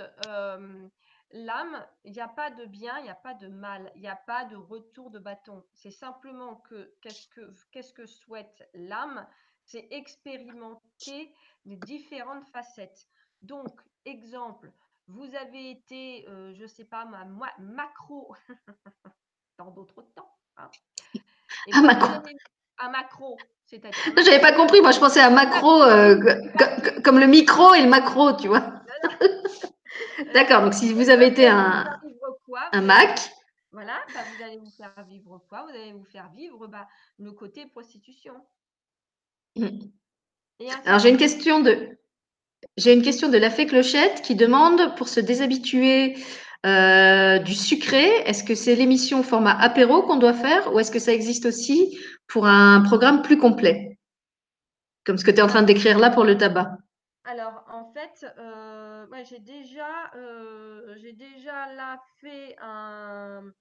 [1.32, 4.08] L'âme, il n'y a pas de bien, il n'y a pas de mal, il n'y
[4.08, 5.64] a pas de retour de bâton.
[5.72, 9.26] C'est simplement que qu'est-ce que, qu'est-ce que souhaite l'âme?
[9.64, 11.34] C'est expérimenter
[11.64, 13.08] les différentes facettes.
[13.42, 14.70] Donc, exemple,
[15.08, 17.24] vous avez été, euh, je ne sais pas, ma,
[17.58, 18.34] macro
[19.58, 20.32] dans d'autres temps.
[20.56, 20.70] Hein.
[21.72, 22.22] un macro.
[22.78, 23.36] un macro,
[23.66, 23.98] c'est-à-dire.
[24.24, 26.20] J'avais pas compris, moi je pensais à macro euh,
[27.04, 28.72] comme le micro et le macro, tu vois.
[30.32, 32.00] D'accord, donc si vous avez été un,
[32.72, 33.30] un Mac.
[33.72, 35.64] Voilà, bah, vous allez vous faire vivre quoi?
[35.64, 36.86] Vous allez vous faire vivre bah,
[37.18, 38.34] le côté prostitution.
[39.56, 39.88] Hmm.
[40.86, 41.98] Alors j'ai une question de
[42.78, 46.16] j'ai une question de la fée clochette qui demande pour se déshabituer
[46.64, 50.98] euh, du sucré, est-ce que c'est l'émission format apéro qu'on doit faire ou est-ce que
[50.98, 53.98] ça existe aussi pour un programme plus complet?
[55.04, 56.78] Comme ce que tu es en train de décrire là pour le tabac.
[57.26, 63.52] Alors, en fait, euh, j'ai déjà, euh, j'ai déjà là fait un,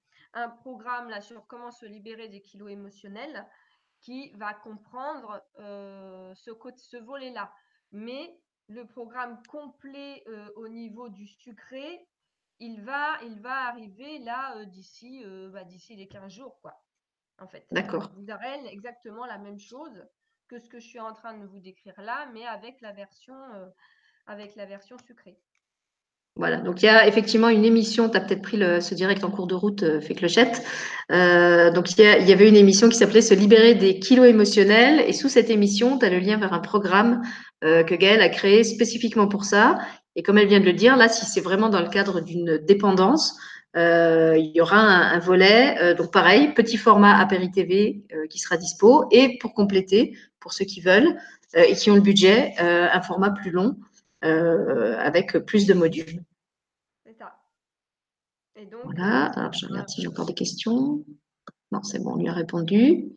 [0.60, 3.44] programme là sur comment se libérer des kilos émotionnels
[4.00, 7.52] qui va comprendre euh, ce, ce volet-là.
[7.90, 8.38] Mais
[8.68, 10.22] le programme complet
[10.54, 12.06] au niveau du sucré,
[12.60, 16.80] il va, il va arriver là d'ici, bah, d'ici les 15 jours, quoi.
[17.38, 17.66] En fait.
[17.72, 18.12] D'accord.
[18.14, 20.06] Vous aurez exactement la même chose
[20.48, 23.34] que ce que je suis en train de vous décrire là, mais avec la version,
[23.54, 23.66] euh,
[24.26, 25.36] avec la version sucrée.
[26.36, 29.30] Voilà, donc il y a effectivement une émission, tu as peut-être pris ce direct en
[29.30, 30.62] cours de route, euh, clochette.
[31.10, 35.00] Euh, donc il y, avait une émission qui s'appelait Se libérer des kilos émotionnels.
[35.08, 37.22] Et sous cette émission, tu as le lien vers un programme
[37.62, 39.78] que Gaëlle a créé spécifiquement pour ça.
[40.14, 42.58] Et comme elle vient de le dire, là, si c'est vraiment dans le cadre d'une
[42.58, 43.36] dépendance,
[43.74, 49.06] il y aura un, volet, donc pareil, petit format Apéri TV qui sera dispo.
[49.10, 50.14] Et pour compléter,
[50.46, 51.18] pour ceux qui veulent
[51.56, 53.74] euh, et qui ont le budget, euh, un format plus long
[54.24, 56.22] euh, avec plus de modules.
[57.04, 57.34] C'est ça.
[58.84, 61.04] voilà, alors je regarde si j'ai encore des questions.
[61.72, 63.08] Non, c'est bon, on lui a répondu.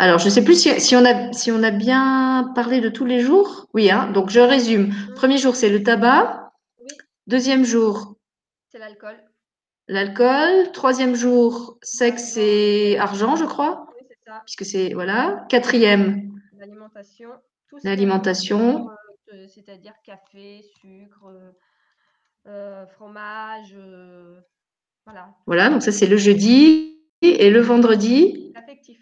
[0.00, 3.04] Alors, je ne sais plus si, on a, si on a bien parlé de tous
[3.04, 3.68] les jours.
[3.72, 4.88] Oui, hein, donc je résume.
[4.88, 5.14] Mm.
[5.14, 6.52] Premier jour, c'est le tabac.
[7.28, 8.16] Deuxième jour,
[8.72, 9.16] c'est l'alcool.
[9.86, 10.72] L'alcool.
[10.72, 13.86] Troisième jour, sexe et argent, je crois.
[13.94, 14.42] Oui, c'est ça.
[14.44, 15.46] Puisque c'est, voilà.
[15.48, 16.27] Quatrième,
[16.58, 17.30] L'alimentation.
[17.84, 18.90] L'alimentation.
[19.32, 21.52] Euh, c'est-à-dire café, sucre, euh,
[22.46, 23.76] euh, fromage,
[25.04, 25.34] voilà.
[25.46, 28.52] Voilà, donc ça c'est le jeudi et le vendredi.
[28.54, 28.98] Affectif.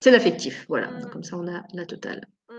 [0.00, 0.90] C'est l'affectif, voilà.
[0.90, 1.10] Mmh.
[1.10, 2.26] Comme ça, on a la totale.
[2.48, 2.54] Mmh.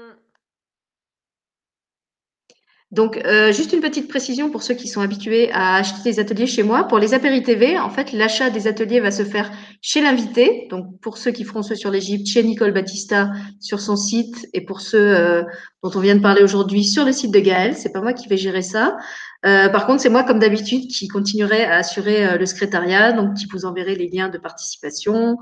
[2.91, 6.47] Donc, euh, juste une petite précision pour ceux qui sont habitués à acheter des ateliers
[6.47, 6.85] chez moi.
[6.85, 7.09] Pour les
[7.43, 10.67] TV, en fait, l'achat des ateliers va se faire chez l'invité.
[10.71, 13.29] Donc, pour ceux qui feront ceux sur l'Égypte, chez Nicole Battista
[13.59, 15.43] sur son site, et pour ceux euh,
[15.83, 17.75] dont on vient de parler aujourd'hui sur le site de Gaël.
[17.77, 18.97] C'est pas moi qui vais gérer ça.
[19.45, 23.45] Euh, par contre, c'est moi, comme d'habitude, qui continuerai à assurer le secrétariat, donc qui
[23.51, 25.37] vous enverrai les liens de participation,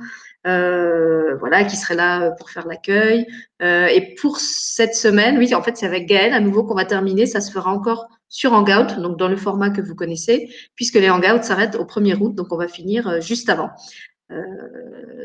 [0.48, 3.28] euh, voilà, qui serait là pour faire l'accueil.
[3.62, 6.86] Euh, et pour cette semaine, oui, en fait, c'est avec Gaël à nouveau qu'on va
[6.86, 7.26] terminer.
[7.26, 11.10] Ça se fera encore sur Hangout, donc dans le format que vous connaissez, puisque les
[11.10, 13.70] Hangouts s'arrêtent au 1er août, donc on va finir euh, juste avant.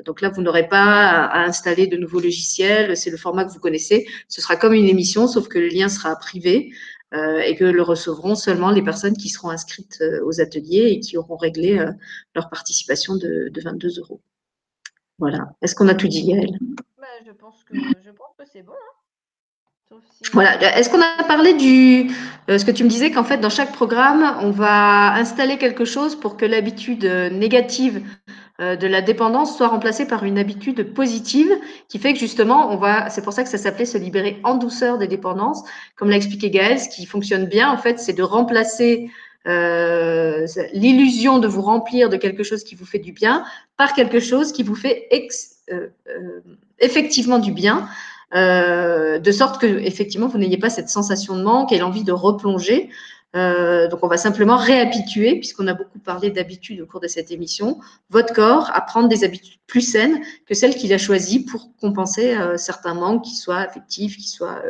[0.04, 3.60] donc là, vous n'aurez pas à, installer de nouveaux logiciels, c'est le format que vous
[3.60, 4.06] connaissez.
[4.28, 6.72] Ce sera comme une émission, sauf que le lien sera privé
[7.46, 11.36] et que le recevront seulement les personnes qui seront inscrites aux ateliers et qui auront
[11.36, 11.84] réglé
[12.34, 14.20] leur participation de 22 euros.
[15.18, 15.50] Voilà.
[15.62, 16.58] Est-ce qu'on a tout dit, Gaëlle
[16.98, 18.72] bah, je, pense que, que c'est bon.
[18.72, 19.02] Hein.
[20.32, 20.78] Voilà.
[20.78, 22.10] Est-ce qu'on a parlé du.
[22.48, 25.84] Euh, ce que tu me disais qu'en fait, dans chaque programme, on va installer quelque
[25.84, 28.02] chose pour que l'habitude euh, négative
[28.60, 31.50] euh, de la dépendance soit remplacée par une habitude positive
[31.88, 33.10] qui fait que justement, on va.
[33.10, 35.62] C'est pour ça que ça s'appelait se libérer en douceur des dépendances.
[35.96, 39.10] Comme l'a expliqué Gaëlle, ce qui fonctionne bien, en fait, c'est de remplacer
[39.48, 43.44] euh, l'illusion de vous remplir de quelque chose qui vous fait du bien
[43.76, 45.08] par quelque chose qui vous fait
[45.70, 46.40] euh, euh,
[46.78, 47.88] effectivement du bien,
[48.34, 52.88] de sorte que effectivement vous n'ayez pas cette sensation de manque et l'envie de replonger.
[53.34, 57.78] donc, on va simplement réhabituer, puisqu'on a beaucoup parlé d'habitude au cours de cette émission,
[58.08, 62.34] votre corps à prendre des habitudes plus saines que celles qu'il a choisies pour compenser
[62.56, 64.62] certains manques, qui soient affectifs, qui soient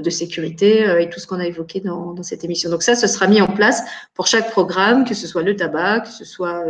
[0.00, 2.70] de sécurité euh, et tout ce qu'on a évoqué dans, cette émission.
[2.70, 3.82] Donc ça, ce sera mis en place
[4.14, 6.64] pour chaque programme, que ce soit le tabac, que ce soit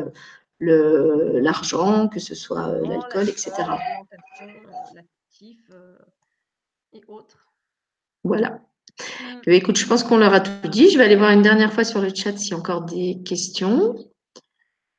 [0.62, 3.52] euh, l'argent, que ce soit l'alcool, etc.
[6.92, 7.52] et autres.
[8.24, 8.60] Voilà.
[9.20, 9.50] Mm.
[9.50, 10.90] Écoute, je pense qu'on leur a tout dit.
[10.90, 13.22] Je vais aller voir une dernière fois sur le chat s'il y a encore des
[13.24, 13.94] questions.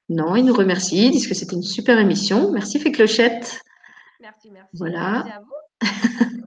[0.10, 2.52] Non, ils nous remercient, ils disent que c'était une super émission.
[2.52, 3.61] Merci Féclochette.
[4.22, 4.69] Merci, merci.
[4.73, 5.26] Voilà.
[5.26, 6.38] Merci à vous.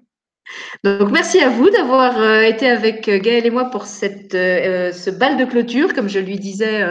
[0.85, 4.93] Donc, merci à vous d'avoir euh, été avec euh, Gaël et moi pour cette, euh,
[4.93, 6.83] ce bal de clôture, comme je lui disais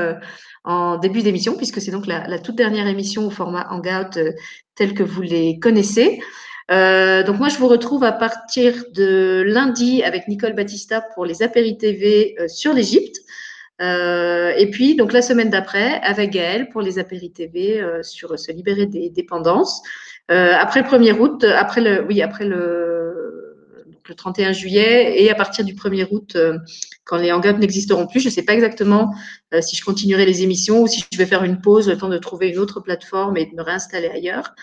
[0.66, 4.20] en début d'émission, puisque c'est donc la, toute dernière émission au format Hangout
[4.76, 6.20] tel que vous les connaissez.
[6.70, 11.78] donc, moi, je vous retrouve à partir de lundi avec Nicole Battista pour les Apéri
[11.78, 13.18] TV sur l'Égypte.
[13.80, 18.86] et puis, donc, la semaine d'après, avec Gaël pour les Apéri TV sur se libérer
[18.86, 19.82] des dépendances.
[20.28, 22.89] après le 1er août, après le, oui, après le,
[24.10, 26.58] le 31 juillet et à partir du 1er août, euh,
[27.06, 29.14] quand les hangouts n'existeront plus, je ne sais pas exactement
[29.54, 32.10] euh, si je continuerai les émissions ou si je vais faire une pause, le temps
[32.10, 34.54] de trouver une autre plateforme et de me réinstaller ailleurs.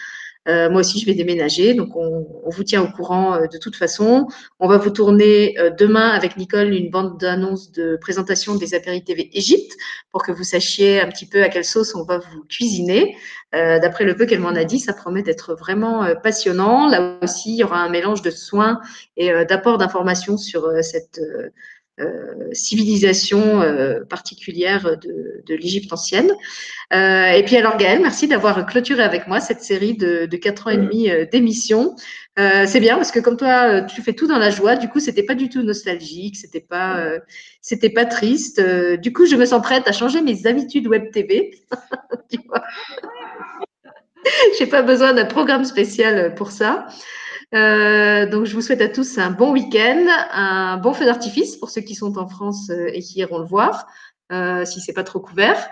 [0.49, 3.77] Euh, moi aussi, je vais déménager, donc on, vous tient au courant euh, de toute
[3.77, 4.29] façon.
[4.61, 9.03] On va vous tourner euh, demain avec Nicole une bande d'annonces de présentation des Apéri
[9.03, 9.73] TV Égypte
[10.13, 13.17] pour que vous sachiez un petit peu à quelle sauce on va vous cuisiner.
[13.53, 16.89] D'après le peu qu'elle m'en a dit, ça promet d'être vraiment passionnant.
[16.89, 18.81] Là aussi, il y aura un mélange de soins
[19.17, 21.23] et d'apport d'informations sur cette
[21.99, 26.31] euh, civilisation euh, particulière de, de l'Égypte ancienne.
[26.93, 30.67] Euh, et puis alors Gaëlle, merci d'avoir clôturé avec moi cette série de, de 4
[30.67, 31.97] ans et demi d'émissions.
[32.37, 34.77] c'est bien parce que comme toi, tu fais tout dans la joie.
[34.77, 37.03] Du coup, c'était pas du tout nostalgique, c'était pas,
[37.63, 38.61] c'était pas triste.
[39.01, 41.51] du coup, je me sens prête à changer mes habitudes web TV.
[42.31, 42.63] tu vois
[44.59, 46.89] J'ai pas besoin d'un programme spécial pour ça.
[47.57, 51.71] Euh, donc, je vous souhaite à tous un bon week-end, un bon feu d'artifice pour
[51.71, 53.87] ceux qui sont en France euh, et qui iront le voir,
[54.31, 55.69] euh, si c'est pas trop couvert.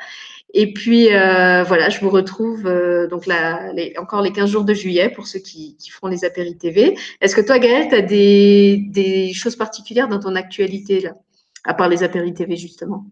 [0.55, 2.62] Et puis, voilà, je vous retrouve
[3.11, 6.97] donc là, encore les 15 jours de juillet pour ceux qui, feront les apéris TV.
[7.20, 11.16] Est-ce que toi, Gaëlle, tu as des, choses particulières dans ton actualité, là,
[11.65, 13.05] à part les apéris TV, justement?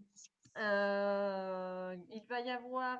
[2.14, 2.98] Il va y avoir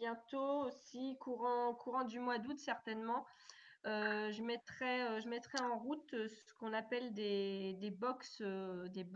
[0.00, 3.26] bientôt aussi, courant du mois d'août, certainement,
[3.88, 9.06] euh, je, mettrai, euh, en route euh, ce qu'on appelle des, des box, des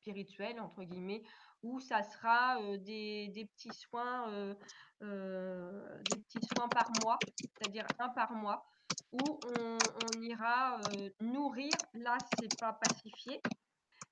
[0.00, 1.22] spirituelles, entre guillemets,
[1.62, 4.54] où ça sera des, des, petits soins,
[5.00, 8.66] des petits soins par mois, c'est-à-dire un par mois,
[9.12, 10.78] où on, on ira
[11.20, 13.40] nourrir, là c'est pas pacifié,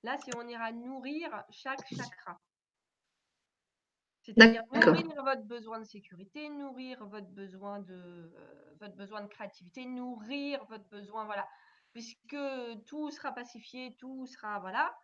[0.03, 2.39] là c'est on ira nourrir chaque chakra.
[4.23, 9.85] C'est-à-dire nourrir votre besoin de sécurité, nourrir votre besoin de, euh, votre besoin de créativité,
[9.85, 11.47] nourrir votre besoin, voilà.
[11.91, 12.37] Puisque
[12.85, 14.95] tout sera pacifié, tout sera, voilà.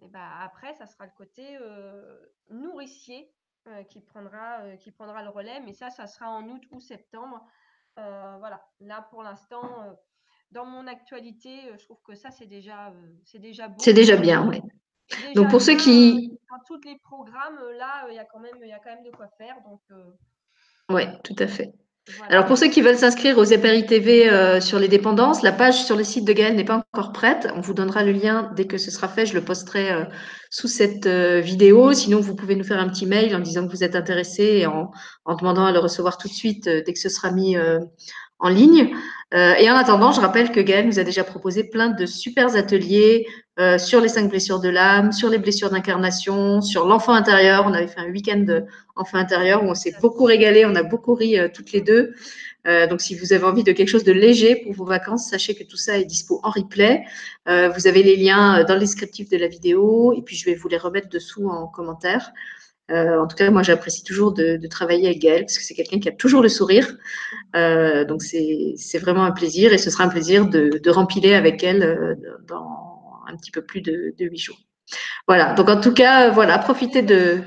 [0.00, 2.18] Et ben après, ça sera le côté euh,
[2.50, 3.32] nourricier
[3.68, 5.60] euh, qui, prendra, qui prendra le relais.
[5.60, 7.44] Mais ça, ça sera en août ou septembre.
[7.96, 9.96] voilà, là pour l'instant,
[10.50, 12.92] dans mon actualité, je trouve que ça c'est déjà,
[13.24, 13.78] c'est déjà beau.
[13.78, 14.60] C'est déjà bien, oui.
[15.34, 16.30] Donc pour ceux qui.
[16.50, 19.04] Dans tous les programmes, là, il y a quand même, il y a quand même
[19.04, 19.56] de quoi faire.
[19.64, 19.80] Donc.
[20.90, 21.72] Oui, tout à fait.
[22.28, 25.84] Alors pour ceux qui veulent s'inscrire aux EPRI TV euh, sur les dépendances, la page
[25.84, 27.48] sur le site de Gaël n'est pas encore prête.
[27.54, 29.24] On vous donnera le lien dès que ce sera fait.
[29.24, 30.04] Je le posterai euh,
[30.50, 31.92] sous cette euh, vidéo.
[31.92, 34.66] Sinon, vous pouvez nous faire un petit mail en disant que vous êtes intéressé et
[34.66, 34.90] en,
[35.24, 37.56] en demandant à le recevoir tout de suite dès que ce sera mis
[38.42, 38.94] en ligne.
[39.32, 42.54] Euh, et en attendant, je rappelle que Gaël nous a déjà proposé plein de super
[42.54, 43.26] ateliers
[43.58, 47.64] euh, sur les cinq blessures de l'âme, sur les blessures d'incarnation, sur l'enfant intérieur.
[47.66, 48.44] On avait fait un week-end
[48.94, 52.12] enfant intérieur où on s'est beaucoup régalé, on a beaucoup ri euh, toutes les deux.
[52.90, 55.64] donc, si vous avez envie de quelque chose de léger pour vos vacances, sachez que
[55.64, 57.02] tout ça est dispo en replay.
[57.46, 60.68] vous avez les liens dans le descriptif de la vidéo et puis je vais vous
[60.68, 62.30] les remettre dessous en commentaire.
[62.92, 65.98] Euh, en tout cas, moi, j'apprécie toujours de, travailler avec Gaëlle parce que c'est quelqu'un
[65.98, 66.86] qui a toujours le sourire.
[67.56, 71.62] Euh, donc, c'est vraiment un plaisir et ce sera un plaisir de, de rempiler avec
[71.64, 72.14] elle euh,
[72.46, 74.58] dans un petit peu plus de huit jours.
[75.26, 75.54] Voilà.
[75.54, 77.40] Donc, en tout cas, voilà, profitez de.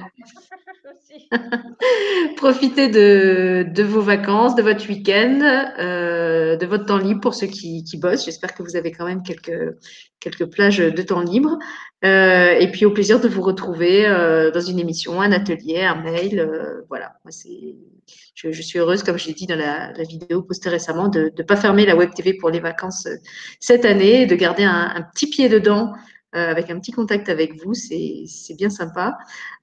[2.37, 5.39] Profitez de, vos vacances, de votre week-end,
[5.79, 8.25] de votre temps libre pour ceux qui, bossent.
[8.25, 11.57] J'espère que vous avez quand même quelques, plages de temps libre.
[12.05, 15.95] Euh, et puis au plaisir de vous retrouver euh, dans une émission, un atelier, un
[15.95, 16.39] mail.
[16.39, 17.13] Euh, voilà,
[18.35, 21.55] je, suis heureuse, comme je l'ai dit dans la, vidéo postée récemment, de ne pas
[21.55, 23.07] fermer la Web TV pour les vacances
[23.59, 25.93] cette année de garder un, petit pied dedans
[26.33, 27.73] avec un petit contact avec vous.
[27.73, 28.25] C'est,
[28.57, 29.17] bien sympa.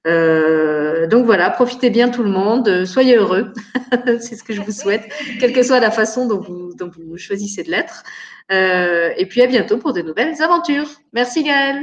[0.05, 3.53] donc voilà, profitez bien tout le monde, soyez heureux.
[4.21, 5.05] c'est ce que je vous souhaite,
[5.39, 8.03] quelle que soit la façon dont vous, dont vous choisissez de l'être.
[8.51, 10.89] et puis à bientôt pour de nouvelles aventures.
[11.13, 11.83] Merci Gaëlle.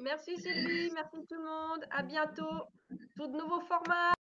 [0.00, 1.84] Merci Sylvie, merci tout le monde.
[1.90, 2.66] À bientôt.
[3.16, 4.12] Tout de nouveaux formats.